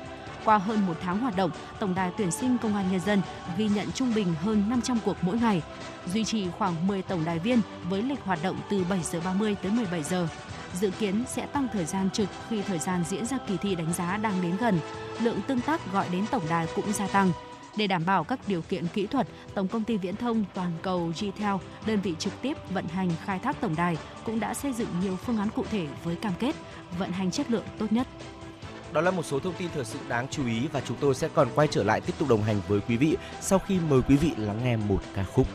[0.46, 3.22] Qua hơn một tháng hoạt động, Tổng đài tuyển sinh công an nhân dân
[3.58, 5.62] ghi nhận trung bình hơn 500 cuộc mỗi ngày,
[6.14, 9.56] duy trì khoảng 10 tổng đài viên với lịch hoạt động từ 7 giờ 30
[9.64, 10.28] tới 17 giờ.
[10.74, 13.94] Dự kiến sẽ tăng thời gian trực khi thời gian diễn ra kỳ thi đánh
[13.94, 14.80] giá đang đến gần.
[15.22, 17.32] Lượng tương tác gọi đến tổng đài cũng gia tăng.
[17.78, 21.12] Để đảm bảo các điều kiện kỹ thuật, Tổng công ty Viễn thông toàn cầu
[21.20, 21.56] Gtel,
[21.86, 25.16] đơn vị trực tiếp vận hành khai thác tổng đài, cũng đã xây dựng nhiều
[25.16, 26.56] phương án cụ thể với cam kết
[26.98, 28.08] vận hành chất lượng tốt nhất.
[28.94, 31.30] Đó là một số thông tin thời sự đáng chú ý và chúng tôi sẽ
[31.34, 34.16] còn quay trở lại tiếp tục đồng hành với quý vị sau khi mời quý
[34.16, 35.48] vị lắng nghe một ca khúc.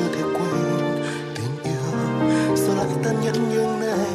[0.00, 1.02] Chưa thể quên
[1.34, 2.56] Tình yêu.
[2.56, 4.10] Sao lại tan nhẫn như này.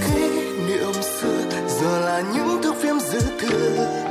[0.00, 0.28] Kỷ
[0.68, 1.42] niệm xưa
[1.80, 4.01] Giờ là những thước phim dư thừa.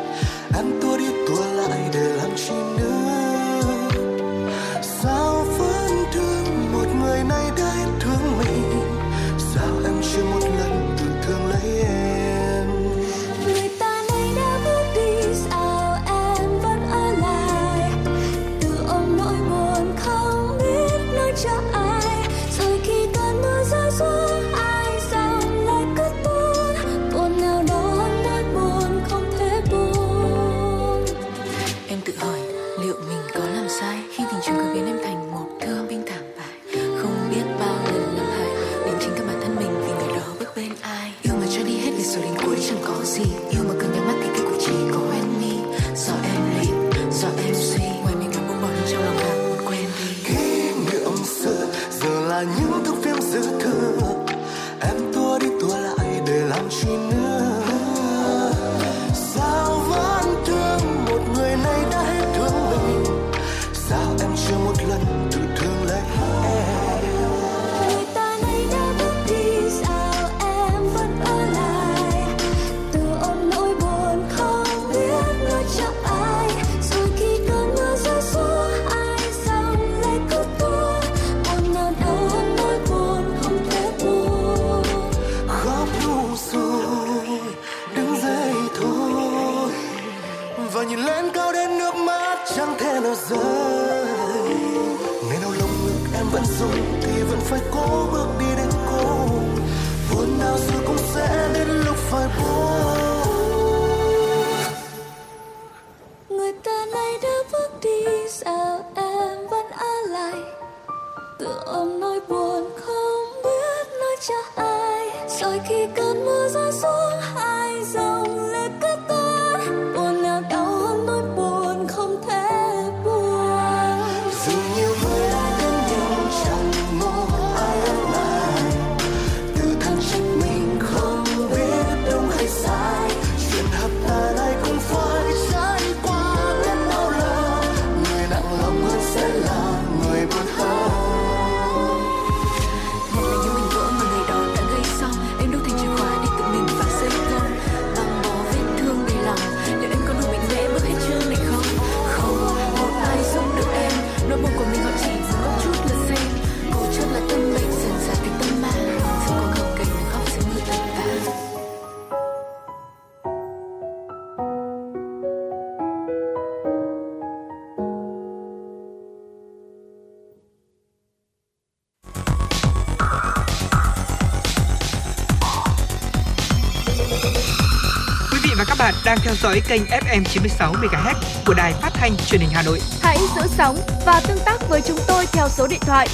[179.51, 181.15] Dõi kênh FM 96 MHz
[181.45, 182.79] của đài phát thanh truyền hình Hà Nội.
[183.01, 186.07] Hãy giữ sóng và tương tác với chúng tôi theo số điện thoại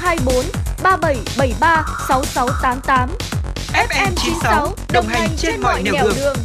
[0.00, 0.44] 024
[0.82, 3.10] 3773 6688.
[3.72, 6.36] FM 96 đồng hành trên mọi nẻo đường.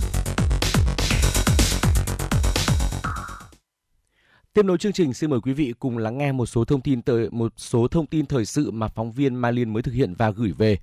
[4.53, 7.01] Tiếp nối chương trình, xin mời quý vị cùng lắng nghe một số thông tin
[7.01, 10.13] tới một số thông tin thời sự mà phóng viên Mai Liên mới thực hiện
[10.17, 10.77] và gửi về.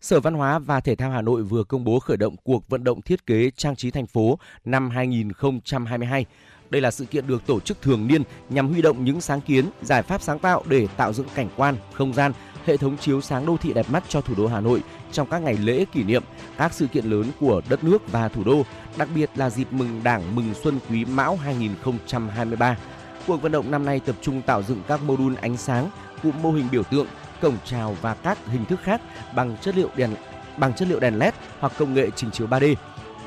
[0.00, 2.84] Sở Văn hóa và Thể thao Hà Nội vừa công bố khởi động cuộc vận
[2.84, 6.26] động thiết kế trang trí thành phố năm 2022.
[6.70, 9.64] Đây là sự kiện được tổ chức thường niên nhằm huy động những sáng kiến,
[9.82, 12.32] giải pháp sáng tạo để tạo dựng cảnh quan, không gian,
[12.64, 15.42] hệ thống chiếu sáng đô thị đẹp mắt cho thủ đô Hà Nội trong các
[15.42, 16.22] ngày lễ kỷ niệm,
[16.56, 18.62] các sự kiện lớn của đất nước và thủ đô,
[18.98, 22.78] đặc biệt là dịp mừng Đảng mừng Xuân Quý Mão 2023.
[23.26, 25.90] Cuộc vận động năm nay tập trung tạo dựng các mô đun ánh sáng,
[26.22, 27.06] cụm mô hình biểu tượng,
[27.40, 29.00] cổng chào và các hình thức khác
[29.34, 30.10] bằng chất liệu đèn
[30.56, 32.74] bằng chất liệu đèn LED hoặc công nghệ trình chiếu 3D.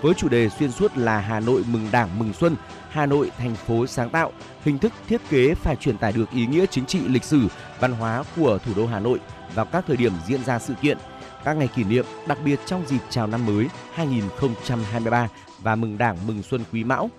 [0.01, 2.55] Với chủ đề xuyên suốt là Hà Nội mừng Đảng mừng Xuân,
[2.89, 4.31] Hà Nội thành phố sáng tạo,
[4.63, 7.47] hình thức thiết kế phải truyền tải được ý nghĩa chính trị lịch sử,
[7.79, 9.19] văn hóa của thủ đô Hà Nội
[9.55, 10.97] vào các thời điểm diễn ra sự kiện,
[11.43, 15.27] các ngày kỷ niệm, đặc biệt trong dịp chào năm mới 2023
[15.59, 17.09] và mừng Đảng mừng Xuân Quý Mão.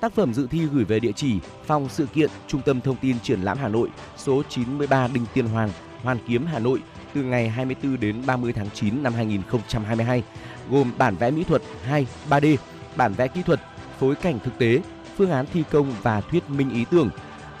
[0.00, 1.34] Tác phẩm dự thi gửi về địa chỉ
[1.66, 5.46] Phòng sự kiện Trung tâm Thông tin Triển lãm Hà Nội, số 93 Đinh Tiên
[5.46, 5.70] Hoàng,
[6.02, 6.80] Hoàn Kiếm, Hà Nội
[7.14, 10.22] từ ngày 24 đến 30 tháng 9 năm 2022,
[10.70, 12.56] gồm bản vẽ mỹ thuật 2, 3D,
[12.96, 13.60] bản vẽ kỹ thuật,
[13.98, 14.80] phối cảnh thực tế,
[15.16, 17.10] phương án thi công và thuyết minh ý tưởng.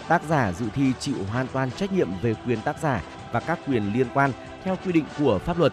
[0.08, 3.02] Tác giả dự thi chịu hoàn toàn trách nhiệm về quyền tác giả
[3.32, 4.30] và các quyền liên quan
[4.64, 5.72] theo quy định của pháp luật.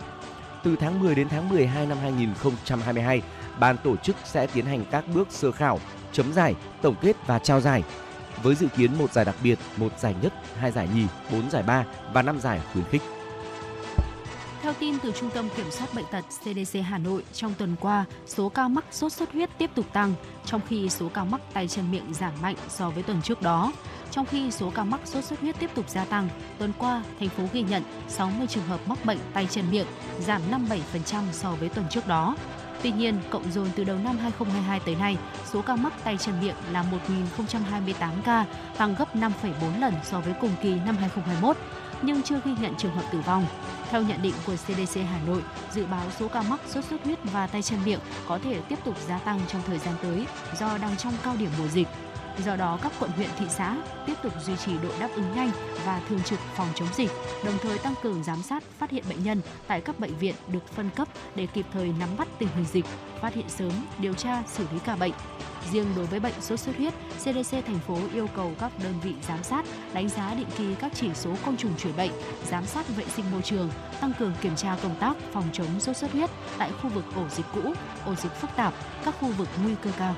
[0.64, 3.22] Từ tháng 10 đến tháng 12 năm 2022,
[3.60, 5.80] ban tổ chức sẽ tiến hành các bước sơ khảo,
[6.12, 7.84] chấm giải, tổng kết và trao giải
[8.48, 11.64] với dự kiến một giải đặc biệt, một giải nhất, hai giải nhì, bốn giải
[11.64, 13.02] ba và năm giải khuyến khích.
[14.62, 18.06] Theo tin từ Trung tâm Kiểm soát Bệnh tật CDC Hà Nội, trong tuần qua,
[18.26, 20.14] số ca mắc sốt xuất huyết tiếp tục tăng,
[20.46, 23.72] trong khi số ca mắc tay chân miệng giảm mạnh so với tuần trước đó.
[24.12, 27.30] Trong khi số ca mắc sốt xuất huyết tiếp tục gia tăng, tuần qua, thành
[27.30, 29.88] phố ghi nhận 60 trường hợp mắc bệnh tay chân miệng,
[30.20, 32.36] giảm 57% so với tuần trước đó.
[32.84, 35.18] Tuy nhiên, cộng dồn từ đầu năm 2022 tới nay,
[35.54, 36.86] số ca mắc tay chân miệng là
[37.38, 37.94] 1.028
[38.26, 38.46] ca,
[38.78, 41.58] tăng gấp 5,4 lần so với cùng kỳ năm 2021,
[42.02, 43.46] nhưng chưa ghi nhận trường hợp tử vong.
[43.90, 47.20] Theo nhận định của CDC Hà Nội, dự báo số ca mắc sốt xuất huyết
[47.24, 50.26] và tay chân miệng có thể tiếp tục gia tăng trong thời gian tới
[50.60, 51.88] do đang trong cao điểm mùa dịch.
[52.46, 55.52] Do đó, các quận huyện thị xã tiếp tục duy trì đội đáp ứng nhanh
[55.86, 57.10] và thường trực phòng chống dịch,
[57.46, 60.68] đồng thời tăng cường giám sát, phát hiện bệnh nhân tại các bệnh viện được
[60.68, 62.86] phân cấp để kịp thời nắm bắt tình hình dịch,
[63.22, 65.12] phát hiện sớm, điều tra, xử lý ca bệnh.
[65.72, 69.14] Riêng đối với bệnh sốt xuất huyết, CDC thành phố yêu cầu các đơn vị
[69.28, 72.12] giám sát, đánh giá định kỳ các chỉ số côn trùng truyền bệnh,
[72.50, 73.70] giám sát vệ sinh môi trường,
[74.02, 77.28] tăng cường kiểm tra công tác phòng chống sốt xuất huyết tại khu vực ổ
[77.30, 77.74] dịch cũ,
[78.06, 78.74] ổ dịch phức tạp,
[79.06, 80.16] các khu vực nguy cơ cao.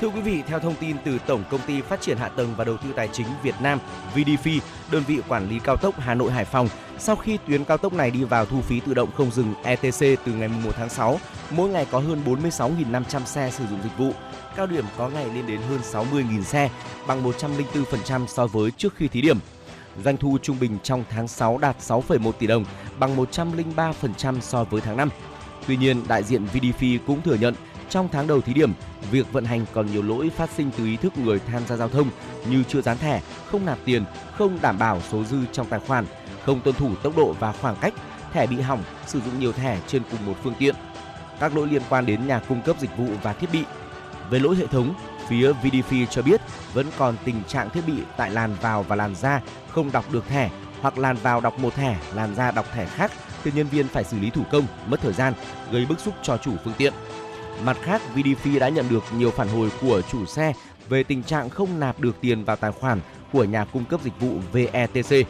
[0.00, 2.64] Thưa quý vị, theo thông tin từ Tổng Công ty Phát triển Hạ tầng và
[2.64, 3.78] Đầu tư Tài chính Việt Nam
[4.14, 4.60] VDF,
[4.90, 6.68] đơn vị quản lý cao tốc Hà Nội Hải Phòng,
[6.98, 10.00] sau khi tuyến cao tốc này đi vào thu phí tự động không dừng ETC
[10.00, 11.18] từ ngày 1 tháng 6,
[11.50, 14.12] mỗi ngày có hơn 46.500 xe sử dụng dịch vụ,
[14.56, 15.80] cao điểm có ngày lên đến hơn
[16.12, 16.70] 60.000 xe,
[17.06, 19.38] bằng 104% so với trước khi thí điểm.
[20.04, 22.64] Doanh thu trung bình trong tháng 6 đạt 6,1 tỷ đồng,
[22.98, 25.10] bằng 103% so với tháng 5.
[25.66, 27.54] Tuy nhiên, đại diện VDF cũng thừa nhận
[27.90, 28.72] trong tháng đầu thí điểm,
[29.10, 31.88] việc vận hành còn nhiều lỗi phát sinh từ ý thức người tham gia giao
[31.88, 32.08] thông
[32.48, 33.20] như chưa dán thẻ,
[33.50, 36.06] không nạp tiền, không đảm bảo số dư trong tài khoản,
[36.44, 37.94] không tuân thủ tốc độ và khoảng cách,
[38.32, 40.74] thẻ bị hỏng, sử dụng nhiều thẻ trên cùng một phương tiện.
[41.40, 43.64] Các lỗi liên quan đến nhà cung cấp dịch vụ và thiết bị.
[44.30, 44.94] Về lỗi hệ thống,
[45.28, 46.40] phía VDF cho biết
[46.74, 49.40] vẫn còn tình trạng thiết bị tại làn vào và làn ra
[49.70, 50.50] không đọc được thẻ
[50.80, 53.12] hoặc làn vào đọc một thẻ, làn ra đọc thẻ khác
[53.44, 55.32] thì nhân viên phải xử lý thủ công, mất thời gian,
[55.70, 56.92] gây bức xúc cho chủ phương tiện.
[57.62, 60.52] Mặt khác, VDF đã nhận được nhiều phản hồi của chủ xe
[60.88, 63.00] về tình trạng không nạp được tiền vào tài khoản
[63.32, 65.26] của nhà cung cấp dịch vụ VETC.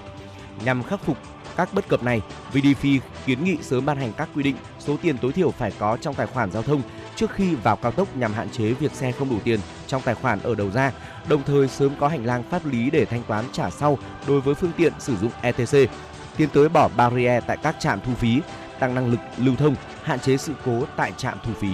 [0.64, 1.18] Nhằm khắc phục
[1.56, 2.20] các bất cập này,
[2.52, 5.96] VDF kiến nghị sớm ban hành các quy định số tiền tối thiểu phải có
[6.00, 6.82] trong tài khoản giao thông
[7.16, 10.14] trước khi vào cao tốc nhằm hạn chế việc xe không đủ tiền trong tài
[10.14, 10.92] khoản ở đầu ra,
[11.28, 14.54] đồng thời sớm có hành lang pháp lý để thanh toán trả sau đối với
[14.54, 15.90] phương tiện sử dụng ETC,
[16.36, 18.40] tiến tới bỏ barrier tại các trạm thu phí,
[18.78, 21.70] tăng năng lực lưu thông, hạn chế sự cố tại trạm thu phí.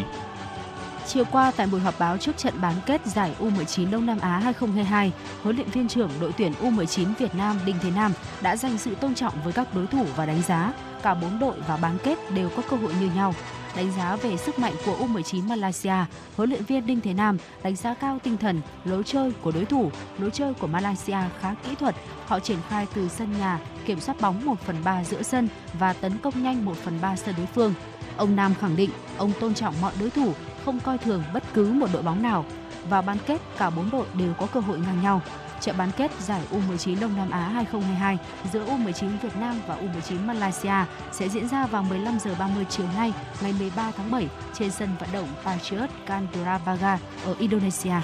[1.12, 4.38] Chiều qua tại buổi họp báo trước trận bán kết giải U19 Đông Nam Á
[4.38, 5.12] 2022,
[5.42, 8.12] huấn luyện viên trưởng đội tuyển U19 Việt Nam Đinh Thế Nam
[8.42, 10.72] đã dành sự tôn trọng với các đối thủ và đánh giá
[11.02, 13.34] cả bốn đội vào bán kết đều có cơ hội như nhau.
[13.76, 15.94] Đánh giá về sức mạnh của U19 Malaysia,
[16.36, 19.64] huấn luyện viên Đinh Thế Nam đánh giá cao tinh thần, lối chơi của đối
[19.64, 21.94] thủ, lối chơi của Malaysia khá kỹ thuật.
[22.26, 25.92] Họ triển khai từ sân nhà, kiểm soát bóng 1 phần 3 giữa sân và
[25.92, 27.74] tấn công nhanh 1 phần 3 sân đối phương.
[28.16, 30.32] Ông Nam khẳng định ông tôn trọng mọi đối thủ
[30.64, 32.44] không coi thường bất cứ một đội bóng nào.
[32.88, 35.20] Vào bán kết, cả bốn đội đều có cơ hội ngang nhau.
[35.60, 38.18] Trận bán kết giải U19 Đông Nam Á 2022
[38.52, 42.86] giữa U19 Việt Nam và U19 Malaysia sẽ diễn ra vào 15 giờ 30 chiều
[42.96, 47.94] nay, ngày 13 tháng 7 trên sân vận động Patriot Candrabaga ở Indonesia.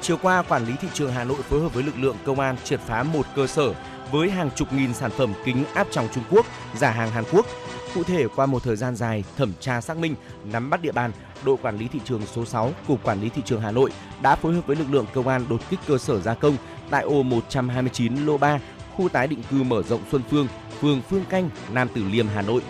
[0.00, 2.56] Chiều qua, quản lý thị trường Hà Nội phối hợp với lực lượng công an
[2.64, 3.74] triệt phá một cơ sở
[4.12, 7.46] với hàng chục nghìn sản phẩm kính áp tròng Trung Quốc, giả hàng Hàn Quốc.
[7.94, 10.14] Cụ thể, qua một thời gian dài thẩm tra xác minh,
[10.44, 11.12] nắm bắt địa bàn,
[11.44, 13.90] đội quản lý thị trường số 6, Cục Quản lý Thị trường Hà Nội
[14.22, 16.56] đã phối hợp với lực lượng công an đột kích cơ sở gia công
[16.90, 18.58] tại ô 129 lô 3,
[18.96, 20.48] khu tái định cư mở rộng Xuân Phương,
[20.80, 22.62] phường Phương Canh, Nam Tử Liêm, Hà Nội.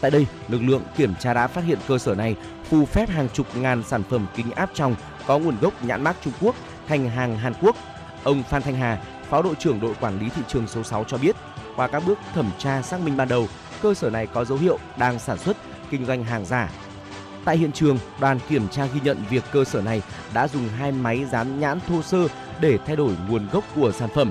[0.00, 2.36] Tại đây, lực lượng kiểm tra đã phát hiện cơ sở này
[2.70, 4.94] phù phép hàng chục ngàn sản phẩm kính áp tròng
[5.26, 6.54] có nguồn gốc nhãn mác Trung Quốc
[6.88, 7.76] thành hàng Hàn Quốc.
[8.24, 11.18] Ông Phan Thanh Hà, Phó đội trưởng đội quản lý thị trường số 6 cho
[11.18, 11.36] biết,
[11.76, 13.48] qua các bước thẩm tra xác minh ban đầu,
[13.82, 15.56] cơ sở này có dấu hiệu đang sản xuất
[15.90, 16.70] kinh doanh hàng giả.
[17.44, 20.02] Tại hiện trường, đoàn kiểm tra ghi nhận việc cơ sở này
[20.34, 22.28] đã dùng hai máy dán nhãn thô sơ
[22.60, 24.30] để thay đổi nguồn gốc của sản phẩm.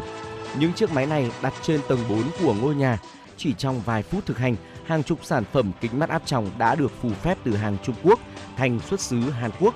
[0.60, 3.00] Những chiếc máy này đặt trên tầng 4 của ngôi nhà.
[3.38, 4.56] Chỉ trong vài phút thực hành,
[4.86, 7.96] hàng chục sản phẩm kính mắt áp tròng đã được phù phép từ hàng Trung
[8.04, 8.20] Quốc
[8.58, 9.76] thành xuất xứ Hàn Quốc.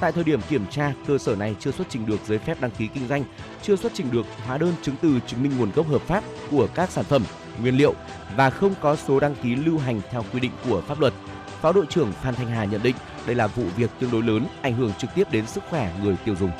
[0.00, 2.70] Tại thời điểm kiểm tra, cơ sở này chưa xuất trình được giấy phép đăng
[2.70, 3.24] ký kinh doanh,
[3.62, 6.68] chưa xuất trình được hóa đơn chứng từ chứng minh nguồn gốc hợp pháp của
[6.74, 7.24] các sản phẩm,
[7.60, 7.94] nguyên liệu
[8.36, 11.12] và không có số đăng ký lưu hành theo quy định của pháp luật.
[11.60, 14.46] Phó đội trưởng Phan Thanh Hà nhận định đây là vụ việc tương đối lớn,
[14.62, 16.50] ảnh hưởng trực tiếp đến sức khỏe người tiêu dùng.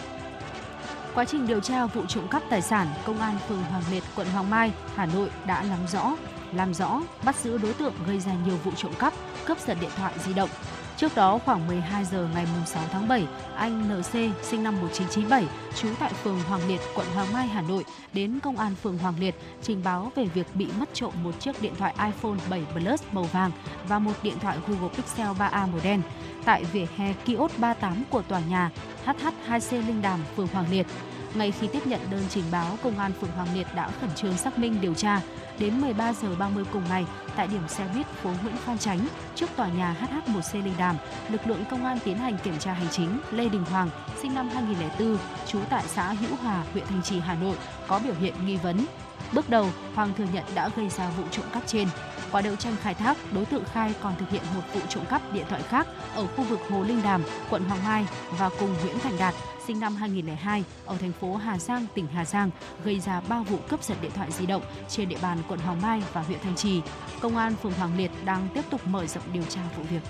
[1.15, 4.27] Quá trình điều tra vụ trộm cắp tài sản, Công an phường Hoàng Liệt, quận
[4.27, 6.17] Hoàng Mai, Hà Nội đã nắm rõ,
[6.53, 9.13] làm rõ, bắt giữ đối tượng gây ra nhiều vụ trộm cắp,
[9.47, 10.49] cướp giật điện thoại di động.
[10.97, 13.27] Trước đó khoảng 12 giờ ngày 6 tháng 7,
[13.57, 14.13] anh NC
[14.43, 15.45] sinh năm 1997,
[15.77, 19.15] trú tại phường Hoàng Liệt, quận Hoàng Mai, Hà Nội đến công an phường Hoàng
[19.19, 23.03] Liệt trình báo về việc bị mất trộm một chiếc điện thoại iPhone 7 Plus
[23.13, 23.51] màu vàng
[23.89, 26.03] và một điện thoại Google Pixel 3a màu đen
[26.45, 28.71] tại vỉa hè kiosk 38 của tòa nhà
[29.07, 30.87] HH2C Linh Đàm, phường Hoàng Liệt.
[31.35, 34.37] Ngay khi tiếp nhận đơn trình báo, công an phường Hoàng Liệt đã khẩn trương
[34.37, 35.21] xác minh điều tra.
[35.59, 37.07] Đến 13 giờ 30 cùng ngày,
[37.37, 40.97] tại điểm xe buýt phố Nguyễn Phan Chánh, trước tòa nhà HH1C Linh Đàm,
[41.29, 43.91] lực lượng công an tiến hành kiểm tra hành chính Lê Đình Hoàng,
[44.23, 47.57] sinh năm 2004, trú tại xã Hữu Hòa, huyện Thanh Trì, Hà Nội,
[47.87, 48.87] có biểu hiện nghi vấn.
[49.33, 51.89] Bước đầu, Hoàng thừa nhận đã gây ra vụ trộm cắp trên.
[52.33, 55.33] Qua đấu tranh khai thác, đối tượng khai còn thực hiện một vụ trộm cắp
[55.33, 58.07] điện thoại khác ở khu vực Hồ Linh Đàm, quận Hoàng Mai
[58.39, 59.35] và cùng Nguyễn Thành Đạt,
[59.67, 62.51] sinh năm 2002 ở thành phố Hà Giang, tỉnh Hà Giang,
[62.85, 65.83] gây ra 3 vụ cướp giật điện thoại di động trên địa bàn quận Hoàng
[65.83, 66.81] Mai và huyện Thanh Trì.
[67.21, 70.01] Công an phường Hoàng Liệt đang tiếp tục mở rộng điều tra vụ việc.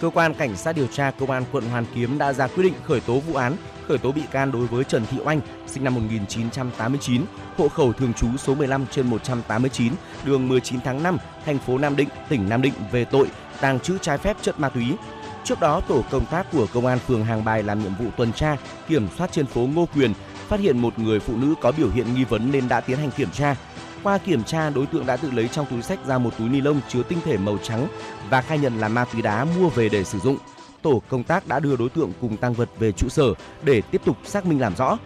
[0.00, 2.74] Cơ quan cảnh sát điều tra công an quận Hoàn Kiếm đã ra quyết định
[2.84, 3.56] khởi tố vụ án,
[3.88, 7.24] khởi tố bị can đối với Trần Thị Oanh, sinh năm 1989,
[7.56, 9.92] hộ khẩu thường trú số 15 trên 189,
[10.24, 13.28] đường 19 tháng 5, thành phố Nam Định, tỉnh Nam Định về tội
[13.60, 14.96] tàng trữ trái phép chất ma túy.
[15.44, 18.32] Trước đó, tổ công tác của công an phường Hàng Bài làm nhiệm vụ tuần
[18.32, 18.56] tra,
[18.88, 20.14] kiểm soát trên phố Ngô Quyền,
[20.48, 23.10] phát hiện một người phụ nữ có biểu hiện nghi vấn nên đã tiến hành
[23.10, 23.56] kiểm tra.
[24.02, 26.60] Qua kiểm tra, đối tượng đã tự lấy trong túi sách ra một túi ni
[26.60, 27.88] lông chứa tinh thể màu trắng
[28.30, 30.38] và khai nhận là ma túy đá mua về để sử dụng.
[30.82, 34.00] Tổ công tác đã đưa đối tượng cùng tăng vật về trụ sở để tiếp
[34.04, 34.98] tục xác minh làm rõ.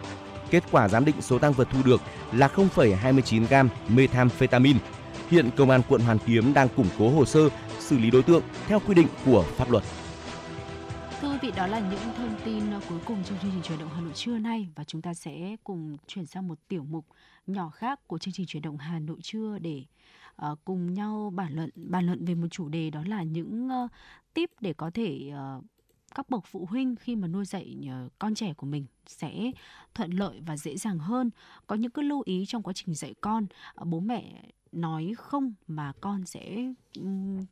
[0.49, 2.01] Kết quả giám định số tăng vật thu được
[2.31, 4.79] là 0,29 gam methamphetamine.
[5.29, 7.49] Hiện công an quận Hoàn Kiếm đang củng cố hồ sơ,
[7.79, 9.83] xử lý đối tượng theo quy định của pháp luật.
[11.21, 13.79] Thưa quý vị, đó là những thông tin ờ, cuối cùng trong chương trình chuyển
[13.79, 14.67] động Hà Nội trưa nay.
[14.75, 17.05] Và chúng ta sẽ cùng chuyển sang một tiểu mục
[17.47, 19.83] nhỏ khác của chương trình chuyển động Hà Nội trưa để
[20.51, 23.91] uh, cùng nhau bàn luận bàn luận về một chủ đề đó là những uh,
[24.33, 25.63] tip để có thể uh,
[26.15, 27.89] các bậc phụ huynh khi mà nuôi dạy
[28.19, 29.51] con trẻ của mình sẽ
[29.93, 31.29] thuận lợi và dễ dàng hơn.
[31.67, 33.45] Có những cái lưu ý trong quá trình dạy con.
[33.85, 36.73] Bố mẹ nói không mà con sẽ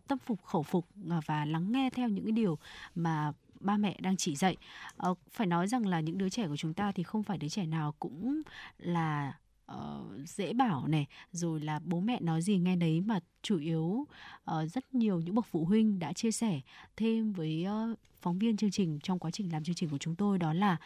[0.08, 0.88] tâm phục khẩu phục
[1.26, 2.58] và lắng nghe theo những cái điều
[2.96, 3.34] mà
[3.68, 4.58] ba mẹ đang chỉ dạy.
[4.98, 7.50] Ờ, phải nói rằng là những đứa trẻ của chúng ta thì không phải đứa
[7.50, 8.42] trẻ nào cũng
[8.78, 9.34] là
[9.72, 13.84] uh, dễ bảo này rồi là bố mẹ nói gì nghe đấy mà chủ yếu
[14.52, 16.62] uh, rất nhiều những bậc phụ huynh đã chia sẻ
[16.98, 20.16] thêm với uh, phóng viên chương trình trong quá trình làm chương trình của chúng
[20.16, 20.78] tôi đó là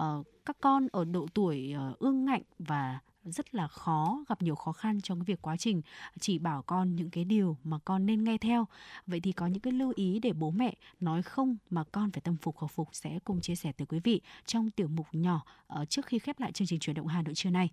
[0.00, 4.54] uh, các con ở độ tuổi uh, ương ngạnh và rất là khó, gặp nhiều
[4.54, 5.82] khó khăn trong cái việc quá trình
[6.20, 8.66] chỉ bảo con những cái điều mà con nên nghe theo
[9.06, 12.20] vậy thì có những cái lưu ý để bố mẹ nói không mà con phải
[12.20, 15.44] tâm phục khẩu phục sẽ cùng chia sẻ tới quý vị trong tiểu mục nhỏ
[15.66, 17.70] ờ, trước khi khép lại chương trình chuyển động Hà Nội trưa nay.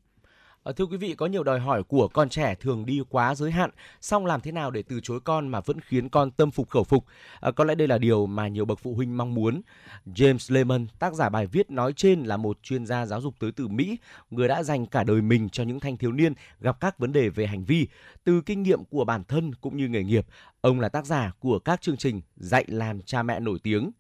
[0.64, 3.52] Ờ, thưa quý vị, có nhiều đòi hỏi của con trẻ thường đi quá giới
[3.52, 3.69] hạn,
[4.02, 6.84] song làm thế nào để từ chối con mà vẫn khiến con tâm phục khẩu
[6.84, 7.06] phục?
[7.41, 9.61] À, có lẽ đây là điều mà nhiều bậc phụ huynh mong muốn.
[10.06, 13.52] James Lehman, tác giả bài viết nói trên là một chuyên gia giáo dục tới
[13.52, 13.98] từ Mỹ,
[14.30, 17.30] người đã dành cả đời mình cho những thanh thiếu niên gặp các vấn đề
[17.30, 17.88] về hành vi.
[18.23, 20.26] Từ kinh nghiệm của bản thân cũng như nghề nghiệp,
[20.61, 23.91] ông là tác giả của các chương trình dạy làm cha mẹ nổi tiếng.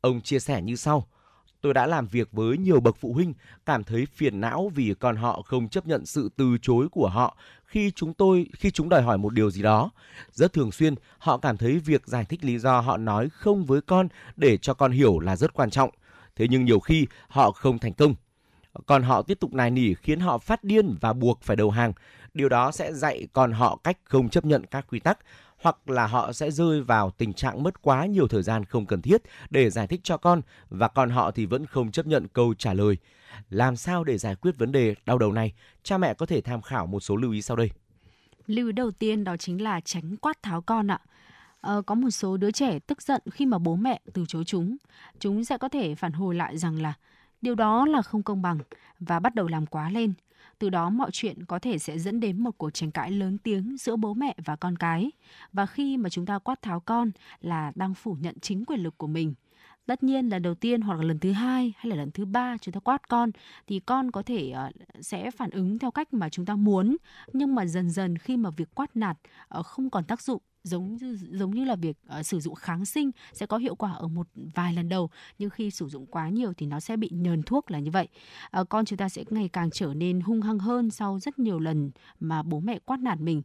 [0.00, 1.08] Ông chia sẻ như sau:
[1.66, 3.34] Tôi đã làm việc với nhiều bậc phụ huynh,
[3.66, 7.36] cảm thấy phiền não vì con họ không chấp nhận sự từ chối của họ
[7.64, 9.90] khi chúng tôi khi chúng đòi hỏi một điều gì đó.
[10.32, 13.80] Rất thường xuyên, họ cảm thấy việc giải thích lý do họ nói không với
[13.80, 15.90] con để cho con hiểu là rất quan trọng.
[16.36, 18.14] Thế nhưng nhiều khi họ không thành công.
[18.86, 21.92] Còn họ tiếp tục nài nỉ khiến họ phát điên và buộc phải đầu hàng.
[22.34, 25.18] Điều đó sẽ dạy con họ cách không chấp nhận các quy tắc
[25.66, 29.02] hoặc là họ sẽ rơi vào tình trạng mất quá nhiều thời gian không cần
[29.02, 32.54] thiết để giải thích cho con và con họ thì vẫn không chấp nhận câu
[32.54, 32.96] trả lời.
[33.50, 35.52] Làm sao để giải quyết vấn đề đau đầu này?
[35.82, 37.70] Cha mẹ có thể tham khảo một số lưu ý sau đây.
[38.46, 41.00] Lưu ý đầu tiên đó chính là tránh quát tháo con ạ.
[41.60, 44.76] Ờ, có một số đứa trẻ tức giận khi mà bố mẹ từ chối chúng.
[45.20, 46.94] Chúng sẽ có thể phản hồi lại rằng là
[47.42, 48.58] điều đó là không công bằng
[49.00, 50.12] và bắt đầu làm quá lên.
[50.58, 53.76] Từ đó mọi chuyện có thể sẽ dẫn đến một cuộc tranh cãi lớn tiếng
[53.78, 55.10] giữa bố mẹ và con cái.
[55.52, 57.10] Và khi mà chúng ta quát tháo con
[57.40, 59.34] là đang phủ nhận chính quyền lực của mình.
[59.86, 62.56] Tất nhiên lần đầu tiên hoặc là lần thứ hai hay là lần thứ ba
[62.60, 63.30] chúng ta quát con
[63.66, 66.96] thì con có thể uh, sẽ phản ứng theo cách mà chúng ta muốn
[67.32, 69.16] nhưng mà dần dần khi mà việc quát nạt
[69.58, 72.84] uh, không còn tác dụng giống như giống như là việc uh, sử dụng kháng
[72.84, 76.28] sinh sẽ có hiệu quả ở một vài lần đầu nhưng khi sử dụng quá
[76.28, 78.08] nhiều thì nó sẽ bị nhờn thuốc là như vậy.
[78.60, 81.58] Uh, con chúng ta sẽ ngày càng trở nên hung hăng hơn sau rất nhiều
[81.58, 81.90] lần
[82.20, 83.42] mà bố mẹ quát nạt mình.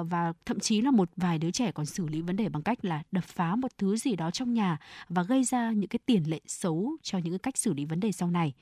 [0.00, 2.62] Uh, và thậm chí là một vài đứa trẻ còn xử lý vấn đề bằng
[2.62, 4.78] cách là đập phá một thứ gì đó trong nhà
[5.08, 8.00] và gây ra những cái tiền lệ xấu cho những cái cách xử lý vấn
[8.00, 8.52] đề sau này.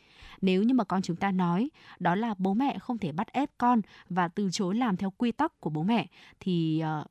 [0.41, 3.51] Nếu như mà con chúng ta nói đó là bố mẹ không thể bắt ép
[3.59, 6.07] con và từ chối làm theo quy tắc của bố mẹ
[6.41, 7.07] thì uh,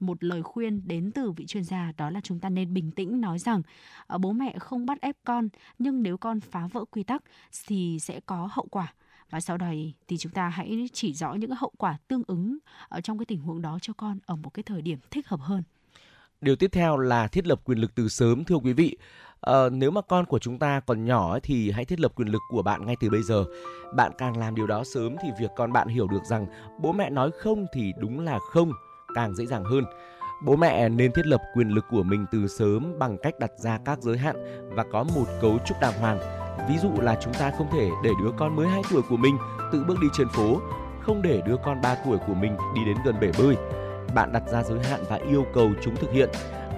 [0.00, 3.20] một lời khuyên đến từ vị chuyên gia đó là chúng ta nên bình tĩnh
[3.20, 3.62] nói rằng
[4.06, 7.22] ờ, bố mẹ không bắt ép con nhưng nếu con phá vỡ quy tắc
[7.66, 8.92] thì sẽ có hậu quả
[9.30, 12.58] và sau đây thì chúng ta hãy chỉ rõ những hậu quả tương ứng
[12.88, 15.40] ở trong cái tình huống đó cho con ở một cái thời điểm thích hợp
[15.40, 15.62] hơn.
[16.40, 18.96] Điều tiếp theo là thiết lập quyền lực từ sớm thưa quý vị.
[19.40, 22.42] À, nếu mà con của chúng ta còn nhỏ thì hãy thiết lập quyền lực
[22.50, 23.44] của bạn ngay từ bây giờ.
[23.96, 26.46] Bạn càng làm điều đó sớm thì việc con bạn hiểu được rằng
[26.80, 28.72] bố mẹ nói không thì đúng là không
[29.14, 29.84] càng dễ dàng hơn.
[30.44, 33.78] Bố mẹ nên thiết lập quyền lực của mình từ sớm bằng cách đặt ra
[33.84, 34.36] các giới hạn
[34.76, 36.18] và có một cấu trúc đàng hoàng.
[36.68, 39.36] Ví dụ là chúng ta không thể để đứa con mới 2 tuổi của mình
[39.72, 40.60] tự bước đi trên phố,
[41.00, 43.56] không để đứa con 3 tuổi của mình đi đến gần bể bơi.
[44.14, 46.30] Bạn đặt ra giới hạn và yêu cầu chúng thực hiện.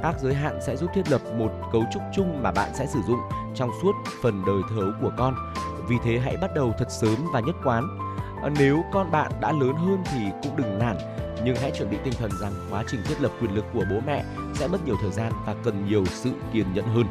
[0.03, 2.99] Các giới hạn sẽ giúp thiết lập một cấu trúc chung mà bạn sẽ sử
[3.09, 3.19] dụng
[3.55, 3.93] trong suốt
[4.23, 5.35] phần đời thơ ấu của con.
[5.89, 7.99] Vì thế hãy bắt đầu thật sớm và nhất quán.
[8.43, 10.97] Ờ, nếu con bạn đã lớn hơn thì cũng đừng nản
[11.45, 14.01] nhưng hãy chuẩn bị tinh thần rằng quá trình thiết lập quyền lực của bố
[14.07, 17.07] mẹ sẽ mất nhiều thời gian và cần nhiều sự kiên nhẫn hơn.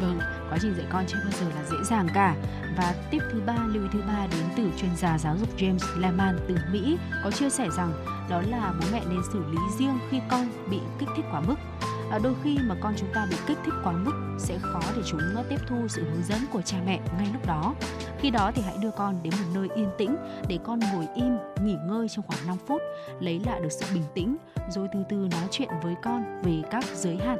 [0.00, 0.18] Vâng,
[0.50, 2.36] quá trình dạy con chưa bao giờ là dễ dàng cả.
[2.76, 6.00] Và tiếp thứ ba, lưu ý thứ ba đến từ chuyên gia giáo dục James
[6.00, 7.92] Lehman từ Mỹ có chia sẻ rằng
[8.30, 11.56] đó là bố mẹ nên xử lý riêng khi con bị kích thích quá mức
[12.12, 15.02] à, đôi khi mà con chúng ta bị kích thích quá mức sẽ khó để
[15.06, 17.74] chúng tiếp thu sự hướng dẫn của cha mẹ ngay lúc đó.
[18.18, 20.16] Khi đó thì hãy đưa con đến một nơi yên tĩnh
[20.48, 22.82] để con ngồi im nghỉ ngơi trong khoảng 5 phút
[23.20, 24.36] lấy lại được sự bình tĩnh
[24.70, 27.38] rồi từ từ nói chuyện với con về các giới hạn.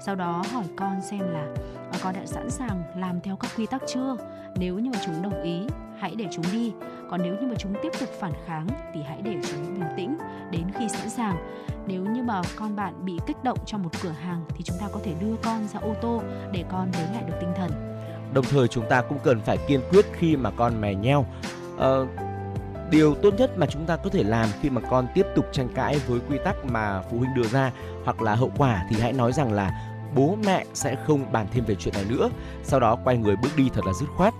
[0.00, 1.46] Sau đó hỏi con xem là
[1.92, 4.16] ờ, con đã sẵn sàng làm theo các quy tắc chưa?
[4.56, 5.66] Nếu như mà chúng đồng ý
[5.98, 6.72] hãy để chúng đi.
[7.10, 10.18] Còn nếu như mà chúng tiếp tục phản kháng thì hãy để chúng bình tĩnh
[10.50, 11.36] đến khi sẵn sàng.
[11.86, 14.86] Nếu như mà con bạn bị kích động trong một cửa hàng thì chúng ta
[14.92, 16.22] có thể đưa con ra ô tô
[16.52, 17.70] để con lấy lại được tinh thần.
[18.34, 21.26] Đồng thời chúng ta cũng cần phải kiên quyết khi mà con mè nheo.
[21.78, 22.06] Ờ,
[22.90, 25.68] điều tốt nhất mà chúng ta có thể làm khi mà con tiếp tục tranh
[25.74, 27.72] cãi với quy tắc mà phụ huynh đưa ra
[28.04, 31.64] hoặc là hậu quả thì hãy nói rằng là bố mẹ sẽ không bàn thêm
[31.64, 32.30] về chuyện này nữa.
[32.62, 34.34] Sau đó quay người bước đi thật là dứt khoát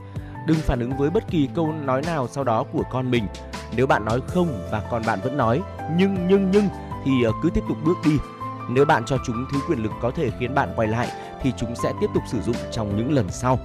[0.46, 3.26] đừng phản ứng với bất kỳ câu nói nào sau đó của con mình.
[3.76, 5.62] Nếu bạn nói không và con bạn vẫn nói,
[5.96, 6.68] nhưng nhưng nhưng,
[7.04, 8.16] thì ờ, cứ tiếp tục bước đi.
[8.70, 11.08] Nếu bạn cho chúng thứ quyền lực có thể khiến bạn quay lại,
[11.42, 13.58] thì chúng sẽ tiếp tục sử dụng trong những lần sau.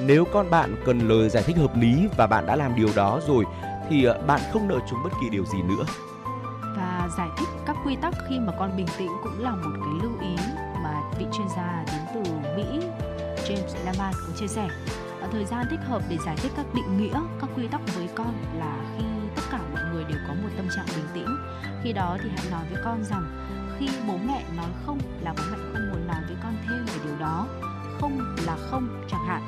[0.00, 3.20] Nếu con bạn cần lời giải thích hợp lý và bạn đã làm điều đó
[3.28, 3.44] rồi,
[3.88, 5.84] thì ờ, bạn không nợ chúng bất kỳ điều gì nữa.
[6.76, 9.94] Và giải thích các quy tắc khi mà con bình tĩnh cũng là một cái
[10.02, 10.36] lưu ý
[10.82, 12.86] mà vị chuyên gia đến từ Mỹ,
[13.46, 14.68] James Laman có chia sẻ
[15.32, 18.34] thời gian thích hợp để giải thích các định nghĩa, các quy tắc với con
[18.58, 19.04] là khi
[19.36, 21.36] tất cả mọi người đều có một tâm trạng bình tĩnh.
[21.82, 23.48] Khi đó thì hãy nói với con rằng,
[23.78, 27.04] khi bố mẹ nói không là bố mẹ không muốn nói với con thêm về
[27.04, 27.46] điều đó.
[28.00, 29.42] Không là không, chẳng hạn.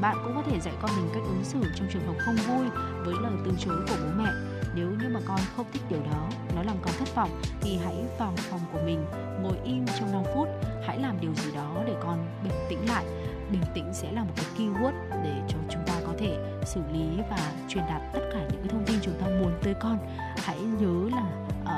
[0.00, 2.66] Bạn cũng có thể dạy con mình cách ứng xử trong trường hợp không vui
[3.04, 4.30] với lời từ chối của bố mẹ.
[4.74, 8.04] Nếu như mà con không thích điều đó, nó làm con thất vọng thì hãy
[8.18, 9.04] vào phòng của mình,
[9.42, 10.48] ngồi im trong 5 phút,
[10.86, 13.04] hãy làm điều gì đó để con bình tĩnh lại
[13.50, 17.22] bình tĩnh sẽ là một cái keyword để cho chúng ta có thể xử lý
[17.30, 19.98] và truyền đạt tất cả những cái thông tin chúng ta muốn tới con
[20.36, 21.24] hãy nhớ là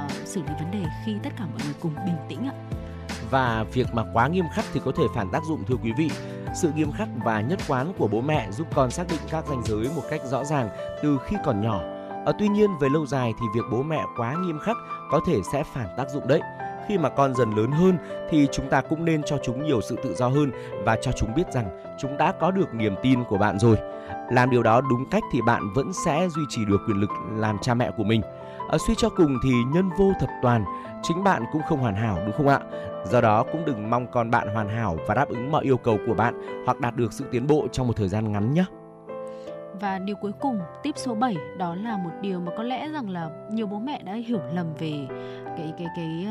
[0.05, 2.55] uh, xử lý vấn đề khi tất cả mọi người cùng bình tĩnh ạ
[3.31, 6.11] và việc mà quá nghiêm khắc thì có thể phản tác dụng thưa quý vị.
[6.55, 9.63] Sự nghiêm khắc và nhất quán của bố mẹ giúp con xác định các ranh
[9.65, 10.69] giới một cách rõ ràng
[11.03, 11.81] từ khi còn nhỏ.
[12.27, 14.77] À, tuy nhiên về lâu dài thì việc bố mẹ quá nghiêm khắc
[15.11, 16.41] có thể sẽ phản tác dụng đấy.
[16.89, 17.97] Khi mà con dần lớn hơn
[18.31, 20.51] thì chúng ta cũng nên cho chúng nhiều sự tự do hơn
[20.85, 23.77] và cho chúng biết rằng chúng đã có được niềm tin của bạn rồi.
[24.31, 27.59] Làm điều đó đúng cách thì bạn vẫn sẽ duy trì được quyền lực làm
[27.62, 28.23] cha mẹ của mình.
[28.69, 30.65] À, suy cho cùng thì nhân vô thập toàn,
[31.02, 32.61] chính bạn cũng không hoàn hảo đúng không ạ?
[33.05, 35.98] Do đó cũng đừng mong con bạn hoàn hảo và đáp ứng mọi yêu cầu
[36.07, 38.65] của bạn hoặc đạt được sự tiến bộ trong một thời gian ngắn nhé.
[39.81, 43.11] Và điều cuối cùng, tip số 7 đó là một điều mà có lẽ rằng
[43.11, 45.07] là nhiều bố mẹ đã hiểu lầm về
[45.44, 46.27] cái cái cái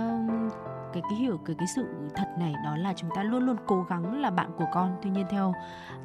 [0.93, 1.85] cái cái hiểu cái cái sự
[2.15, 4.97] thật này đó là chúng ta luôn luôn cố gắng là bạn của con.
[5.01, 5.53] Tuy nhiên theo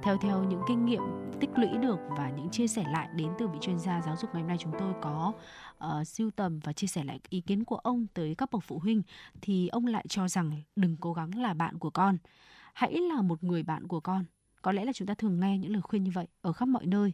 [0.03, 1.03] theo theo những kinh nghiệm
[1.41, 4.31] tích lũy được và những chia sẻ lại đến từ vị chuyên gia giáo dục
[4.33, 5.33] ngày hôm nay chúng tôi có
[5.79, 8.63] ờ, uh, siêu tầm và chia sẻ lại ý kiến của ông tới các bậc
[8.65, 9.03] phụ huynh
[9.43, 12.17] thì ông lại cho rằng đừng cố gắng là bạn của con.
[12.75, 14.25] Hãy là một người bạn của con
[14.65, 16.87] có lẽ là chúng ta thường nghe những lời khuyên như vậy ở khắp mọi
[16.87, 17.13] nơi.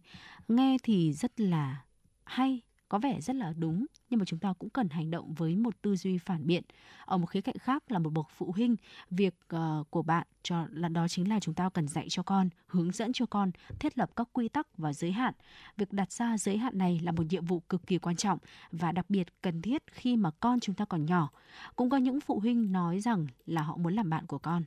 [0.48, 1.84] Nghe thì rất là
[2.24, 2.60] hay
[2.90, 5.82] có vẻ rất là đúng nhưng mà chúng ta cũng cần hành động với một
[5.82, 6.62] tư duy phản biện.
[7.04, 8.76] Ở một khía cạnh khác là một bậc phụ huynh
[9.10, 12.48] việc uh, của bạn cho là đó chính là chúng ta cần dạy cho con
[12.66, 15.34] hướng dẫn cho con thiết lập các quy tắc và giới hạn.
[15.76, 18.38] Việc đặt ra giới hạn này là một nhiệm vụ cực kỳ quan trọng
[18.72, 21.30] và đặc biệt cần thiết khi mà con chúng ta còn nhỏ.
[21.76, 24.62] Cũng có những phụ huynh nói rằng là họ muốn làm bạn của con.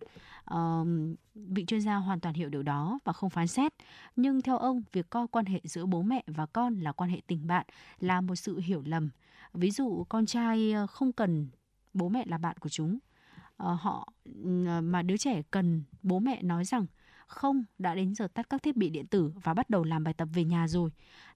[0.54, 3.74] Uh, vị chuyên gia hoàn toàn hiểu điều đó và không phán xét.
[4.16, 7.22] Nhưng theo ông việc coi quan hệ giữa bố mẹ và con là quan hệ
[7.28, 7.66] tình bạn
[8.00, 9.10] là là một sự hiểu lầm.
[9.53, 11.48] Ví dụ, con trai ờ, không cần
[11.94, 12.99] bố mẹ là bạn của chúng.
[13.57, 16.85] Ờ, họ ừ, ờ, mà đứa trẻ cần bố mẹ nói rằng
[17.28, 20.14] không đã đến giờ tắt các thiết bị điện tử và bắt đầu làm bài
[20.14, 20.90] tập về nhà rồi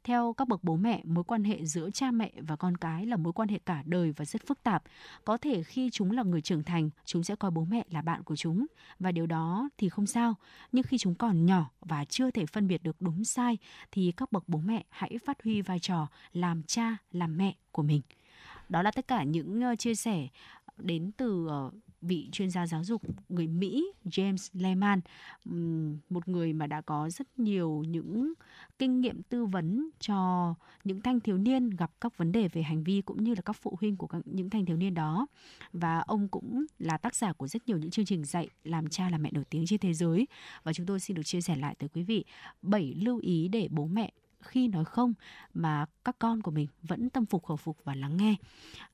[0.07, 3.17] theo các bậc bố mẹ, mối quan hệ giữa cha mẹ và con cái là
[3.17, 4.83] mối quan hệ cả đời và rất phức tạp.
[5.25, 8.23] Có thể khi chúng là người trưởng thành, chúng sẽ coi bố mẹ là bạn
[8.23, 8.65] của chúng
[8.99, 10.35] và điều đó thì không sao.
[10.71, 13.57] Nhưng khi chúng còn nhỏ và chưa thể phân biệt được đúng sai
[13.91, 17.83] thì các bậc bố mẹ hãy phát huy vai trò làm cha, làm mẹ của
[17.83, 18.01] mình.
[18.69, 20.27] Đó là tất cả những ờ, chia sẻ
[20.77, 25.01] đến từ ờ, vị chuyên gia giáo dục người Mỹ James Lehman,
[26.09, 28.33] một người mà đã có rất nhiều những
[28.79, 30.53] kinh nghiệm tư vấn cho
[30.83, 33.55] những thanh thiếu niên gặp các vấn đề về hành vi cũng như là các
[33.61, 35.27] phụ huynh của các, những thanh thiếu niên đó.
[35.73, 39.09] Và ông cũng là tác giả của rất nhiều những chương trình dạy làm cha
[39.09, 40.27] làm mẹ nổi tiếng trên thế giới.
[40.63, 42.25] Và chúng tôi xin được chia sẻ lại tới quý vị
[42.61, 44.11] bảy lưu ý để bố mẹ
[44.47, 45.13] khi nói không
[45.53, 48.35] mà các con của mình vẫn tâm phục khẩu phục và lắng nghe.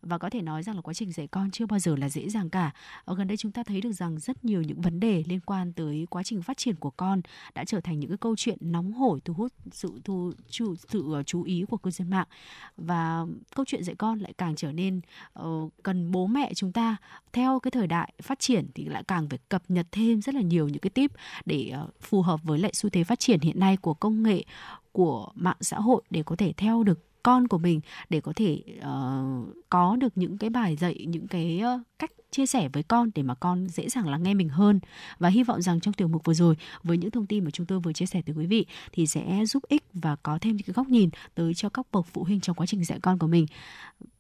[0.02, 2.30] Và có thể nói rằng là quá trình dạy con chưa bao giờ là dễ
[2.30, 2.72] dàng cả.
[3.06, 5.74] Ở gần đây chúng ta thấy được rằng rất nhiều những vấn đề liên quan
[5.74, 7.22] tới quá trình phát triển của con
[7.56, 11.14] đã trở thành những cái câu chuyện nóng hổi thu hút sự thu chú, sự
[11.14, 12.28] ờ, chú ý của cư dân mạng.
[12.78, 13.26] Và
[13.56, 15.02] câu chuyện dạy con lại càng trở nên
[15.40, 16.98] uh, cần bố mẹ chúng ta
[17.34, 20.42] theo cái thời đại phát triển thì lại càng phải cập nhật thêm rất là
[20.42, 21.12] nhiều những cái tip
[21.46, 24.44] để uh, phù hợp với lại xu thế phát triển hiện nay của công nghệ
[24.94, 28.62] của mạng xã hội để có thể theo được con của mình để có thể
[28.78, 33.10] uh, có được những cái bài dạy những cái uh, cách chia sẻ với con
[33.16, 34.80] để mà con dễ dàng lắng nghe mình hơn
[35.20, 37.66] và hy vọng rằng trong tiểu mục vừa rồi với những thông tin mà chúng
[37.66, 40.66] tôi vừa chia sẻ tới quý vị thì sẽ giúp ích và có thêm những
[40.66, 43.28] cái góc nhìn tới cho các bậc phụ huynh trong quá trình dạy con của
[43.28, 43.46] mình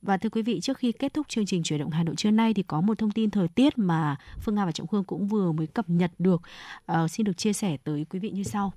[0.02, 2.32] và thưa quý vị trước khi kết thúc chương trình chuyển động Hà Nội trưa
[2.32, 5.28] nay thì có một thông tin thời tiết mà Phương Nga và Trọng Khương cũng
[5.28, 6.42] vừa mới cập nhật được
[6.92, 8.74] uh, xin được chia sẻ tới quý vị như sau.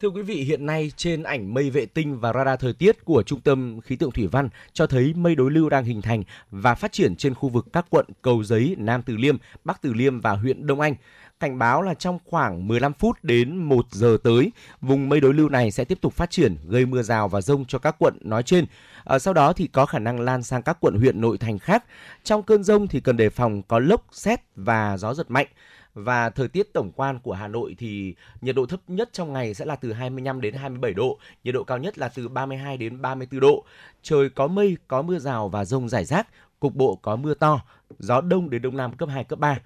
[0.00, 3.22] Thưa quý vị, hiện nay trên ảnh mây vệ tinh và radar thời tiết của
[3.22, 6.74] Trung tâm Khí tượng Thủy văn cho thấy mây đối lưu đang hình thành và
[6.74, 10.20] phát triển trên khu vực các quận Cầu Giấy, Nam Từ Liêm, Bắc Từ Liêm
[10.20, 10.94] và huyện Đông Anh.
[11.40, 15.48] Cảnh báo là trong khoảng 15 phút đến 1 giờ tới, vùng mây đối lưu
[15.48, 18.42] này sẽ tiếp tục phát triển, gây mưa rào và rông cho các quận nói
[18.42, 18.66] trên.
[19.04, 21.84] À, sau đó thì có khả năng lan sang các quận huyện nội thành khác.
[22.24, 25.46] Trong cơn rông thì cần đề phòng có lốc, xét và gió giật mạnh.
[25.96, 29.54] Và thời tiết tổng quan của Hà Nội thì nhiệt độ thấp nhất trong ngày
[29.54, 33.02] sẽ là từ 25 đến 27 độ, nhiệt độ cao nhất là từ 32 đến
[33.02, 33.64] 34 độ.
[34.02, 36.28] Trời có mây, có mưa rào và rông rải rác,
[36.60, 37.60] cục bộ có mưa to,
[37.98, 39.58] gió đông đến đông nam cấp 2 cấp 3.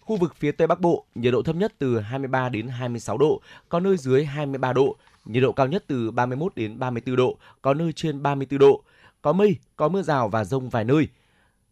[0.00, 3.40] Khu vực phía Tây Bắc Bộ, nhiệt độ thấp nhất từ 23 đến 26 độ,
[3.68, 7.74] có nơi dưới 23 độ, nhiệt độ cao nhất từ 31 đến 34 độ, có
[7.74, 8.82] nơi trên 34 độ.
[9.22, 11.08] Có mây, có mưa rào và rông vài nơi.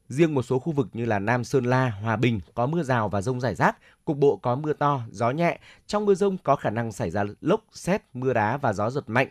[0.09, 3.09] Riêng một số khu vực như là Nam Sơn La, Hòa Bình có mưa rào
[3.09, 5.59] và rông rải rác, cục bộ có mưa to, gió nhẹ.
[5.87, 9.05] Trong mưa rông có khả năng xảy ra lốc, xét, mưa đá và gió giật
[9.07, 9.29] mạnh.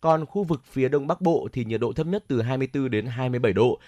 [0.00, 3.06] Còn khu vực phía Đông Bắc Bộ thì nhiệt độ thấp nhất từ 24 đến
[3.06, 3.78] 27 độ,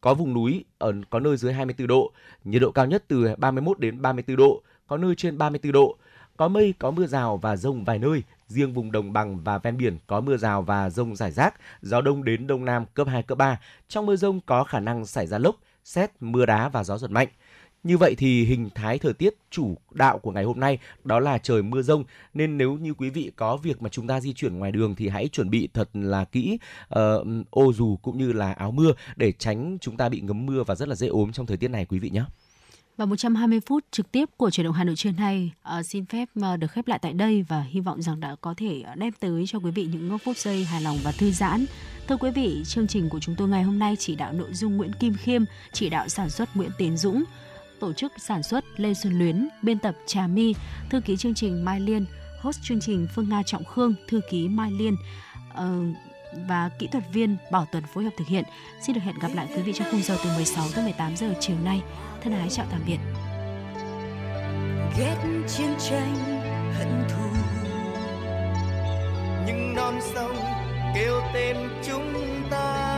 [0.00, 2.12] có vùng núi ở có nơi dưới 24 độ,
[2.44, 5.96] nhiệt độ cao nhất từ 31 đến 34 độ, có nơi trên 34 độ.
[6.36, 9.76] Có mây, có mưa rào và rông vài nơi, riêng vùng đồng bằng và ven
[9.76, 13.22] biển có mưa rào và rông rải rác, gió đông đến đông nam cấp 2
[13.22, 13.60] cấp 3.
[13.88, 17.10] Trong mưa rông có khả năng xảy ra lốc, xét, mưa đá và gió giật
[17.10, 17.28] mạnh.
[17.82, 21.38] Như vậy thì hình thái thời tiết chủ đạo của ngày hôm nay đó là
[21.38, 22.04] trời mưa rông
[22.34, 25.08] nên nếu như quý vị có việc mà chúng ta di chuyển ngoài đường thì
[25.08, 26.58] hãy chuẩn bị thật là kỹ
[26.94, 30.64] uh, ô dù cũng như là áo mưa để tránh chúng ta bị ngấm mưa
[30.64, 32.24] và rất là dễ ốm trong thời tiết này quý vị nhé.
[32.96, 36.28] Và 120 phút trực tiếp của chuyển động Hà Nội trưa nay uh, xin phép
[36.38, 39.12] uh, được khép lại tại đây và hy vọng rằng đã có thể ờ, đem
[39.20, 41.66] tới cho quý vị những phút giây hài lòng và thư giãn.
[42.08, 44.76] Thưa quý vị, chương trình của chúng tôi ngày hôm nay chỉ đạo nội dung
[44.76, 47.24] Nguyễn Kim Khiêm, chỉ đạo sản xuất Nguyễn Tiến Dũng,
[47.80, 50.54] tổ chức sản xuất Lê Xuân Luyến, biên tập Trà My,
[50.90, 52.06] thư ký chương trình Mai Liên,
[52.40, 54.96] host chương trình Phương Nga Trọng Khương, thư ký Mai Liên.
[55.52, 55.96] Uh,
[56.48, 58.44] và kỹ thuật viên Bảo Tuần phối hợp thực hiện.
[58.82, 61.34] Xin được hẹn gặp lại quý vị trong khung giờ từ 16 tới 18 giờ
[61.40, 61.82] chiều nay.
[62.24, 62.98] Thân ái chào tạm biệt.
[64.98, 65.16] ghét
[65.48, 66.14] chiến tranh,
[66.78, 67.28] hận thù.
[69.46, 70.36] Nhưng non sông
[70.94, 72.14] kêu tên chúng
[72.50, 72.88] ta.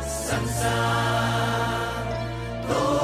[0.00, 2.06] Sẵn sàng
[2.68, 2.97] tôi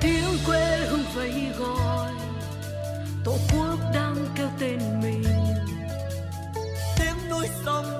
[0.00, 2.12] tiếng quê hương vẫy gọi.
[3.24, 5.24] Tổ quốc đang kêu tên mình.
[6.98, 7.97] Tiếng núi sông